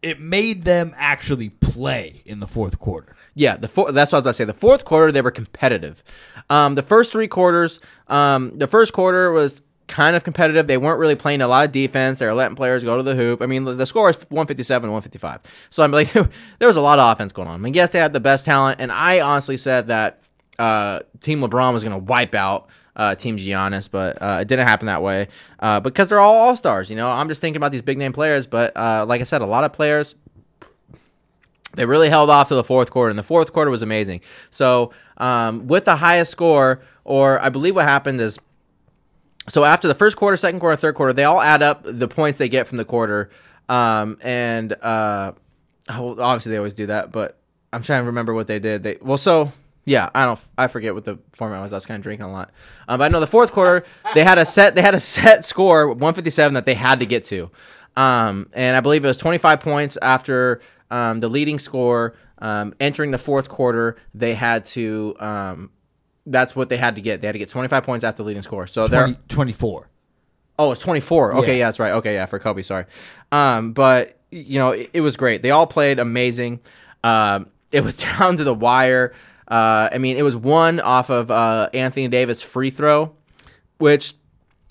it 0.03 0.21
made 0.21 0.65
them 0.65 0.95
actually 0.97 1.49
play 1.51 2.23
in 2.25 2.41
the 2.41 2.47
fourth 2.47 2.79
quarter. 2.79 3.17
Yeah, 3.35 3.57
the 3.57 3.69
four, 3.69 3.93
that's 3.93 4.13
what 4.13 4.19
I 4.19 4.21
was 4.21 4.25
going 4.25 4.33
to 4.33 4.35
say. 4.35 4.45
The 4.45 4.55
fourth 4.55 4.85
quarter, 4.85 5.13
they 5.13 5.23
were 5.23 5.31
competitive. 5.31 6.03
Um, 6.51 6.75
the 6.75 6.83
first 6.83 7.13
three 7.13 7.29
quarters, 7.29 7.81
um, 8.07 8.59
the 8.59 8.67
first 8.67 8.93
quarter 8.93 9.33
was 9.33 9.63
kind 9.89 10.17
of 10.17 10.23
competitive. 10.23 10.67
They 10.67 10.77
weren't 10.77 11.01
really 11.01 11.17
playing 11.17 11.41
a 11.41 11.49
lot 11.49 11.65
of 11.65 11.73
defense. 11.73 12.19
They 12.19 12.27
were 12.27 12.35
letting 12.35 12.57
players 12.57 12.85
go 12.85 12.97
to 12.97 13.03
the 13.03 13.15
hoop. 13.15 13.43
I 13.43 13.47
mean, 13.47 13.65
the 13.65 13.87
score 13.87 14.11
is 14.11 14.17
157, 14.17 14.89
155. 14.91 15.41
So 15.71 15.83
I'm 15.83 15.91
like, 15.93 16.13
there 16.13 16.29
was 16.61 16.77
a 16.77 16.81
lot 16.81 16.99
of 16.99 17.13
offense 17.13 17.33
going 17.33 17.49
on. 17.49 17.55
I 17.55 17.59
mean, 17.59 17.75
yes, 17.75 17.93
they 17.93 17.99
had 17.99 18.13
the 18.13 18.21
best 18.21 18.45
talent, 18.45 18.81
and 18.81 18.93
I 18.93 19.21
honestly 19.21 19.57
said 19.57 19.89
that 19.89 20.21
uh, 20.59 21.01
Team 21.21 21.41
LeBron 21.41 21.73
was 21.73 21.83
going 21.83 21.99
to 21.99 22.05
wipe 22.05 22.35
out 22.35 22.69
uh, 22.99 23.15
Team 23.15 23.39
Giannis, 23.39 23.89
but 23.91 24.21
uh, 24.21 24.39
it 24.41 24.49
didn't 24.49 24.67
happen 24.67 24.87
that 24.87 25.03
way 25.03 25.29
uh, 25.61 25.81
because 25.81 26.09
they're 26.09 26.21
all 26.21 26.35
all 26.35 26.57
stars. 26.57 26.91
You 26.91 26.97
know, 26.97 27.11
I'm 27.11 27.29
just 27.29 27.41
thinking 27.41 27.57
about 27.57 27.73
these 27.73 27.83
big 27.83 27.97
name 27.97 28.13
players, 28.13 28.47
but 28.47 28.77
uh, 28.77 29.07
like 29.09 29.21
I 29.21 29.25
said, 29.25 29.41
a 29.41 29.47
lot 29.47 29.65
of 29.65 29.73
players 29.73 30.15
they 31.75 31.87
really 31.87 32.09
held 32.09 32.29
off 32.29 32.49
to 32.49 32.55
the 32.55 32.65
fourth 32.65 32.91
quarter, 32.91 33.11
and 33.11 33.19
the 33.19 33.23
fourth 33.23 33.53
quarter 33.53 33.71
was 33.71 33.83
amazing. 33.83 34.21
So, 34.51 34.93
um, 35.19 35.69
with 35.69 35.85
the 35.85 35.97
highest 35.97 36.33
score, 36.33 36.81
or 37.05 37.41
I 37.41 37.51
believe 37.51 37.77
what 37.77 37.85
happened 37.85 38.21
is 38.21 38.39
so 39.49 39.65
after 39.65 39.89
the 39.89 39.95
first 39.95 40.17
quarter, 40.17 40.37
second 40.37 40.61
quarter, 40.61 40.77
third 40.77 40.95
quarter, 40.95 41.13
they 41.13 41.25
all 41.25 41.41
add 41.41 41.63
up 41.63 41.83
the 41.85 42.09
points 42.09 42.39
they 42.39 42.49
get 42.49 42.67
from 42.67 42.79
the 42.79 42.85
quarter. 42.85 43.31
Um, 43.69 44.19
and 44.23 44.73
uh, 44.73 45.33
obviously 45.89 46.53
they 46.53 46.59
always 46.59 46.75
do 46.75 46.87
that, 46.87 47.13
but 47.13 47.39
I'm 47.73 47.83
trying 47.83 48.03
to 48.03 48.07
remember 48.07 48.35
what 48.35 48.47
they 48.47 48.59
did. 48.59 48.83
They 48.83 48.99
well, 49.01 49.19
so 49.19 49.53
yeah, 49.89 50.11
I 50.15 50.25
don't, 50.27 50.41
I 50.57 50.67
forget 50.69 50.95
what 50.95 51.05
the 51.05 51.19
format 51.33 51.63
was. 51.63 51.73
I 51.73 51.77
was 51.77 51.87
kind 51.87 51.97
of 51.99 52.03
drinking 52.03 52.27
a 52.27 52.33
lot. 52.33 52.51
Um, 52.87 52.99
but 52.99 53.05
I 53.05 53.09
know 53.09 53.21
the 53.21 53.27
fourth 53.27 53.53
quarter 53.53 53.85
they 54.15 54.23
had 54.23 54.39
a 54.39 54.45
set, 54.45 54.75
they 54.75 54.83
had 54.83 54.95
a 54.95 55.01
set 55.01 55.45
score 55.45 55.89
157 55.89 56.55
that 56.55 56.65
they 56.67 56.75
had 56.75 57.01
to 57.01 57.07
get 57.07 57.25
to. 57.25 57.51
Um, 57.97 58.49
and 58.53 58.77
I 58.77 58.81
believe 58.81 59.05
it 59.05 59.09
was 59.09 59.17
25 59.17 59.61
points 59.61 59.99
after 60.03 60.61
um, 60.91 61.21
the 61.21 61.29
leading 61.29 61.59
score. 61.59 62.15
Um, 62.41 62.73
entering 62.79 63.11
the 63.11 63.19
fourth 63.19 63.49
quarter, 63.49 63.97
they 64.15 64.35
had 64.35 64.65
to. 64.67 65.17
Um, 65.19 65.71
that's 66.27 66.55
what 66.55 66.69
they 66.69 66.77
had 66.77 66.95
to 66.97 67.03
get. 67.03 67.21
They 67.21 67.27
had 67.27 67.33
to 67.33 67.39
get 67.39 67.49
25 67.49 67.83
points 67.83 68.05
after 68.05 68.23
the 68.23 68.27
leading 68.29 68.43
score. 68.43 68.67
So 68.69 68.87
they're 68.87 69.17
24. 69.29 69.89
Oh, 70.59 70.73
it's 70.73 70.81
24. 70.83 71.35
Okay, 71.37 71.47
Yeah. 71.47 71.53
yeah. 71.55 71.67
that's 71.67 71.79
right. 71.81 71.93
Okay, 71.95 72.15
yeah, 72.15 72.27
for 72.27 72.39
Kobe, 72.39 72.63
sorry. 72.63 72.85
Um, 73.33 73.73
but 73.73 74.19
you 74.31 74.59
know, 74.59 74.73
it, 74.73 74.91
it 74.93 75.01
was 75.01 75.17
great. 75.17 75.43
They 75.43 75.51
all 75.51 75.67
played 75.67 75.99
amazing. 75.99 76.61
Um, 77.03 77.47
it 77.73 77.83
was 77.83 77.97
down 78.19 78.37
to 78.37 78.45
the 78.45 78.55
wire. 78.55 79.15
Uh, 79.49 79.89
I 79.93 79.99
mean, 79.99 80.17
it 80.17 80.23
was 80.23 80.37
one 80.37 80.79
off 80.81 81.11
of 81.11 81.31
uh, 81.31 81.71
Anthony 81.73 82.09
Davis 82.09 82.43
free 82.43 82.71
throw, 82.71 83.15
which 83.79 84.15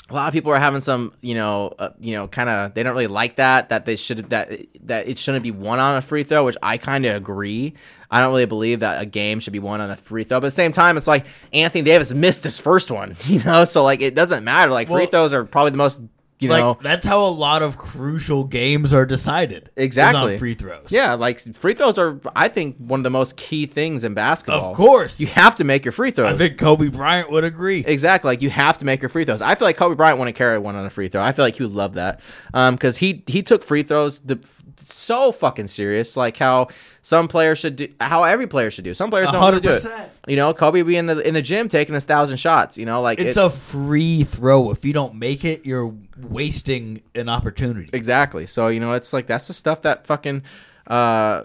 a 0.10 0.14
lot 0.14 0.28
of 0.28 0.34
people 0.34 0.52
are 0.52 0.60
having 0.60 0.82
some, 0.82 1.14
you 1.22 1.36
know, 1.36 1.74
uh, 1.80 1.90
you 2.00 2.14
know, 2.14 2.28
kind 2.28 2.48
of 2.48 2.74
they 2.74 2.84
don't 2.84 2.94
really 2.94 3.08
like 3.08 3.36
that 3.38 3.70
that 3.70 3.86
they 3.86 3.96
should 3.96 4.30
that 4.30 4.50
that 4.86 5.08
it 5.08 5.18
shouldn't 5.18 5.44
be 5.44 5.52
one 5.52 5.80
on 5.80 5.98
a 5.98 6.02
free 6.02 6.24
throw, 6.24 6.46
which 6.46 6.58
I 6.62 6.78
kind 6.78 7.06
of 7.06 7.16
agree. 7.16 7.74
I 8.10 8.22
don't 8.22 8.32
really 8.32 8.46
believe 8.46 8.80
that 8.80 9.02
a 9.02 9.06
game 9.06 9.42
should 9.42 9.52
be 9.52 9.60
one 9.60 9.82
on 9.82 9.90
a 9.90 9.98
free 9.98 10.24
throw, 10.24 10.40
but 10.40 10.48
at 10.48 10.50
the 10.50 10.56
same 10.56 10.72
time, 10.72 10.96
it's 10.96 11.08
like 11.08 11.26
Anthony 11.52 11.84
Davis 11.84 12.14
missed 12.14 12.44
his 12.44 12.58
first 12.58 12.90
one, 12.90 13.18
you 13.26 13.44
know, 13.44 13.66
so 13.66 13.84
like 13.84 14.02
it 14.02 14.16
doesn't 14.16 14.44
matter. 14.44 14.72
Like 14.72 14.88
free 14.88 15.08
throws 15.08 15.34
are 15.34 15.44
probably 15.44 15.72
the 15.72 15.78
most, 15.78 16.02
you 16.40 16.50
Like 16.50 16.62
know, 16.62 16.78
that's 16.82 17.06
how 17.06 17.26
a 17.26 17.32
lot 17.32 17.64
of 17.64 17.78
crucial 17.78 18.44
games 18.44 18.94
are 18.94 19.06
decided. 19.06 19.72
Exactly. 19.76 20.34
on 20.34 20.40
free 20.40 20.54
throws. 20.54 20.88
yeah, 20.92 21.16
like 21.16 21.40
free 21.56 21.74
throws 21.74 21.98
are, 21.98 22.20
I 22.36 22.48
think, 22.48 22.78
one 22.78 23.00
of 23.00 23.04
the 23.04 23.10
most 23.10 23.38
key 23.38 23.66
things 23.66 24.04
in 24.04 24.14
basketball. 24.14 24.72
Of 24.72 24.78
course. 24.78 25.20
you 25.20 25.28
have 25.28 25.56
to 25.56 25.64
make 25.64 25.84
your 25.84 25.92
free 25.92 26.12
throws. 26.12 26.34
I 26.34 26.38
think 26.38 26.60
Kobe 26.60 26.90
Bryant 26.90 27.32
would 27.32 27.44
agree. 27.44 27.84
Exactly. 27.86 28.30
Like 28.30 28.42
you 28.44 28.52
have 28.52 28.78
to 28.80 28.86
make 28.86 29.02
your 29.02 29.10
free 29.10 29.26
throws. 29.26 29.42
I 29.42 29.56
feel 29.56 29.68
like 29.68 29.78
Kobe 29.78 29.96
Bryant 29.96 30.20
wouldn't 30.20 30.38
carry 30.38 30.60
one 30.60 30.76
on 30.76 30.86
a 30.86 30.90
free 30.92 31.08
throw. 31.08 31.22
I 31.22 31.32
feel 31.32 31.44
like 31.44 31.56
he 31.56 31.64
would 31.64 31.74
love 31.74 31.94
that 31.96 32.20
um, 32.54 32.76
because 32.76 32.98
he 32.98 33.24
he 33.26 33.42
took 33.42 33.64
free 33.64 33.82
throws 33.84 34.20
the, 34.20 34.36
so 34.80 35.32
fucking 35.32 35.68
serious. 35.68 36.18
Like 36.18 36.38
how 36.38 36.68
some 37.02 37.28
players 37.28 37.60
should 37.60 37.76
do, 37.76 37.88
how 38.00 38.24
every 38.24 38.48
player 38.48 38.72
should 38.72 38.84
do. 38.84 38.94
Some 38.94 39.10
players 39.10 39.32
don't 39.32 39.42
really 39.42 39.62
do 39.62 39.70
it. 39.70 40.12
You 40.28 40.36
know, 40.36 40.54
Kobe 40.54 40.82
be 40.82 40.96
in 40.98 41.06
the 41.06 41.20
in 41.20 41.34
the 41.34 41.42
gym 41.42 41.70
taking 41.70 41.94
his 41.94 42.06
thousand 42.06 42.38
shots. 42.38 42.78
You 42.78 42.86
know, 42.86 43.02
like 43.02 43.20
it's, 43.20 43.38
a 43.38 43.50
free 43.50 44.24
throw. 44.24 44.72
If 44.72 44.86
you 44.86 44.94
don't 44.94 45.16
make 45.16 45.46
it, 45.46 45.66
you're 45.66 45.94
wasting 46.18 47.02
an 47.16 47.30
opportunity. 47.30 47.90
Exactly. 47.94 48.46
So 48.46 48.68
you 48.68 48.80
know, 48.80 48.94
it's 48.94 49.14
like 49.14 49.28
that's 49.28 49.48
the 49.48 49.54
stuff 49.54 49.84
that 49.84 50.08
fucking 50.08 50.44
uh, 50.88 51.44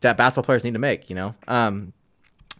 that 0.00 0.16
basketball 0.16 0.44
players 0.44 0.64
need 0.64 0.74
to 0.74 0.80
make. 0.80 1.08
You 1.08 1.16
know. 1.16 1.34
Um, 1.48 1.92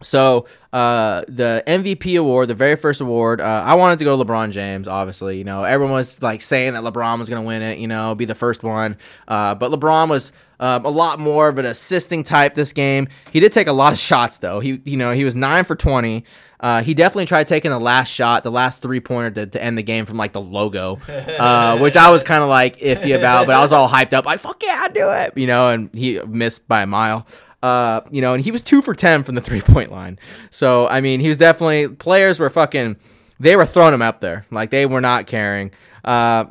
so 0.01 0.45
uh, 0.73 1.23
the 1.27 1.63
MVP 1.65 2.19
award, 2.19 2.49
the 2.49 2.53
very 2.53 2.75
first 2.75 2.99
award, 2.99 3.39
uh, 3.39 3.63
I 3.65 3.75
wanted 3.75 3.99
to 3.99 4.05
go 4.05 4.17
to 4.17 4.23
LeBron 4.23 4.51
James. 4.51 4.87
Obviously, 4.87 5.37
you 5.37 5.45
know, 5.45 5.63
everyone 5.63 5.95
was 5.95 6.21
like 6.21 6.41
saying 6.41 6.73
that 6.73 6.83
LeBron 6.83 7.19
was 7.19 7.29
going 7.29 7.41
to 7.41 7.47
win 7.47 7.61
it. 7.61 7.79
You 7.79 7.87
know, 7.87 8.13
be 8.13 8.25
the 8.25 8.35
first 8.35 8.61
one. 8.61 8.97
Uh, 9.27 9.55
but 9.55 9.71
LeBron 9.71 10.09
was 10.09 10.33
um, 10.59 10.85
a 10.85 10.89
lot 10.89 11.19
more 11.19 11.47
of 11.47 11.57
an 11.57 11.65
assisting 11.65 12.23
type 12.23 12.55
this 12.55 12.73
game. 12.73 13.07
He 13.31 13.39
did 13.39 13.53
take 13.53 13.67
a 13.67 13.73
lot 13.73 13.93
of 13.93 13.99
shots 13.99 14.39
though. 14.39 14.59
He, 14.59 14.81
you 14.83 14.97
know, 14.97 15.11
he 15.13 15.23
was 15.23 15.35
nine 15.35 15.63
for 15.63 15.75
twenty. 15.75 16.25
Uh, 16.59 16.81
he 16.81 16.93
definitely 16.93 17.25
tried 17.25 17.47
taking 17.47 17.71
the 17.71 17.79
last 17.79 18.09
shot, 18.09 18.43
the 18.43 18.51
last 18.51 18.81
three 18.81 18.99
pointer 18.99 19.29
to, 19.29 19.45
to 19.45 19.63
end 19.63 19.77
the 19.77 19.83
game 19.83 20.05
from 20.05 20.17
like 20.17 20.31
the 20.31 20.41
logo, 20.41 20.99
uh, 21.07 21.77
which 21.79 21.95
I 21.95 22.09
was 22.09 22.23
kind 22.23 22.41
of 22.41 22.49
like 22.49 22.79
iffy 22.79 23.15
about, 23.15 23.45
but 23.45 23.55
I 23.55 23.61
was 23.61 23.71
all 23.71 23.87
hyped 23.89 24.13
up, 24.13 24.25
like 24.25 24.39
fuck 24.39 24.63
yeah, 24.63 24.81
I 24.83 24.87
do 24.89 25.11
it, 25.11 25.37
you 25.37 25.47
know. 25.47 25.69
And 25.69 25.93
he 25.93 26.19
missed 26.21 26.67
by 26.67 26.81
a 26.81 26.87
mile. 26.87 27.27
Uh, 27.65 28.01
you 28.11 28.21
know, 28.21 28.35
and 28.35 28.43
he 28.43 28.51
was 28.51 28.61
two 28.61 28.79
for 28.79 28.93
ten 28.93 29.23
from 29.23 29.33
the 29.33 29.41
three 29.41 29.61
point 29.61 29.91
line. 29.91 30.19
So 30.51 30.87
I 30.87 31.01
mean, 31.01 31.19
he 31.19 31.29
was 31.29 31.37
definitely 31.37 31.87
players 31.87 32.39
were 32.39 32.51
fucking. 32.51 32.97
They 33.39 33.55
were 33.55 33.65
throwing 33.65 33.95
him 33.95 34.03
up 34.03 34.19
there, 34.19 34.45
like 34.51 34.69
they 34.69 34.85
were 34.85 35.01
not 35.01 35.25
caring. 35.25 35.71
Uh, 36.03 36.45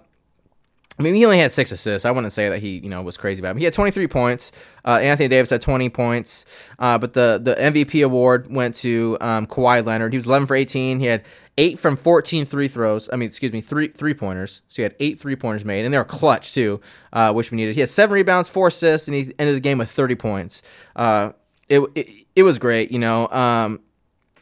I 0.98 1.02
mean, 1.02 1.14
he 1.14 1.24
only 1.24 1.38
had 1.38 1.52
six 1.52 1.70
assists. 1.70 2.04
I 2.04 2.10
wouldn't 2.10 2.32
say 2.32 2.48
that 2.48 2.58
he, 2.58 2.78
you 2.78 2.88
know, 2.88 3.00
was 3.00 3.16
crazy 3.16 3.40
about 3.40 3.52
him. 3.52 3.58
He 3.58 3.64
had 3.64 3.72
23 3.72 4.08
points. 4.08 4.50
Uh, 4.84 4.98
Anthony 5.02 5.28
Davis 5.28 5.50
had 5.50 5.60
20 5.60 5.88
points. 5.88 6.46
Uh, 6.80 6.98
but 6.98 7.12
the 7.12 7.40
the 7.40 7.54
MVP 7.54 8.04
award 8.04 8.52
went 8.52 8.74
to 8.76 9.16
um, 9.20 9.46
Kawhi 9.46 9.86
Leonard. 9.86 10.12
He 10.12 10.18
was 10.18 10.26
11 10.26 10.48
for 10.48 10.56
18. 10.56 10.98
He 10.98 11.06
had 11.06 11.22
eight 11.56 11.78
from 11.78 11.96
14 11.96 12.46
three 12.46 12.68
throws. 12.68 13.08
I 13.12 13.16
mean, 13.16 13.28
excuse 13.28 13.52
me, 13.52 13.60
three 13.60 13.88
three 13.88 14.14
pointers. 14.14 14.62
So 14.68 14.76
he 14.76 14.82
had 14.82 14.94
eight 15.00 15.20
three 15.20 15.36
pointers 15.36 15.64
made, 15.64 15.84
and 15.84 15.92
they 15.92 15.98
were 15.98 16.04
clutch 16.04 16.52
too, 16.52 16.80
uh, 17.12 17.32
which 17.32 17.50
we 17.50 17.56
needed. 17.56 17.74
He 17.74 17.80
had 17.80 17.90
seven 17.90 18.14
rebounds, 18.14 18.48
four 18.48 18.68
assists, 18.68 19.08
and 19.08 19.14
he 19.14 19.32
ended 19.38 19.56
the 19.56 19.60
game 19.60 19.78
with 19.78 19.90
30 19.90 20.14
points. 20.14 20.62
Uh, 20.96 21.32
it, 21.68 21.80
it 21.94 22.08
it 22.36 22.42
was 22.42 22.58
great, 22.58 22.90
you 22.90 22.98
know. 22.98 23.28
Um, 23.28 23.80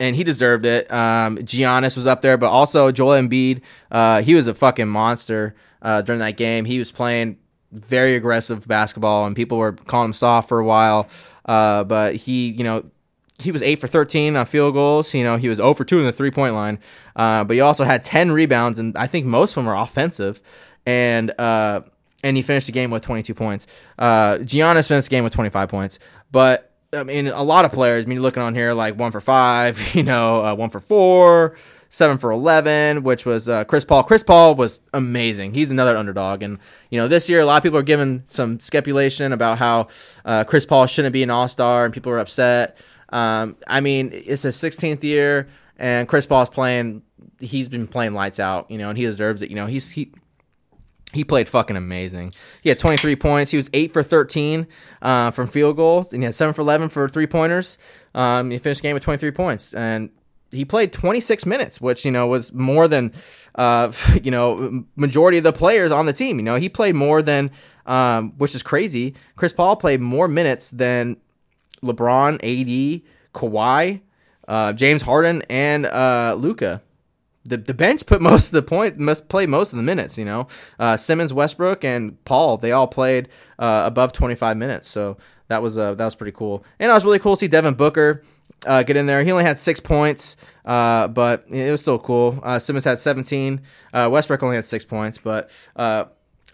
and 0.01 0.17
he 0.17 0.25
deserved 0.25 0.67
it. 0.67 0.91
Um, 0.91 1.39
Giannis 1.39 1.97
was 1.97 2.07
up 2.07 2.23
there, 2.23 2.37
but 2.37 2.51
also 2.51 2.91
Joel 2.91 3.23
Embiid. 3.23 3.61
Uh, 3.91 4.23
he 4.23 4.35
was 4.35 4.49
a 4.49 4.55
fucking 4.55 4.89
monster 4.89 5.55
uh, 5.81 6.03
during 6.03 6.19
that 6.21 6.37
game. 6.37 6.65
He 6.65 6.79
was 6.79 6.91
playing 6.91 7.37
very 7.71 8.17
aggressive 8.17 8.67
basketball, 8.67 9.27
and 9.27 9.37
people 9.37 9.59
were 9.59 9.73
calling 9.73 10.07
him 10.07 10.13
soft 10.13 10.49
for 10.49 10.59
a 10.59 10.65
while. 10.65 11.09
Uh, 11.45 11.85
but 11.85 12.17
he, 12.17 12.51
you 12.51 12.65
know, 12.65 12.85
he 13.43 13.53
was 13.53 13.63
eight 13.63 13.81
for 13.81 13.87
thirteen 13.87 14.37
on 14.37 14.47
field 14.47 14.75
goals. 14.75 15.13
You 15.15 15.25
know, 15.25 15.37
he 15.37 15.49
was 15.49 15.59
zero 15.59 15.75
for 15.75 15.85
two 15.85 15.99
in 15.99 16.05
the 16.05 16.13
three 16.13 16.31
point 16.31 16.55
line. 16.55 16.79
Uh, 17.15 17.45
but 17.45 17.55
he 17.55 17.61
also 17.61 17.85
had 17.85 18.05
ten 18.05 18.33
rebounds, 18.33 18.79
and 18.79 18.97
I 18.97 19.07
think 19.07 19.27
most 19.27 19.53
of 19.53 19.55
them 19.57 19.67
were 19.67 19.75
offensive. 19.75 20.41
And 20.87 21.39
uh, 21.39 21.83
and 22.25 22.37
he 22.37 22.43
finished 22.43 22.67
the 22.67 22.73
game 22.73 22.91
with 22.91 23.03
twenty 23.03 23.23
two 23.23 23.35
points. 23.35 23.67
Uh, 23.99 24.37
Giannis 24.39 24.89
finished 24.89 25.09
the 25.09 25.15
game 25.15 25.25
with 25.25 25.33
twenty 25.33 25.51
five 25.51 25.69
points, 25.69 25.99
but 26.31 26.73
I 26.95 27.05
mean, 27.05 27.29
a 27.29 27.43
lot 27.43 27.65
of 27.65 27.73
players. 27.73 28.05
I 28.05 28.09
mean, 28.09 28.21
looking 28.21 28.43
on 28.43 28.55
here 28.55 28.75
like 28.75 28.99
one 28.99 29.13
for 29.13 29.21
five, 29.21 29.95
you 29.95 30.03
know, 30.03 30.45
uh, 30.45 30.55
one 30.55 30.71
for 30.71 30.81
four, 30.81 31.57
seven 31.89 32.19
for 32.19 32.31
eleven, 32.31 33.03
which 33.03 33.25
was 33.25 33.49
uh, 33.49 33.65
Chris 33.65 33.85
Paul. 33.85 34.03
Chris 34.03 34.23
Paul 34.23 34.55
was 34.55 34.79
amazing. 34.93 35.55
He's 35.55 35.71
another 35.71 35.97
underdog, 35.97 36.43
and 36.43 36.59
you 36.91 36.99
know, 36.99 37.09
this 37.09 37.29
year 37.29 37.41
a 37.41 37.47
lot 37.47 37.57
of 37.59 37.63
people 37.63 37.79
are 37.79 37.83
giving 37.85 38.25
some 38.27 38.61
speculation 38.61 39.33
about 39.33 39.59
how 39.59 39.89
uh, 40.25 40.45
Chris 40.45 40.67
Paul 40.67 40.87
shouldn't 40.87 41.13
be 41.13 41.23
an 41.23 41.31
All 41.31 41.49
Star, 41.49 41.85
and 41.85 41.95
people 41.95 42.13
are 42.13 42.19
upset. 42.19 42.79
Um, 43.13 43.57
I 43.67 43.81
mean, 43.81 44.11
it's 44.13 44.43
his 44.43 44.57
16th 44.57 45.03
year, 45.05 45.49
and 45.77 46.09
Chris 46.09 46.27
Paul's 46.27 46.49
playing. 46.49 47.03
He's 47.41 47.69
been 47.69 47.87
playing 47.87 48.15
lights 48.15 48.41
out, 48.41 48.71
you 48.71 48.79
know, 48.79 48.89
and 48.89 48.99
he 48.99 49.05
deserves 49.05 49.43
it. 49.43 49.51
You 49.51 49.57
know, 49.57 49.67
he's 49.67 49.91
he 49.91 50.13
he 51.13 51.25
played 51.25 51.49
fucking 51.49 51.77
amazing. 51.77 52.33
He 52.63 52.69
had 52.69 52.79
23 52.79 53.17
points. 53.17 53.51
He 53.51 53.57
was 53.57 53.69
8 53.73 53.93
for 53.93 54.03
13 54.03 54.67
uh, 55.03 55.31
from 55.31 55.47
field 55.47 55.77
goals, 55.77 56.13
and 56.13 56.23
he 56.23 56.25
had 56.25 56.35
7 56.35 56.55
for 56.55 56.63
11 56.63 56.89
for 56.89 57.09
three 57.09 57.27
pointers. 57.27 57.77
Um, 58.15 58.51
he 58.51 58.59
finished 58.59 58.81
the 58.81 58.89
game 58.89 58.95
with 58.95 59.03
23 59.03 59.31
points, 59.31 59.75
and 59.75 60.11
he 60.51 60.65
played 60.65 60.93
26 60.93 61.47
minutes, 61.47 61.81
which 61.81 62.05
you 62.05 62.11
know 62.11 62.27
was 62.27 62.53
more 62.53 62.89
than 62.89 63.13
uh, 63.55 63.93
you 64.23 64.31
know 64.31 64.85
majority 64.97 65.39
of 65.39 65.45
the 65.45 65.53
players 65.53 65.93
on 65.93 66.07
the 66.07 66.13
team. 66.13 66.39
You 66.39 66.45
know, 66.45 66.57
he 66.57 66.69
played 66.69 66.95
more 66.95 67.23
than, 67.23 67.51
um, 67.87 68.33
which 68.39 68.55
is 68.55 68.63
crazy. 68.63 69.15
Chris 69.37 69.53
Paul 69.53 69.77
played 69.77 70.01
more 70.01 70.29
minutes 70.29 70.71
than 70.71 71.17
LeBron, 71.83 72.35
AD, 72.37 73.03
Kawhi, 73.35 74.01
uh, 74.49 74.73
James 74.73 75.03
Harden, 75.03 75.43
and 75.49 75.87
uh, 75.87 76.37
Luka 76.39 76.83
the 77.45 77.57
the 77.57 77.75
bench 77.75 78.07
put 78.07 78.21
most 78.21 78.47
of 78.47 78.53
the 78.53 78.63
point 78.63 78.99
must 78.99 79.29
play 79.29 79.47
most 79.47 79.73
of 79.73 79.77
the 79.77 79.83
minutes. 79.83 80.17
You 80.17 80.25
know, 80.25 80.47
uh, 80.79 80.97
Simmons, 80.97 81.33
Westbrook, 81.33 81.85
and 81.85 82.23
Paul 82.25 82.57
they 82.57 82.73
all 82.73 82.87
played 82.87 83.29
uh, 83.59 83.83
above 83.87 84.13
25 84.13 84.57
minutes. 84.57 84.89
So 84.89 85.17
that 85.49 85.63
was 85.63 85.77
uh, 85.77 85.95
that 85.95 86.05
was 86.05 86.15
pretty 86.15 86.33
cool. 86.33 86.65
And 86.79 86.91
it 86.91 86.95
was 86.95 87.05
really 87.05 87.19
cool 87.19 87.37
to 87.37 87.41
see 87.41 87.49
Devin 87.49 87.75
Booker 87.75 88.23
uh, 88.67 88.83
get 88.83 88.97
in 88.97 89.07
there. 89.07 89.25
He 89.25 89.33
only 89.33 89.45
had 89.45 89.59
six 89.59 89.81
points, 89.81 90.37
uh, 90.65 91.09
but 91.09 91.45
it 91.49 91.71
was 91.71 91.81
still 91.81 91.99
cool. 91.99 92.41
Uh, 92.43 92.59
Simmons 92.59 92.85
had 92.85 92.99
17. 92.99 93.61
Uh, 93.93 94.09
Westbrook 94.11 94.43
only 94.43 94.57
had 94.57 94.67
six 94.67 94.85
points, 94.85 95.19
but. 95.19 95.51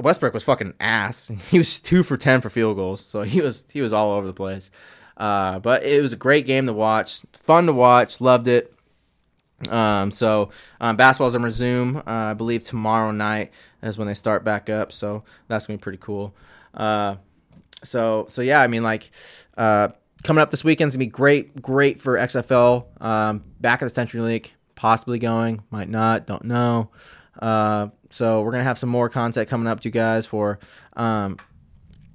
Westbrook 0.01 0.33
was 0.33 0.45
fucking 0.45 0.74
ass. 0.79 1.29
He 1.51 1.59
was 1.59 1.81
two 1.81 2.05
for 2.05 2.16
ten 2.16 2.41
for 2.41 2.51
field 2.51 2.76
goals, 2.76 3.05
so 3.05 3.22
he 3.22 3.41
was 3.41 3.64
he 3.72 3.81
was 3.81 3.93
all 3.93 4.12
over 4.12 4.29
the 4.29 4.33
place. 4.33 4.70
Uh, 5.19 5.59
but 5.59 5.83
it 5.83 6.01
was 6.01 6.12
a 6.12 6.16
great 6.16 6.47
game 6.47 6.66
to 6.66 6.73
watch, 6.73 7.23
fun 7.33 7.66
to 7.66 7.73
watch, 7.73 8.21
loved 8.21 8.47
it. 8.47 8.73
Um, 9.69 10.12
so 10.12 10.51
um, 10.81 10.97
basketball's 10.97 11.33
gonna 11.33 11.45
resume. 11.45 11.97
Uh, 11.97 12.03
I 12.07 12.35
believe 12.35 12.62
tomorrow 12.62 13.11
night 13.11 13.51
is 13.83 13.99
when 13.99 14.07
they 14.07 14.14
start 14.14 14.45
back 14.45 14.71
up. 14.71 14.93
So 14.93 15.25
that's 15.49 15.66
gonna 15.66 15.79
be 15.79 15.83
pretty 15.83 15.99
cool. 15.99 16.35
Uh, 16.73 17.16
so 17.83 18.27
so 18.29 18.43
yeah, 18.43 18.61
I 18.61 18.69
mean 18.69 18.85
like 18.85 19.11
uh, 19.57 19.89
coming 20.23 20.41
up 20.41 20.53
this 20.53 20.62
weekend's 20.62 20.95
gonna 20.95 21.05
be 21.05 21.11
great, 21.11 21.61
great 21.61 22.01
for 22.01 22.16
XFL. 22.16 23.03
Um, 23.03 23.45
back 23.61 23.83
at 23.83 23.93
the 23.93 24.01
CenturyLink, 24.01 24.51
possibly 24.77 25.19
going, 25.19 25.62
might 25.71 25.89
not, 25.89 26.27
don't 26.27 26.45
know. 26.45 26.91
Uh, 27.41 27.89
so 28.11 28.43
we're 28.43 28.53
gonna 28.53 28.64
have 28.64 28.79
some 28.79 28.91
more 28.91 29.09
content 29.09 29.49
coming 29.49 29.66
up 29.66 29.81
to 29.81 29.89
you 29.89 29.93
guys 29.93 30.25
for 30.27 30.61
um, 30.95 31.37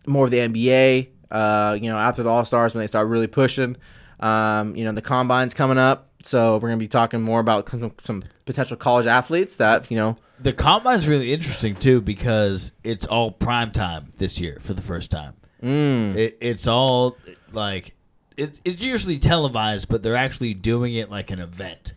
more 0.08 0.24
of 0.26 0.32
the 0.32 0.40
NBA. 0.40 1.10
Uh, 1.34 1.78
you 1.82 1.90
know, 1.90 1.98
after 1.98 2.24
the 2.24 2.30
All 2.30 2.46
Stars 2.46 2.74
when 2.74 2.82
they 2.82 2.88
start 2.88 3.08
really 3.08 3.28
pushing. 3.28 3.76
Um, 4.20 4.76
you 4.76 4.86
know, 4.86 4.94
the 4.94 5.02
combine's 5.02 5.54
coming 5.54 5.78
up. 5.78 6.12
So 6.24 6.54
we're 6.56 6.70
gonna 6.70 6.78
be 6.78 6.88
talking 6.88 7.22
more 7.22 7.42
about 7.42 7.70
some, 7.70 7.92
some 8.02 8.24
potential 8.46 8.78
college 8.78 9.08
athletes 9.08 9.58
that 9.58 9.92
you 9.92 9.98
know. 9.98 10.16
The 10.40 10.54
combine's 10.54 11.08
really 11.08 11.34
interesting 11.34 11.76
too 11.76 12.00
because 12.00 12.72
it's 12.84 13.06
all 13.06 13.32
prime 13.32 13.72
time 13.72 14.12
this 14.18 14.40
year 14.40 14.60
for 14.62 14.74
the 14.74 14.82
first 14.82 15.12
time. 15.12 15.34
Mm. 15.62 16.16
It, 16.16 16.38
it's 16.40 16.68
all 16.68 17.18
like 17.52 17.96
it's 18.38 18.62
it's 18.64 18.82
usually 18.82 19.18
televised, 19.18 19.90
but 19.90 20.04
they're 20.04 20.16
actually 20.16 20.54
doing 20.54 20.94
it 20.94 21.10
like 21.10 21.32
an 21.32 21.40
event. 21.40 21.94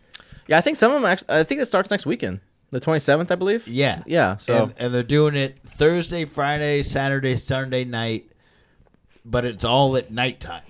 Yeah, 0.47 0.57
I 0.57 0.61
think 0.61 0.77
some 0.77 0.91
of 0.91 1.01
them. 1.01 1.09
Actually, 1.09 1.39
I 1.39 1.43
think 1.43 1.61
it 1.61 1.65
starts 1.65 1.89
next 1.89 2.05
weekend, 2.05 2.39
the 2.71 2.79
twenty 2.79 2.99
seventh, 2.99 3.31
I 3.31 3.35
believe. 3.35 3.67
Yeah, 3.67 4.03
Yeah. 4.05 4.37
So 4.37 4.65
and, 4.65 4.75
and 4.77 4.93
they're 4.93 5.03
doing 5.03 5.35
it 5.35 5.59
Thursday, 5.63 6.25
Friday, 6.25 6.81
Saturday, 6.81 7.35
Sunday 7.35 7.83
night, 7.85 8.31
but 9.29 9.45
it's 9.45 9.63
all 9.63 9.95
at 9.97 10.11
nighttime. 10.11 10.63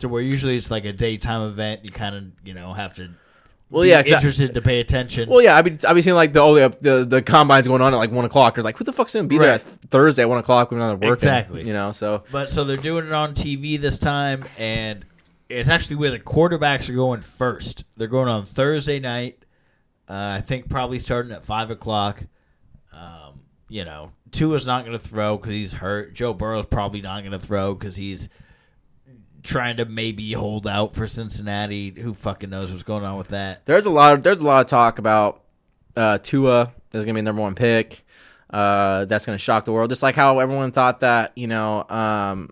To 0.00 0.08
where 0.08 0.20
usually 0.22 0.56
it's 0.56 0.70
like 0.70 0.84
a 0.84 0.92
daytime 0.92 1.48
event. 1.48 1.84
You 1.84 1.90
kind 1.92 2.16
of 2.16 2.24
you 2.44 2.54
know 2.54 2.72
have 2.72 2.94
to 2.94 3.10
well, 3.70 3.84
yeah. 3.86 4.02
'cause 4.02 4.12
I- 4.12 4.16
interested 4.16 4.54
to 4.54 4.60
pay 4.60 4.80
attention. 4.80 5.30
well, 5.30 5.40
yeah. 5.40 5.56
I 5.56 5.62
mean, 5.62 5.78
I've 5.88 5.94
been 5.94 6.02
seeing 6.02 6.16
like 6.16 6.32
the 6.32 6.40
all 6.40 6.54
the, 6.54 6.76
the 6.80 7.04
the 7.04 7.22
combines 7.22 7.66
going 7.66 7.80
on 7.80 7.94
at 7.94 7.96
like 7.96 8.10
one 8.10 8.24
o'clock. 8.24 8.56
They're 8.56 8.64
like, 8.64 8.76
who 8.76 8.84
the 8.84 8.92
fuck's 8.92 9.14
gonna 9.14 9.28
be 9.28 9.38
there 9.38 9.50
at 9.50 9.62
Thursday 9.62 10.22
at 10.22 10.28
one 10.28 10.38
o'clock 10.38 10.70
when 10.70 10.80
they're 10.80 10.90
working? 10.96 11.12
Exactly. 11.12 11.66
You 11.66 11.72
know. 11.72 11.92
So 11.92 12.24
But 12.32 12.50
so 12.50 12.64
they're 12.64 12.76
doing 12.76 13.06
it 13.06 13.12
on 13.12 13.32
TV 13.34 13.80
this 13.80 13.98
time, 13.98 14.44
and 14.58 15.04
it's 15.48 15.68
actually 15.68 15.96
where 15.96 16.10
the 16.10 16.18
quarterbacks 16.20 16.90
are 16.90 16.94
going 16.94 17.20
first. 17.20 17.84
They're 17.96 18.08
going 18.08 18.28
on 18.28 18.44
Thursday 18.44 18.98
night. 18.98 19.38
Uh, 20.08 20.34
I 20.36 20.40
think 20.40 20.68
probably 20.68 20.98
starting 20.98 21.32
at 21.32 21.44
five 21.44 21.70
o'clock. 21.70 22.24
Um, 22.92 23.40
you 23.70 23.84
know, 23.84 24.10
Tua's 24.32 24.66
not 24.66 24.84
going 24.84 24.98
to 24.98 25.02
throw 25.02 25.36
because 25.36 25.52
he's 25.52 25.72
hurt. 25.74 26.14
Joe 26.14 26.34
Burrow's 26.34 26.66
probably 26.66 27.02
not 27.02 27.20
going 27.20 27.32
to 27.32 27.38
throw 27.38 27.74
because 27.74 27.96
he's 27.96 28.28
trying 29.42 29.76
to 29.76 29.84
maybe 29.84 30.32
hold 30.32 30.66
out 30.66 30.94
for 30.94 31.06
Cincinnati. 31.06 31.90
Who 31.90 32.14
fucking 32.14 32.50
knows 32.50 32.70
what's 32.70 32.82
going 32.82 33.04
on 33.04 33.18
with 33.18 33.28
that? 33.28 33.64
there's 33.66 33.86
a 33.86 33.90
lot 33.90 34.14
of 34.14 34.22
there's 34.22 34.40
a 34.40 34.44
lot 34.44 34.64
of 34.64 34.70
talk 34.70 34.98
about 34.98 35.42
uh, 35.96 36.18
Tua 36.18 36.72
is 36.92 37.04
gonna 37.04 37.14
be 37.14 37.22
number 37.22 37.42
one 37.42 37.54
pick. 37.54 38.04
Uh, 38.50 39.04
that's 39.04 39.26
gonna 39.26 39.38
shock 39.38 39.64
the 39.64 39.72
world, 39.72 39.90
just 39.90 40.02
like 40.02 40.14
how 40.14 40.38
everyone 40.38 40.72
thought 40.72 41.00
that 41.00 41.32
you 41.36 41.46
know, 41.46 41.86
um, 41.88 42.50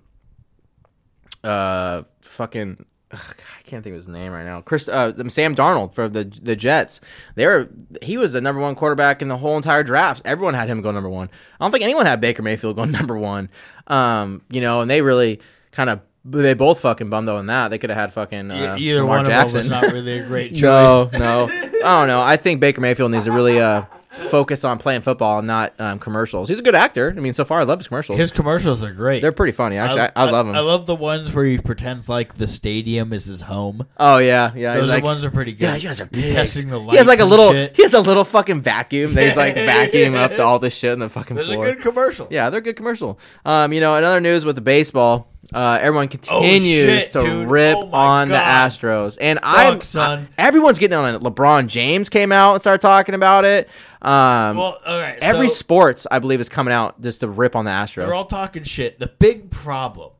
uh, 1.42 2.02
fucking. 2.22 2.84
I 3.12 3.18
can't 3.66 3.82
think 3.82 3.94
of 3.94 4.00
his 4.00 4.08
name 4.08 4.32
right 4.32 4.44
now. 4.44 4.60
Chris, 4.60 4.88
uh, 4.88 5.12
Sam 5.28 5.54
Darnold 5.54 5.94
for 5.94 6.08
the 6.08 6.24
the 6.24 6.54
Jets. 6.54 7.00
They 7.34 7.46
were 7.46 7.68
he 8.02 8.16
was 8.16 8.32
the 8.32 8.40
number 8.40 8.60
one 8.60 8.74
quarterback 8.74 9.20
in 9.22 9.28
the 9.28 9.36
whole 9.38 9.56
entire 9.56 9.82
draft. 9.82 10.22
Everyone 10.24 10.54
had 10.54 10.68
him 10.68 10.80
go 10.80 10.90
number 10.90 11.10
one. 11.10 11.28
I 11.60 11.64
don't 11.64 11.72
think 11.72 11.82
anyone 11.84 12.06
had 12.06 12.20
Baker 12.20 12.42
Mayfield 12.42 12.76
go 12.76 12.84
number 12.86 13.18
one. 13.18 13.48
Um, 13.88 14.42
you 14.50 14.60
know, 14.60 14.80
and 14.80 14.90
they 14.90 15.02
really 15.02 15.40
kind 15.72 15.90
of 15.90 16.00
they 16.24 16.54
both 16.54 16.80
fucking 16.80 17.08
bummed 17.10 17.28
on 17.30 17.46
that. 17.46 17.68
They 17.68 17.78
could 17.78 17.90
have 17.90 17.98
had 17.98 18.12
fucking 18.12 18.50
uh, 18.50 18.76
Either 18.78 19.00
Lamar 19.00 19.16
one 19.18 19.24
Jackson. 19.24 19.46
of 19.46 19.52
them 19.52 19.56
was 19.56 19.70
not 19.70 19.92
really 19.92 20.18
a 20.18 20.26
great 20.26 20.50
choice. 20.54 20.60
No, 20.60 21.10
no. 21.18 21.44
I 21.48 21.98
don't 21.98 22.08
know. 22.08 22.20
I 22.22 22.36
think 22.36 22.60
Baker 22.60 22.80
Mayfield 22.80 23.10
needs 23.10 23.24
to 23.24 23.32
really 23.32 23.58
uh, 23.58 23.84
focus 24.10 24.64
on 24.64 24.78
playing 24.78 25.02
football 25.02 25.38
and 25.38 25.46
not 25.46 25.72
um, 25.80 25.98
commercials. 25.98 26.48
He's 26.48 26.58
a 26.58 26.62
good 26.62 26.74
actor. 26.74 27.14
I 27.16 27.20
mean, 27.20 27.34
so 27.34 27.44
far 27.44 27.60
I 27.60 27.64
love 27.64 27.78
his 27.78 27.88
commercials. 27.88 28.18
His 28.18 28.30
commercials 28.30 28.82
are 28.82 28.92
great. 28.92 29.22
They're 29.22 29.32
pretty 29.32 29.52
funny. 29.52 29.76
Actually, 29.76 30.02
I, 30.02 30.12
I, 30.16 30.30
love 30.30 30.46
them. 30.46 30.56
I 30.56 30.60
love 30.60 30.86
the 30.86 30.94
ones 30.94 31.32
where 31.32 31.44
he 31.44 31.58
pretends 31.58 32.08
like 32.08 32.34
the 32.34 32.46
stadium 32.46 33.12
is 33.12 33.26
his 33.26 33.42
home. 33.42 33.86
oh 33.98 34.18
yeah, 34.18 34.52
yeah. 34.54 34.74
Those 34.74 34.84
are 34.84 34.86
like, 34.86 35.04
ones 35.04 35.24
are 35.24 35.30
pretty 35.30 35.52
good. 35.52 35.62
yeah, 35.62 35.76
you 35.76 35.88
guys 35.88 36.00
are 36.00 36.08
He's 36.12 36.32
testing 36.32 36.68
the 36.68 36.78
lights. 36.78 36.92
He 36.92 36.98
has 36.98 37.06
like 37.06 37.20
a 37.20 37.24
little. 37.24 37.52
shit. 37.52 37.76
He 37.76 37.82
has 37.82 37.94
a 37.94 38.00
little 38.00 38.24
fucking 38.24 38.62
vacuum. 38.62 39.12
That 39.14 39.24
he's 39.24 39.36
like 39.36 39.54
vacuuming 39.56 40.16
up 40.16 40.32
to 40.32 40.42
all 40.42 40.58
this 40.58 40.76
shit 40.76 40.92
in 40.92 40.98
the 40.98 41.08
fucking 41.08 41.36
Those 41.36 41.46
floor. 41.46 41.66
are 41.66 41.74
good 41.74 41.82
commercials. 41.82 42.30
Yeah, 42.30 42.50
they're 42.50 42.58
a 42.58 42.62
good 42.62 42.76
commercial. 42.76 43.18
Um, 43.44 43.72
you 43.72 43.80
know, 43.80 43.96
another 43.96 44.20
news 44.20 44.44
with 44.44 44.56
the 44.56 44.62
baseball. 44.62 45.29
Uh, 45.52 45.78
everyone 45.80 46.08
continues 46.08 46.88
Oh, 46.88 46.98
shit, 47.00 47.12
to 47.12 47.18
dude. 47.20 47.50
rip 47.50 47.76
Oh, 47.76 47.90
on 47.92 48.28
the 48.28 48.34
Astros, 48.36 49.18
and 49.20 49.38
I'm. 49.42 49.80
I- 49.96 50.26
everyone's 50.38 50.78
getting 50.78 50.96
on 50.96 51.14
it. 51.14 51.20
LeBron 51.22 51.66
James 51.66 52.08
came 52.08 52.30
out 52.32 52.52
and 52.52 52.60
started 52.60 52.80
talking 52.80 53.14
about 53.14 53.44
it. 53.44 53.68
Um, 54.02 54.56
Well, 54.56 54.78
all 54.86 55.00
right. 55.00 55.18
every 55.20 55.48
so 55.48 55.54
sports, 55.54 56.06
I 56.10 56.20
believe, 56.20 56.40
is 56.40 56.48
coming 56.48 56.72
out 56.72 57.00
just 57.02 57.20
to 57.20 57.28
rip 57.28 57.56
on 57.56 57.64
the 57.64 57.70
Astros. 57.70 57.96
they're 57.96 58.14
all 58.14 58.24
talking 58.26 58.62
shit. 58.62 58.98
The 58.98 59.08
big 59.18 59.50
problem 59.50 60.10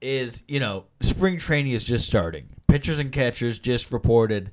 is, 0.00 0.44
you 0.46 0.60
know, 0.60 0.84
spring 1.00 1.38
training 1.38 1.72
is 1.72 1.82
just 1.84 2.06
starting. 2.06 2.48
Pitchers 2.68 2.98
and 3.00 3.10
catchers 3.10 3.58
just 3.58 3.90
reported, 3.92 4.50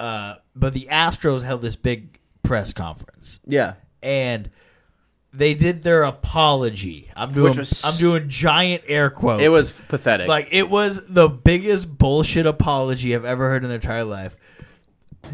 uh, 0.00 0.34
but 0.54 0.74
the 0.74 0.88
Astros 0.90 1.42
held 1.42 1.62
this 1.62 1.76
big 1.76 2.18
press 2.42 2.72
conference, 2.72 3.40
yeah, 3.46 3.74
and 4.02 4.50
they 5.36 5.54
did 5.54 5.82
their 5.82 6.04
apology. 6.04 7.10
I'm 7.16 7.32
doing. 7.32 7.56
was- 7.56 7.84
I'm 7.84 7.96
doing 7.98 8.28
giant 8.28 8.84
air 8.86 9.10
quotes. 9.10 9.42
it 9.42 9.48
was 9.48 9.72
pathetic. 9.72 10.28
Like 10.28 10.48
it 10.52 10.68
was 10.70 11.02
the 11.06 11.28
biggest 11.28 11.96
bullshit 11.98 12.46
apology 12.46 13.14
I've 13.14 13.24
ever 13.24 13.48
heard 13.50 13.62
in 13.62 13.68
their 13.68 13.76
entire 13.78 14.04
life. 14.04 14.36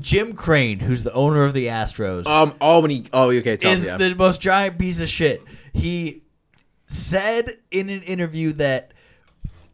Jim 0.01 0.33
Crane, 0.33 0.81
who's 0.81 1.03
the 1.03 1.13
owner 1.13 1.43
of 1.43 1.53
the 1.53 1.67
Astros, 1.67 2.27
um, 2.27 2.55
oh, 2.61 2.81
when 2.81 2.91
he, 2.91 3.05
oh, 3.13 3.31
okay, 3.31 3.57
tell 3.59 3.73
is 3.73 3.85
me. 3.85 3.91
Yeah. 3.91 3.97
the 3.99 4.15
most 4.15 4.41
giant 4.41 4.79
piece 4.79 5.01
of 5.01 5.09
shit. 5.09 5.43
He 5.75 6.23
said 6.87 7.51
in 7.71 7.91
an 7.91 8.03
interview 8.03 8.53
that 8.55 8.93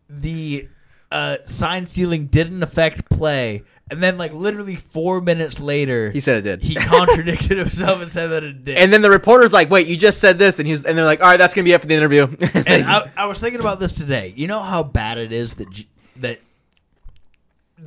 the 0.09 0.69
uh, 1.13 1.39
sign 1.45 1.87
stealing 1.87 2.27
didn't 2.27 2.63
affect 2.63 3.09
play, 3.11 3.63
and 3.91 4.03
then 4.03 4.19
like 4.19 4.33
literally 4.33 4.77
four 4.77 5.21
minutes 5.21 5.61
later, 5.61 6.11
He 6.11 6.21
said 6.21 6.37
it 6.39 6.43
did. 6.43 6.63
He 6.63 6.75
contradicted 6.95 7.59
himself 7.59 8.01
and 8.03 8.11
said 8.11 8.29
that 8.29 8.45
it 8.45 8.65
did. 8.65 8.77
and 8.79 8.93
then 8.93 9.03
the 9.03 9.11
reporter's 9.11 9.53
like, 9.53 9.71
"Wait, 9.71 9.87
you 9.87 9.97
just 9.97 10.19
said 10.21 10.39
this," 10.39 10.59
and 10.59 10.69
he's 10.69 10.85
and 10.85 10.97
they're 10.97 11.05
like, 11.05 11.21
"All 11.21 11.27
right, 11.29 11.37
that's 11.37 11.55
gonna 11.55 11.65
be 11.65 11.73
it 11.73 11.81
for 11.81 11.87
the 11.87 11.95
interview." 11.95 12.27
And 12.67 12.85
I, 12.85 13.11
I 13.17 13.27
was 13.27 13.39
thinking 13.41 13.61
about 13.61 13.81
this 13.81 13.93
today. 13.93 14.33
You 14.37 14.47
know 14.47 14.61
how 14.61 14.83
bad 14.83 15.19
it 15.19 15.33
is 15.33 15.55
that 15.55 15.85
that 16.17 16.39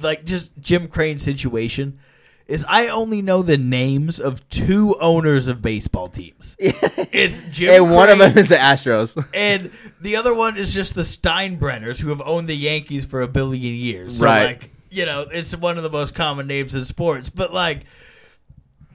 like 0.02 0.26
just 0.26 0.52
Jim 0.60 0.88
Crane's 0.88 1.22
situation 1.24 2.00
is. 2.48 2.66
I 2.68 2.88
only 2.88 3.22
know 3.22 3.42
the 3.42 3.58
names 3.58 4.20
of 4.20 4.48
two 4.50 4.96
owners 5.00 5.48
of 5.48 5.62
baseball 5.62 6.08
teams. 6.08 6.56
It's 7.14 7.40
Jim 7.52 7.72
and 7.72 7.92
one 7.94 8.10
of 8.10 8.20
them 8.20 8.38
is 8.38 8.48
the 8.48 8.56
Astros. 8.56 9.22
and 9.34 9.70
the 10.00 10.16
other 10.16 10.34
one 10.34 10.56
is 10.56 10.74
just 10.74 10.96
the 10.96 11.02
Steinbrenners 11.02 12.00
who 12.00 12.08
have 12.10 12.22
owned 12.22 12.48
the 12.48 12.56
Yankees 12.56 13.04
for 13.06 13.22
a 13.22 13.28
billion 13.28 13.74
years. 13.74 14.20
So 14.20 14.26
Right. 14.26 14.46
like 14.46 14.70
you 14.92 15.06
know, 15.06 15.26
it's 15.32 15.56
one 15.56 15.78
of 15.78 15.84
the 15.84 15.90
most 15.90 16.14
common 16.14 16.46
names 16.46 16.76
in 16.76 16.86
sports. 16.86 17.30
But 17.30 17.54
like 17.54 17.86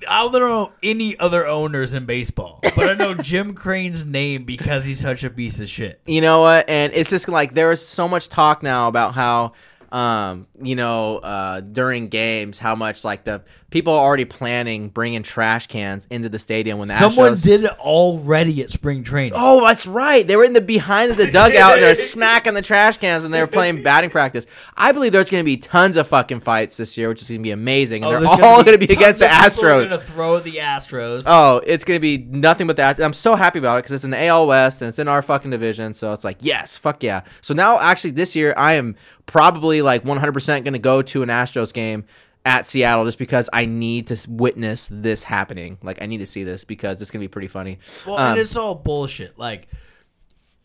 I 0.09 0.23
don't 0.23 0.33
know 0.33 0.73
any 0.83 1.19
other 1.19 1.47
owners 1.47 1.95
in 1.95 2.05
baseball, 2.07 2.61
but 2.63 2.91
I 2.91 2.95
know 2.95 3.15
Jim 3.23 3.55
Crane's 3.55 4.05
name 4.05 4.45
because 4.45 4.85
he's 4.85 5.01
such 5.01 5.25
a 5.25 5.31
piece 5.31 5.59
of 5.61 5.69
shit. 5.69 6.01
You 6.07 6.21
know 6.21 6.41
what? 6.41 6.69
And 6.69 6.93
it's 6.93 7.11
just 7.11 7.29
like 7.29 7.55
there 7.55 7.73
is 7.73 7.87
so 7.87 8.07
much 8.07 8.29
talk 8.29 8.63
now 8.63 8.89
about 8.89 9.15
how, 9.15 9.53
um, 9.91 10.47
you 10.61 10.77
know, 10.77 11.19
uh, 11.19 11.61
during 11.61 12.09
games, 12.09 12.59
how 12.59 12.75
much 12.75 13.05
like 13.05 13.25
the 13.25 13.43
people 13.71 13.93
are 13.93 14.01
already 14.01 14.25
planning 14.25 14.89
bringing 14.89 15.23
trash 15.23 15.67
cans 15.67 16.07
into 16.11 16.29
the 16.29 16.39
stadium 16.39 16.79
when 16.79 16.89
the 16.89 16.95
Someone 16.99 17.33
Astros. 17.35 17.43
did 17.43 17.65
it 17.65 17.71
already 17.81 18.63
at 18.63 18.71
spring 18.71 19.03
training. 19.03 19.33
Oh, 19.35 19.67
that's 19.67 19.87
right. 19.87 20.27
They 20.27 20.37
were 20.37 20.45
in 20.45 20.53
the 20.53 20.61
behind 20.61 21.11
of 21.11 21.17
the 21.17 21.27
dugout 21.31 21.75
and 21.75 21.83
they're 21.83 21.95
smacking 21.95 22.55
the 22.55 22.63
trash 22.63 22.97
cans 22.99 23.23
when 23.23 23.33
they 23.33 23.41
were 23.41 23.47
playing 23.47 23.83
batting 23.83 24.11
practice. 24.11 24.47
I 24.77 24.93
believe 24.93 25.13
there's 25.13 25.31
going 25.31 25.43
to 25.43 25.45
be 25.45 25.57
tons 25.57 25.97
of 25.97 26.07
fucking 26.07 26.41
fights 26.41 26.77
this 26.77 26.97
year, 26.97 27.09
which 27.09 27.23
is 27.23 27.29
going 27.29 27.41
to 27.41 27.43
be 27.43 27.51
amazing. 27.51 28.05
And 28.05 28.15
Oh, 28.15 28.21
they're 28.37 28.45
all 28.45 28.63
going 28.63 28.79
to 28.79 28.87
be 28.87 28.93
against 28.93 29.19
the 29.19 29.27
of 29.27 29.31
people 29.55 29.63
who 29.65 29.69
are 29.69 29.83
Astros. 29.85 29.91
Gonna 29.91 30.03
throw 30.03 30.39
the 30.39 30.53
Astros. 30.57 31.25
Oh, 31.27 31.61
it's 31.67 31.85
gonna 31.85 32.01
be 32.01 32.19
nothing 32.19 32.67
but 32.67 32.77
that. 32.77 33.01
I'm 33.01 33.13
so 33.13 33.35
happy 33.35 33.59
about 33.59 33.77
it 33.77 33.83
because 33.83 33.93
it's 33.93 34.05
in 34.05 34.11
the 34.11 34.25
AL 34.27 34.47
West 34.47 34.81
and 34.83 34.89
it's 34.89 34.99
in 34.99 35.09
our 35.09 35.23
fucking 35.23 35.51
division. 35.51 35.93
So 35.95 36.13
it's 36.13 36.25
like, 36.25 36.39
yes, 36.41 36.77
fuck 36.77 37.03
yeah. 37.03 37.23
So 37.41 37.53
now, 37.55 37.79
actually, 37.81 38.13
this 38.13 38.37
year 38.37 38.55
I 38.57 38.75
am 38.75 38.95
probably 39.27 39.83
like 39.83 40.05
100% 40.05 40.65
gonna 40.65 40.79
go 40.79 41.03
to 41.03 41.23
an 41.23 41.29
Astros 41.29 41.73
game 41.73 42.05
at 42.47 42.67
Seattle 42.67 43.05
just 43.05 43.19
because 43.19 43.51
I 43.53 43.67
need 43.67 44.07
to 44.07 44.31
witness 44.31 44.89
this 44.91 45.25
happening. 45.25 45.79
Like, 45.83 46.01
I 46.01 46.07
need 46.07 46.19
to 46.19 46.27
see 46.27 46.45
this 46.45 46.63
because 46.65 47.03
it's 47.03 47.11
gonna 47.11 47.25
be 47.25 47.29
pretty 47.29 47.49
funny. 47.49 47.81
Well, 48.07 48.17
Um, 48.17 48.31
and 48.31 48.39
it's 48.39 48.57
all 48.57 48.77
bullshit. 48.77 49.37
Like, 49.37 49.69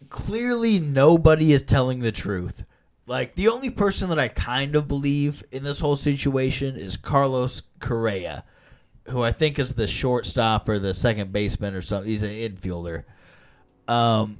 clearly 0.09 0.79
nobody 0.79 1.51
is 1.51 1.63
telling 1.63 1.99
the 1.99 2.11
truth. 2.11 2.63
Like, 3.07 3.33
the 3.35 3.47
only 3.47 3.71
person 3.71 4.09
that 4.09 4.19
I 4.19 4.27
kind 4.27 4.75
of 4.75 4.87
believe 4.87 5.43
in 5.51 5.63
this 5.63 5.79
whole 5.79 5.95
situation 5.95 6.75
is 6.77 6.95
Carlos 6.97 7.63
Correa, 7.79 8.43
who 9.09 9.23
I 9.23 9.31
think 9.31 9.57
is 9.57 9.73
the 9.73 9.87
shortstop 9.87 10.69
or 10.69 10.77
the 10.77 10.93
second 10.93 11.33
baseman 11.33 11.73
or 11.73 11.81
something. 11.81 12.09
He's 12.09 12.23
an 12.23 12.29
infielder. 12.29 13.05
Um, 13.87 14.37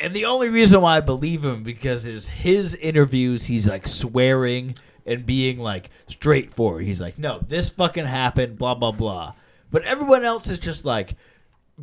and 0.00 0.12
the 0.12 0.24
only 0.24 0.48
reason 0.48 0.80
why 0.80 0.96
I 0.96 1.00
believe 1.00 1.44
him 1.44 1.62
because 1.62 2.04
is 2.04 2.28
his 2.28 2.74
interviews. 2.74 3.46
He's 3.46 3.68
like 3.68 3.86
swearing 3.86 4.74
and 5.06 5.26
being 5.26 5.58
like 5.58 5.90
straightforward. 6.08 6.84
He's 6.84 7.00
like, 7.00 7.18
"No, 7.18 7.38
this 7.38 7.70
fucking 7.70 8.06
happened." 8.06 8.58
Blah 8.58 8.74
blah 8.76 8.92
blah. 8.92 9.32
But 9.70 9.84
everyone 9.84 10.24
else 10.24 10.48
is 10.48 10.58
just 10.58 10.84
like 10.84 11.14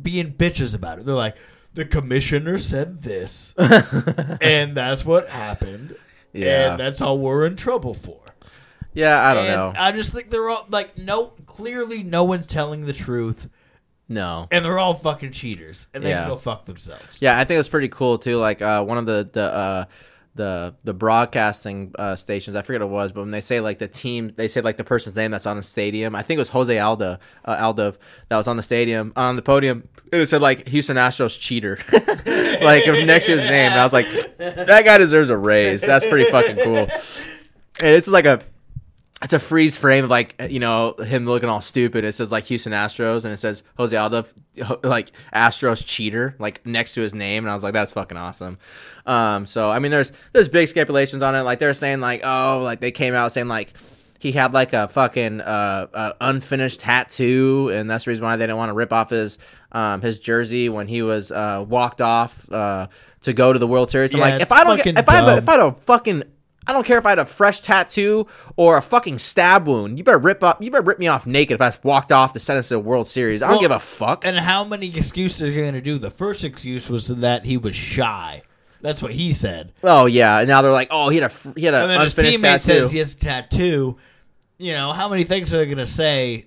being 0.00 0.32
bitches 0.32 0.74
about 0.74 0.98
it. 0.98 1.04
They're 1.06 1.14
like, 1.14 1.36
"The 1.74 1.84
commissioner 1.84 2.58
said 2.58 3.00
this, 3.00 3.54
and 4.40 4.76
that's 4.76 5.04
what 5.04 5.28
happened, 5.28 5.96
Yeah. 6.32 6.72
and 6.72 6.80
that's 6.80 7.00
all 7.00 7.18
we're 7.18 7.46
in 7.46 7.56
trouble 7.56 7.94
for." 7.94 8.20
yeah, 8.92 9.24
I 9.24 9.34
don't 9.34 9.46
and 9.46 9.54
know. 9.56 9.72
I 9.76 9.92
just 9.92 10.12
think 10.12 10.30
they're 10.30 10.48
all 10.48 10.66
like, 10.68 10.98
no, 10.98 11.28
clearly 11.46 12.02
no 12.02 12.24
one's 12.24 12.46
telling 12.46 12.86
the 12.86 12.92
truth, 12.92 13.48
no. 14.08 14.48
and 14.50 14.64
they're 14.64 14.80
all 14.80 14.94
fucking 14.94 15.30
cheaters, 15.30 15.86
and 15.94 16.02
they 16.04 16.08
Yeah. 16.10 16.22
can 16.22 16.30
go 16.30 16.36
fuck 16.36 16.64
themselves. 16.66 17.20
Yeah, 17.22 17.38
I 17.38 17.44
think 17.44 17.60
it's 17.60 17.68
pretty 17.68 17.88
cool 17.88 18.18
too. 18.18 18.36
Like 18.38 18.60
uh, 18.62 18.82
one 18.84 18.98
of 18.98 19.06
the 19.06 19.28
the 19.32 19.42
uh, 19.52 19.84
the 20.34 20.74
the 20.84 20.94
broadcasting 20.94 21.92
uh, 21.98 22.16
stations. 22.16 22.56
I 22.56 22.62
forget 22.62 22.80
what 22.80 22.86
it 22.86 22.90
was, 22.90 23.12
but 23.12 23.22
when 23.22 23.30
they 23.30 23.40
say 23.40 23.60
like 23.60 23.78
the 23.78 23.88
team, 23.88 24.32
they 24.36 24.48
say 24.48 24.60
like 24.60 24.76
the 24.76 24.84
person's 24.84 25.16
name 25.16 25.30
that's 25.30 25.46
on 25.46 25.56
the 25.56 25.62
stadium. 25.62 26.14
I 26.14 26.22
think 26.22 26.38
it 26.38 26.40
was 26.40 26.50
Jose 26.50 26.78
Alda 26.78 27.18
uh, 27.44 27.72
that 27.72 27.96
was 28.30 28.48
on 28.48 28.56
the 28.56 28.62
stadium 28.62 29.12
on 29.16 29.36
the 29.36 29.42
podium. 29.42 29.88
It 30.12 30.26
said 30.26 30.40
like 30.40 30.68
Houston 30.68 30.96
Astros 30.96 31.38
cheater, 31.38 31.78
like 31.92 32.86
next 32.86 33.26
to 33.26 33.32
his 33.38 33.50
name. 33.50 33.72
And 33.72 33.80
I 33.80 33.84
was 33.84 33.92
like, 33.92 34.06
that 34.38 34.84
guy 34.84 34.98
deserves 34.98 35.30
a 35.30 35.36
raise. 35.36 35.80
That's 35.80 36.06
pretty 36.06 36.30
fucking 36.30 36.56
cool. 36.64 36.88
And 37.80 37.94
this 37.94 38.06
is 38.06 38.12
like 38.12 38.26
a 38.26 38.40
it's 39.22 39.32
a 39.32 39.38
freeze 39.38 39.76
frame 39.76 40.04
of 40.04 40.10
like 40.10 40.34
you 40.48 40.60
know 40.60 40.94
him 40.94 41.26
looking 41.26 41.48
all 41.48 41.60
stupid. 41.60 42.04
It 42.04 42.14
says 42.14 42.32
like 42.32 42.44
Houston 42.44 42.72
Astros 42.72 43.24
and 43.24 43.32
it 43.34 43.36
says 43.36 43.62
Jose 43.76 43.96
Aldo 43.96 44.24
like 44.82 45.12
Astros 45.34 45.84
cheater 45.84 46.34
like 46.38 46.64
next 46.64 46.94
to 46.94 47.00
his 47.00 47.14
name, 47.14 47.44
and 47.44 47.50
I 47.50 47.54
was 47.54 47.62
like 47.62 47.74
that's 47.74 47.92
fucking 47.92 48.16
awesome. 48.16 48.58
Um, 49.06 49.46
so 49.46 49.70
I 49.70 49.78
mean 49.78 49.90
there's 49.90 50.12
there's 50.32 50.48
big 50.48 50.68
speculations 50.68 51.22
on 51.22 51.34
it. 51.34 51.42
Like 51.42 51.58
they're 51.58 51.74
saying 51.74 52.00
like 52.00 52.22
oh 52.24 52.60
like 52.62 52.80
they 52.80 52.92
came 52.92 53.14
out 53.14 53.32
saying 53.32 53.48
like 53.48 53.74
he 54.20 54.32
had 54.32 54.52
like 54.52 54.74
a 54.74 54.86
fucking 54.86 55.40
uh, 55.40 55.86
uh, 55.94 56.12
unfinished 56.20 56.80
tattoo, 56.80 57.70
and 57.72 57.90
that's 57.90 58.04
the 58.04 58.10
reason 58.10 58.22
why 58.22 58.36
they 58.36 58.44
didn't 58.44 58.58
want 58.58 58.68
to 58.68 58.74
rip 58.74 58.92
off 58.92 59.08
his 59.08 59.38
um, 59.72 60.02
his 60.02 60.18
jersey 60.18 60.68
when 60.68 60.88
he 60.88 61.00
was 61.00 61.30
uh, 61.32 61.64
walked 61.66 62.02
off 62.02 62.50
uh, 62.52 62.88
to 63.22 63.32
go 63.32 63.50
to 63.52 63.58
the 63.58 63.66
World 63.66 63.90
Series. 63.90 64.14
I'm 64.14 64.20
like, 64.20 64.42
if 64.42 64.52
I 64.52 64.64
don't, 64.64 64.82
get, 64.82 64.98
if 64.98 65.08
I 65.08 65.14
have 65.14 65.28
a, 65.28 65.36
if 65.38 65.48
I 65.48 65.66
a 65.66 65.72
fucking, 65.72 66.24
I 66.70 66.72
don't 66.72 66.86
care 66.86 66.98
if 66.98 67.04
I 67.06 67.08
had 67.10 67.18
a 67.18 67.26
fresh 67.26 67.60
tattoo 67.62 68.28
or 68.56 68.76
a 68.76 68.82
fucking 68.82 69.18
stab 69.18 69.66
wound. 69.66 69.98
You 69.98 70.04
better 70.04 70.18
rip 70.18 70.44
up, 70.44 70.62
you 70.62 70.70
better 70.70 70.84
rip 70.84 71.00
me 71.00 71.08
off 71.08 71.26
naked 71.26 71.56
if 71.56 71.60
I 71.60 71.72
walked 71.82 72.12
off 72.12 72.32
the 72.32 72.38
send 72.38 72.60
of 72.60 72.68
the 72.68 72.78
World 72.78 73.08
Series. 73.08 73.42
I 73.42 73.46
don't 73.48 73.54
Well, 73.56 73.60
give 73.62 73.70
a 73.72 73.80
fuck. 73.80 74.24
And 74.24 74.38
how 74.38 74.62
many 74.62 74.86
excuses 74.86 75.42
are 75.42 75.50
you 75.50 75.60
going 75.62 75.74
to 75.74 75.80
do? 75.80 75.98
The 75.98 76.10
first 76.12 76.44
excuse 76.44 76.88
was 76.88 77.08
that 77.08 77.44
he 77.44 77.56
was 77.56 77.74
shy. 77.74 78.42
That's 78.82 79.02
what 79.02 79.12
he 79.12 79.32
said. 79.32 79.72
oh 79.82 80.06
yeah, 80.06 80.38
and 80.38 80.48
now 80.48 80.62
they're 80.62 80.70
like, 80.72 80.88
oh, 80.92 81.08
he 81.08 81.18
had 81.18 81.30
a 81.30 81.52
he 81.58 81.64
had 81.66 81.74
an 81.74 81.82
And 81.82 81.90
then 81.90 82.00
his 82.02 82.14
teammate 82.14 82.40
tattoo. 82.40 82.60
says 82.62 82.92
he 82.92 82.98
has 83.00 83.14
a 83.14 83.18
tattoo. 83.18 83.98
You 84.58 84.72
know, 84.74 84.92
how 84.92 85.08
many 85.08 85.24
things 85.24 85.52
are 85.52 85.58
they 85.58 85.66
going 85.66 85.78
to 85.78 85.86
say 85.86 86.46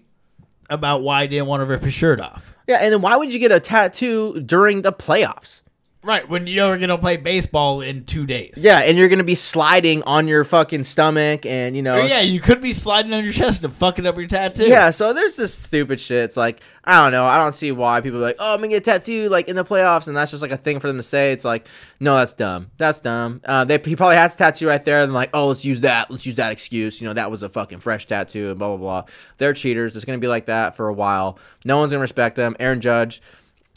about 0.69 1.03
why 1.03 1.23
he 1.23 1.27
didn't 1.27 1.47
want 1.47 1.61
to 1.61 1.65
rip 1.65 1.83
his 1.83 1.93
shirt 1.93 2.19
off? 2.21 2.55
yeah, 2.65 2.77
and 2.77 2.93
then 2.93 3.01
why 3.01 3.17
would 3.17 3.33
you 3.33 3.39
get 3.39 3.51
a 3.51 3.59
tattoo 3.59 4.39
during 4.39 4.83
the 4.83 4.93
playoffs? 4.93 5.63
Right, 6.03 6.27
when 6.27 6.47
you 6.47 6.57
know 6.57 6.67
we're 6.67 6.79
going 6.79 6.89
to 6.89 6.97
play 6.97 7.15
baseball 7.15 7.79
in 7.79 8.03
two 8.03 8.25
days. 8.25 8.61
Yeah, 8.63 8.79
and 8.79 8.97
you're 8.97 9.07
gonna 9.07 9.23
be 9.23 9.35
sliding 9.35 10.03
on 10.03 10.27
your 10.27 10.43
fucking 10.43 10.83
stomach, 10.83 11.45
and 11.45 11.77
you 11.77 11.81
know, 11.81 11.95
Or, 11.95 12.03
yeah, 12.03 12.19
you 12.19 12.41
could 12.41 12.59
be 12.59 12.73
sliding 12.73 13.13
on 13.13 13.23
your 13.23 13.31
chest 13.31 13.63
and 13.63 13.71
fucking 13.71 14.05
up 14.05 14.17
your 14.17 14.27
tattoo. 14.27 14.65
Yeah, 14.65 14.89
so 14.89 15.13
there's 15.13 15.37
this 15.37 15.53
stupid 15.53 16.01
shit. 16.01 16.25
It's 16.25 16.35
like 16.35 16.59
I 16.83 17.01
don't 17.01 17.13
know. 17.13 17.25
I 17.25 17.37
don't 17.37 17.53
see 17.53 17.71
why 17.71 18.01
people 18.01 18.19
are 18.19 18.23
like, 18.23 18.35
oh, 18.39 18.53
I'm 18.53 18.59
gonna 18.59 18.67
get 18.69 18.77
a 18.77 18.91
tattoo 18.91 19.29
like 19.29 19.47
in 19.47 19.55
the 19.55 19.63
playoffs, 19.63 20.07
and 20.07 20.17
that's 20.17 20.31
just 20.31 20.41
like 20.41 20.51
a 20.51 20.57
thing 20.57 20.81
for 20.81 20.87
them 20.87 20.97
to 20.97 21.03
say. 21.03 21.31
It's 21.31 21.45
like, 21.45 21.67
no, 22.01 22.17
that's 22.17 22.33
dumb. 22.33 22.71
That's 22.75 22.99
dumb. 22.99 23.39
Uh, 23.45 23.63
they 23.63 23.77
he 23.77 23.95
probably 23.95 24.17
has 24.17 24.35
a 24.35 24.37
tattoo 24.37 24.67
right 24.67 24.83
there, 24.83 25.01
and 25.01 25.13
like, 25.13 25.29
oh, 25.33 25.47
let's 25.47 25.63
use 25.63 25.81
that. 25.81 26.11
Let's 26.11 26.25
use 26.25 26.35
that 26.35 26.51
excuse. 26.51 26.99
You 26.99 27.07
know, 27.07 27.13
that 27.13 27.31
was 27.31 27.43
a 27.43 27.49
fucking 27.49 27.79
fresh 27.79 28.07
tattoo, 28.07 28.49
and 28.49 28.59
blah 28.59 28.69
blah 28.69 28.77
blah. 28.77 29.03
They're 29.37 29.53
cheaters. 29.53 29.95
It's 29.95 30.03
gonna 30.03 30.17
be 30.17 30.27
like 30.27 30.47
that 30.47 30.75
for 30.75 30.89
a 30.89 30.93
while. 30.93 31.39
No 31.63 31.77
one's 31.77 31.93
gonna 31.93 32.01
respect 32.01 32.35
them. 32.35 32.57
Aaron 32.59 32.81
Judge. 32.81 33.21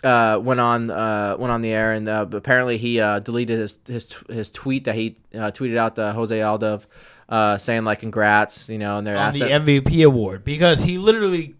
Uh, 0.06 0.38
went 0.38 0.60
on 0.60 0.88
uh, 0.88 1.34
went 1.36 1.50
on 1.50 1.62
the 1.62 1.72
air 1.72 1.92
and 1.92 2.08
uh, 2.08 2.24
apparently 2.30 2.78
he 2.78 3.00
uh, 3.00 3.18
deleted 3.18 3.58
his 3.58 3.78
his 3.86 4.08
his 4.28 4.50
tweet 4.52 4.84
that 4.84 4.94
he 4.94 5.16
uh, 5.34 5.50
tweeted 5.50 5.76
out 5.76 5.96
to 5.96 6.12
Jose 6.12 6.40
Aldo, 6.40 6.80
uh, 7.28 7.58
saying 7.58 7.82
like 7.82 7.98
congrats, 7.98 8.68
you 8.68 8.78
know, 8.78 8.98
and 8.98 9.06
they're 9.06 9.16
on 9.16 9.32
the 9.32 9.48
him- 9.48 9.64
MVP 9.64 10.06
award 10.06 10.44
because 10.44 10.84
he 10.84 10.96
literally 10.96 11.56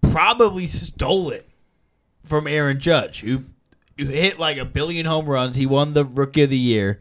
probably 0.00 0.66
stole 0.66 1.30
it 1.30 1.46
from 2.24 2.46
Aaron 2.46 2.78
Judge, 2.80 3.20
who, 3.20 3.44
who 3.98 4.06
hit 4.06 4.38
like 4.38 4.56
a 4.56 4.64
billion 4.64 5.06
home 5.06 5.26
runs. 5.26 5.56
He 5.56 5.66
won 5.66 5.92
the 5.92 6.04
Rookie 6.04 6.42
of 6.42 6.50
the 6.50 6.58
Year. 6.58 7.00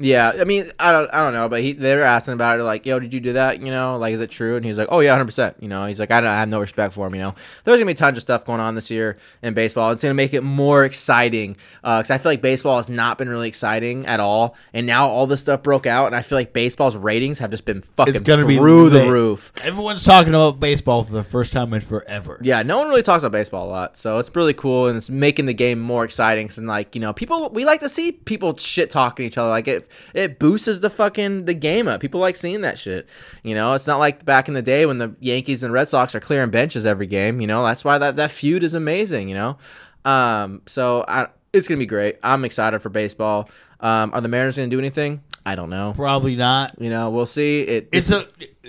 Yeah, 0.00 0.32
I 0.38 0.44
mean, 0.44 0.70
I 0.78 0.92
don't, 0.92 1.12
I 1.12 1.24
don't 1.24 1.32
know, 1.32 1.48
but 1.48 1.60
he, 1.60 1.72
they 1.72 1.96
were 1.96 2.02
asking 2.02 2.34
about 2.34 2.60
it, 2.60 2.62
like, 2.62 2.86
"Yo, 2.86 3.00
did 3.00 3.12
you 3.12 3.18
do 3.18 3.32
that? 3.32 3.60
You 3.60 3.72
know, 3.72 3.98
like, 3.98 4.14
is 4.14 4.20
it 4.20 4.30
true?" 4.30 4.54
And 4.54 4.64
he 4.64 4.68
was 4.68 4.78
like, 4.78 4.86
"Oh 4.92 5.00
yeah, 5.00 5.10
hundred 5.10 5.24
percent." 5.24 5.56
You 5.58 5.66
know, 5.66 5.86
he's 5.86 5.98
like, 5.98 6.12
I, 6.12 6.20
don't, 6.20 6.30
I 6.30 6.36
have 6.38 6.48
no 6.48 6.60
respect 6.60 6.94
for 6.94 7.06
him. 7.08 7.16
You 7.16 7.20
know, 7.22 7.34
there's 7.64 7.78
gonna 7.80 7.86
be 7.86 7.94
tons 7.94 8.16
of 8.16 8.22
stuff 8.22 8.44
going 8.44 8.60
on 8.60 8.76
this 8.76 8.92
year 8.92 9.16
in 9.42 9.54
baseball. 9.54 9.90
It's 9.90 10.02
gonna 10.02 10.14
make 10.14 10.34
it 10.34 10.42
more 10.42 10.84
exciting 10.84 11.56
uh, 11.82 11.98
because 12.00 12.12
I 12.12 12.18
feel 12.18 12.30
like 12.30 12.42
baseball 12.42 12.76
has 12.76 12.88
not 12.88 13.18
been 13.18 13.28
really 13.28 13.48
exciting 13.48 14.06
at 14.06 14.20
all, 14.20 14.54
and 14.72 14.86
now 14.86 15.08
all 15.08 15.26
this 15.26 15.40
stuff 15.40 15.64
broke 15.64 15.86
out, 15.86 16.06
and 16.06 16.14
I 16.14 16.22
feel 16.22 16.38
like 16.38 16.52
baseball's 16.52 16.96
ratings 16.96 17.40
have 17.40 17.50
just 17.50 17.64
been 17.64 17.82
fucking 17.96 18.14
It's 18.14 18.22
gonna 18.22 18.46
be 18.46 18.56
through 18.56 18.90
the 18.90 19.00
lit. 19.00 19.10
roof. 19.10 19.52
Everyone's 19.64 20.04
talking 20.04 20.32
about 20.32 20.60
baseball 20.60 21.02
for 21.02 21.12
the 21.12 21.24
first 21.24 21.52
time 21.52 21.74
in 21.74 21.80
forever. 21.80 22.38
Yeah, 22.40 22.62
no 22.62 22.78
one 22.78 22.88
really 22.88 23.02
talks 23.02 23.24
about 23.24 23.32
baseball 23.32 23.66
a 23.66 23.70
lot, 23.70 23.96
so 23.96 24.18
it's 24.18 24.30
really 24.36 24.54
cool, 24.54 24.86
and 24.86 24.96
it's 24.96 25.10
making 25.10 25.46
the 25.46 25.54
game 25.54 25.80
more 25.80 26.04
exciting. 26.04 26.48
And 26.56 26.68
like, 26.68 26.94
you 26.94 27.00
know, 27.00 27.12
people 27.12 27.48
we 27.50 27.64
like 27.64 27.80
to 27.80 27.88
see 27.88 28.12
people 28.12 28.56
shit 28.56 28.90
talking 28.90 29.26
each 29.26 29.36
other. 29.36 29.48
Like 29.48 29.66
it, 29.66 29.87
it 30.14 30.38
boosts 30.38 30.78
the 30.78 30.90
fucking 30.90 31.44
the 31.44 31.54
game 31.54 31.88
up. 31.88 32.00
People 32.00 32.20
like 32.20 32.36
seeing 32.36 32.62
that 32.62 32.78
shit. 32.78 33.08
You 33.42 33.54
know, 33.54 33.74
it's 33.74 33.86
not 33.86 33.98
like 33.98 34.24
back 34.24 34.48
in 34.48 34.54
the 34.54 34.62
day 34.62 34.86
when 34.86 34.98
the 34.98 35.14
Yankees 35.20 35.62
and 35.62 35.72
Red 35.72 35.88
Sox 35.88 36.14
are 36.14 36.20
clearing 36.20 36.50
benches 36.50 36.86
every 36.86 37.06
game. 37.06 37.40
You 37.40 37.46
know, 37.46 37.64
that's 37.64 37.84
why 37.84 37.98
that 37.98 38.16
that 38.16 38.30
feud 38.30 38.62
is 38.62 38.74
amazing. 38.74 39.28
You 39.28 39.34
know, 39.34 39.58
um, 40.04 40.62
so 40.66 41.04
I, 41.06 41.28
it's 41.52 41.68
gonna 41.68 41.78
be 41.78 41.86
great. 41.86 42.18
I'm 42.22 42.44
excited 42.44 42.80
for 42.80 42.88
baseball. 42.88 43.48
Um, 43.80 44.12
are 44.12 44.20
the 44.20 44.28
Mariners 44.28 44.56
gonna 44.56 44.68
do 44.68 44.78
anything? 44.78 45.22
I 45.46 45.54
don't 45.54 45.70
know. 45.70 45.92
Probably 45.94 46.36
not. 46.36 46.80
You 46.80 46.90
know, 46.90 47.10
we'll 47.10 47.26
see. 47.26 47.62
It 47.62 47.88
It's 47.92 48.12
a 48.12 48.26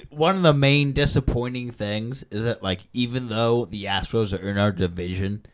one 0.10 0.36
of 0.36 0.44
the 0.44 0.54
main 0.54 0.94
disappointing 0.94 1.72
things 1.72 2.24
is 2.32 2.44
that 2.44 2.64
like 2.64 2.82
even 2.94 3.28
though 3.28 3.66
the 3.66 3.86
Astros 3.86 4.38
are 4.38 4.48
in 4.48 4.58
our 4.58 4.72
division, 4.72 5.46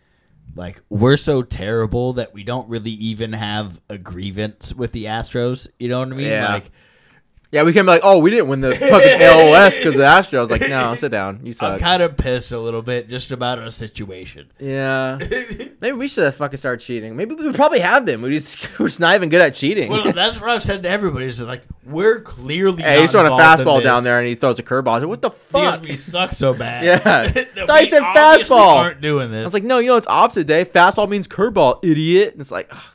like 0.56 0.82
we're 0.90 1.18
so 1.18 1.42
terrible 1.42 2.14
that 2.14 2.34
we 2.34 2.44
don't 2.44 2.68
really 2.70 2.92
even 2.92 3.34
have 3.34 3.80
a 3.90 3.98
grievance 3.98 4.74
with 4.74 4.92
the 4.94 5.06
Astros. 5.06 5.68
You 5.80 5.90
know 5.90 6.00
what 6.00 6.08
I 6.08 6.16
mean? 6.16 6.28
Yeah. 6.28 6.54
Like 6.54 6.72
yeah, 7.52 7.64
we 7.64 7.74
can't 7.74 7.86
be 7.86 7.92
like, 7.92 8.02
oh, 8.04 8.20
we 8.20 8.32
didn't 8.32 8.48
win 8.48 8.60
the 8.60 8.74
fucking 8.76 8.90
LOS 9.20 9.76
because 9.76 9.94
of 9.94 10.00
the 10.00 10.04
Astros. 10.04 10.50
Like, 10.50 10.68
no, 10.68 10.96
sit 10.96 11.12
down. 11.12 11.40
You 11.44 11.50
I'm 11.50 11.54
suck. 11.54 11.80
kind 11.80 12.04
of 12.04 12.18
pissed 12.18 12.52
a 12.52 12.60
little 12.60 12.82
bit 12.82 13.08
just 13.08 13.32
about 13.32 13.60
our 13.60 13.70
situation. 13.70 14.52
Yeah. 14.60 15.18
Maybe 15.82 15.92
we 15.94 16.08
should 16.08 16.26
have 16.26 16.36
fucking 16.36 16.58
started 16.58 16.84
cheating. 16.84 17.16
Maybe 17.16 17.36
we 17.36 17.52
probably 17.54 17.80
have 17.80 18.06
been. 18.06 18.22
We 18.22 18.32
just 18.32 18.80
we're 18.80 18.88
just 18.88 19.00
not 19.00 19.16
even 19.16 19.30
good 19.30 19.42
at 19.42 19.54
cheating. 19.54 19.92
Well, 19.92 20.12
that's 20.12 20.42
what 20.42 20.50
I've 20.50 20.64
said 20.64 20.84
to 20.84 20.90
everybody. 20.90 21.28
Is 21.28 21.42
like 21.42 21.64
we're 21.86 22.22
clearly 22.22 22.82
hey, 22.82 22.96
not 22.96 23.02
he's 23.02 23.12
throwing 23.12 23.28
a 23.28 23.36
fastball 23.36 23.84
down 23.84 24.04
there 24.04 24.20
and 24.20 24.28
he 24.28 24.36
throws 24.36 24.60
a 24.60 24.64
curveball. 24.64 24.88
I 24.90 24.94
was 24.96 25.04
like, 25.04 25.10
what 25.10 25.22
the 25.22 25.30
because 25.30 25.76
fuck? 25.76 25.84
we 25.84 25.96
suck 25.96 26.34
so 26.34 26.54
bad. 26.54 26.84
Yeah. 26.84 26.98
that 27.28 27.36
we 27.56 27.86
said 27.86 28.02
obviously 28.02 28.56
fastball. 28.56 28.78
Aren't 28.78 29.02
doing 29.02 29.32
this. 29.32 29.42
I 29.42 29.44
was 29.44 29.54
like, 29.54 29.64
no, 29.64 29.80
you 29.80 29.88
know 29.88 29.98
it's 29.98 30.08
opposite 30.08 30.48
day. 30.48 30.66
Fastball 30.66 31.08
means 31.08 31.28
curveball, 31.28 31.84
idiot. 31.86 32.34
And 32.34 32.42
it's 32.42 32.52
like, 32.52 32.70
oh 32.74 32.94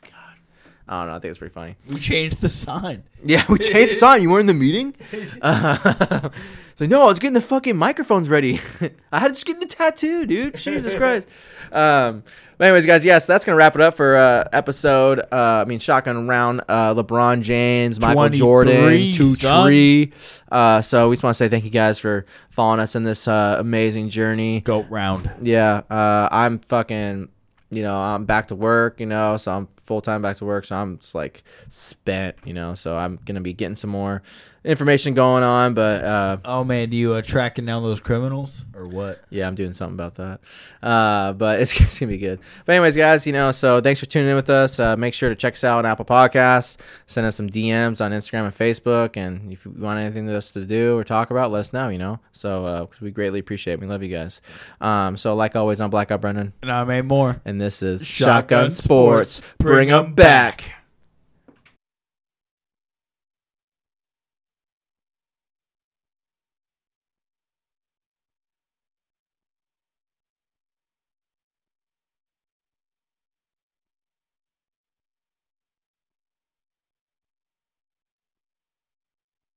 I 0.91 0.99
don't 0.99 1.07
know. 1.07 1.15
I 1.15 1.19
think 1.19 1.29
it's 1.29 1.39
pretty 1.39 1.53
funny. 1.53 1.77
we 1.87 2.01
changed 2.01 2.41
the 2.41 2.49
sign. 2.49 3.03
Yeah, 3.23 3.45
we 3.47 3.59
changed 3.59 3.93
the 3.93 3.97
sign. 3.97 4.21
You 4.21 4.29
weren't 4.29 4.41
in 4.41 4.47
the 4.47 4.53
meeting. 4.53 4.93
Uh, 5.41 6.29
so 6.75 6.85
no, 6.85 7.03
I 7.03 7.05
was 7.05 7.17
getting 7.17 7.33
the 7.33 7.39
fucking 7.39 7.77
microphones 7.77 8.27
ready. 8.27 8.59
I 9.11 9.19
had 9.19 9.29
to 9.29 9.33
just 9.33 9.45
get 9.45 9.63
a 9.63 9.65
tattoo, 9.65 10.25
dude. 10.25 10.55
Jesus 10.57 10.93
Christ. 10.95 11.29
Um, 11.71 12.23
but 12.57 12.67
anyways, 12.67 12.85
guys, 12.85 13.05
yes, 13.05 13.25
that's 13.25 13.45
gonna 13.45 13.55
wrap 13.55 13.75
it 13.75 13.81
up 13.81 13.93
for 13.93 14.17
uh, 14.17 14.43
episode. 14.51 15.21
Uh, 15.31 15.61
I 15.61 15.63
mean, 15.63 15.79
shotgun 15.79 16.27
round. 16.27 16.59
Uh, 16.67 16.93
LeBron 16.93 17.43
James, 17.43 17.97
Michael 17.97 18.27
Jordan, 18.27 19.13
two 19.13 19.23
son. 19.23 19.67
three. 19.67 20.11
Uh, 20.51 20.81
so 20.81 21.07
we 21.07 21.15
just 21.15 21.23
want 21.23 21.33
to 21.33 21.37
say 21.37 21.47
thank 21.47 21.63
you 21.63 21.69
guys 21.69 21.97
for 21.97 22.25
following 22.49 22.81
us 22.81 22.93
in 22.93 23.05
this 23.05 23.25
uh, 23.25 23.55
amazing 23.57 24.09
journey. 24.09 24.59
Goat 24.59 24.87
round. 24.89 25.31
Yeah, 25.41 25.83
uh, 25.89 26.27
I'm 26.29 26.59
fucking, 26.59 27.29
you 27.69 27.83
know, 27.83 27.95
I'm 27.95 28.25
back 28.25 28.49
to 28.49 28.55
work, 28.55 28.99
you 28.99 29.05
know, 29.05 29.37
so 29.37 29.53
I'm 29.53 29.69
full 29.83 30.01
time 30.01 30.21
back 30.21 30.37
to 30.37 30.45
work, 30.45 30.65
so 30.65 30.75
I'm 30.75 30.99
just 30.99 31.15
like 31.15 31.43
spent, 31.67 32.35
you 32.45 32.53
know, 32.53 32.73
so 32.73 32.97
I'm 32.97 33.19
gonna 33.25 33.41
be 33.41 33.53
getting 33.53 33.75
some 33.75 33.89
more 33.89 34.21
information 34.63 35.15
going 35.15 35.43
on, 35.43 35.73
but 35.73 36.03
uh, 36.03 36.37
Oh 36.45 36.63
man, 36.63 36.89
do 36.89 36.97
you 36.97 37.13
uh, 37.13 37.21
tracking 37.23 37.65
down 37.65 37.81
those 37.83 37.99
criminals 37.99 38.63
or 38.75 38.87
what? 38.87 39.23
yeah, 39.31 39.47
I'm 39.47 39.55
doing 39.55 39.73
something 39.73 39.95
about 39.95 40.15
that. 40.15 40.39
Uh, 40.83 41.33
but 41.33 41.59
it's, 41.61 41.79
it's 41.79 41.99
gonna 41.99 42.11
be 42.11 42.17
good. 42.17 42.39
But 42.65 42.73
anyways, 42.73 42.95
guys, 42.95 43.25
you 43.25 43.33
know, 43.33 43.51
so 43.51 43.81
thanks 43.81 43.99
for 43.99 44.05
tuning 44.05 44.29
in 44.29 44.35
with 44.35 44.49
us. 44.49 44.79
Uh, 44.79 44.95
make 44.97 45.13
sure 45.13 45.29
to 45.29 45.35
check 45.35 45.53
us 45.53 45.63
out 45.63 45.79
on 45.79 45.85
Apple 45.85 46.05
Podcasts. 46.05 46.77
Send 47.07 47.25
us 47.25 47.35
some 47.35 47.49
DMs 47.49 48.03
on 48.03 48.11
Instagram 48.11 48.45
and 48.45 48.55
Facebook, 48.55 49.17
and 49.17 49.51
if 49.51 49.65
you 49.65 49.71
want 49.71 49.99
anything 49.99 50.29
us 50.29 50.51
to 50.51 50.65
do 50.65 50.97
or 50.97 51.03
talk 51.03 51.31
about, 51.31 51.51
let 51.51 51.59
us 51.61 51.73
know. 51.73 51.89
You 51.89 51.97
know, 51.97 52.19
so 52.31 52.65
uh, 52.65 52.85
we 53.01 53.11
greatly 53.11 53.39
appreciate. 53.39 53.73
it. 53.75 53.79
We 53.79 53.87
love 53.87 54.03
you 54.03 54.09
guys. 54.09 54.41
Um, 54.79 55.17
so 55.17 55.33
like 55.35 55.55
always, 55.55 55.81
I'm 55.81 55.89
Blackout 55.89 56.21
Brendan. 56.21 56.53
And 56.61 56.71
I'm 56.71 56.87
made 56.87 57.05
more. 57.05 57.41
and 57.45 57.59
this 57.59 57.81
is 57.81 58.05
Shotgun 58.05 58.35
Shotgun, 58.35 58.69
Sports. 58.71 59.31
Sports. 59.31 59.57
Bring 59.71 59.89
Bring 59.89 59.89
'em 59.89 60.05
'em 60.07 60.13
back. 60.13 60.80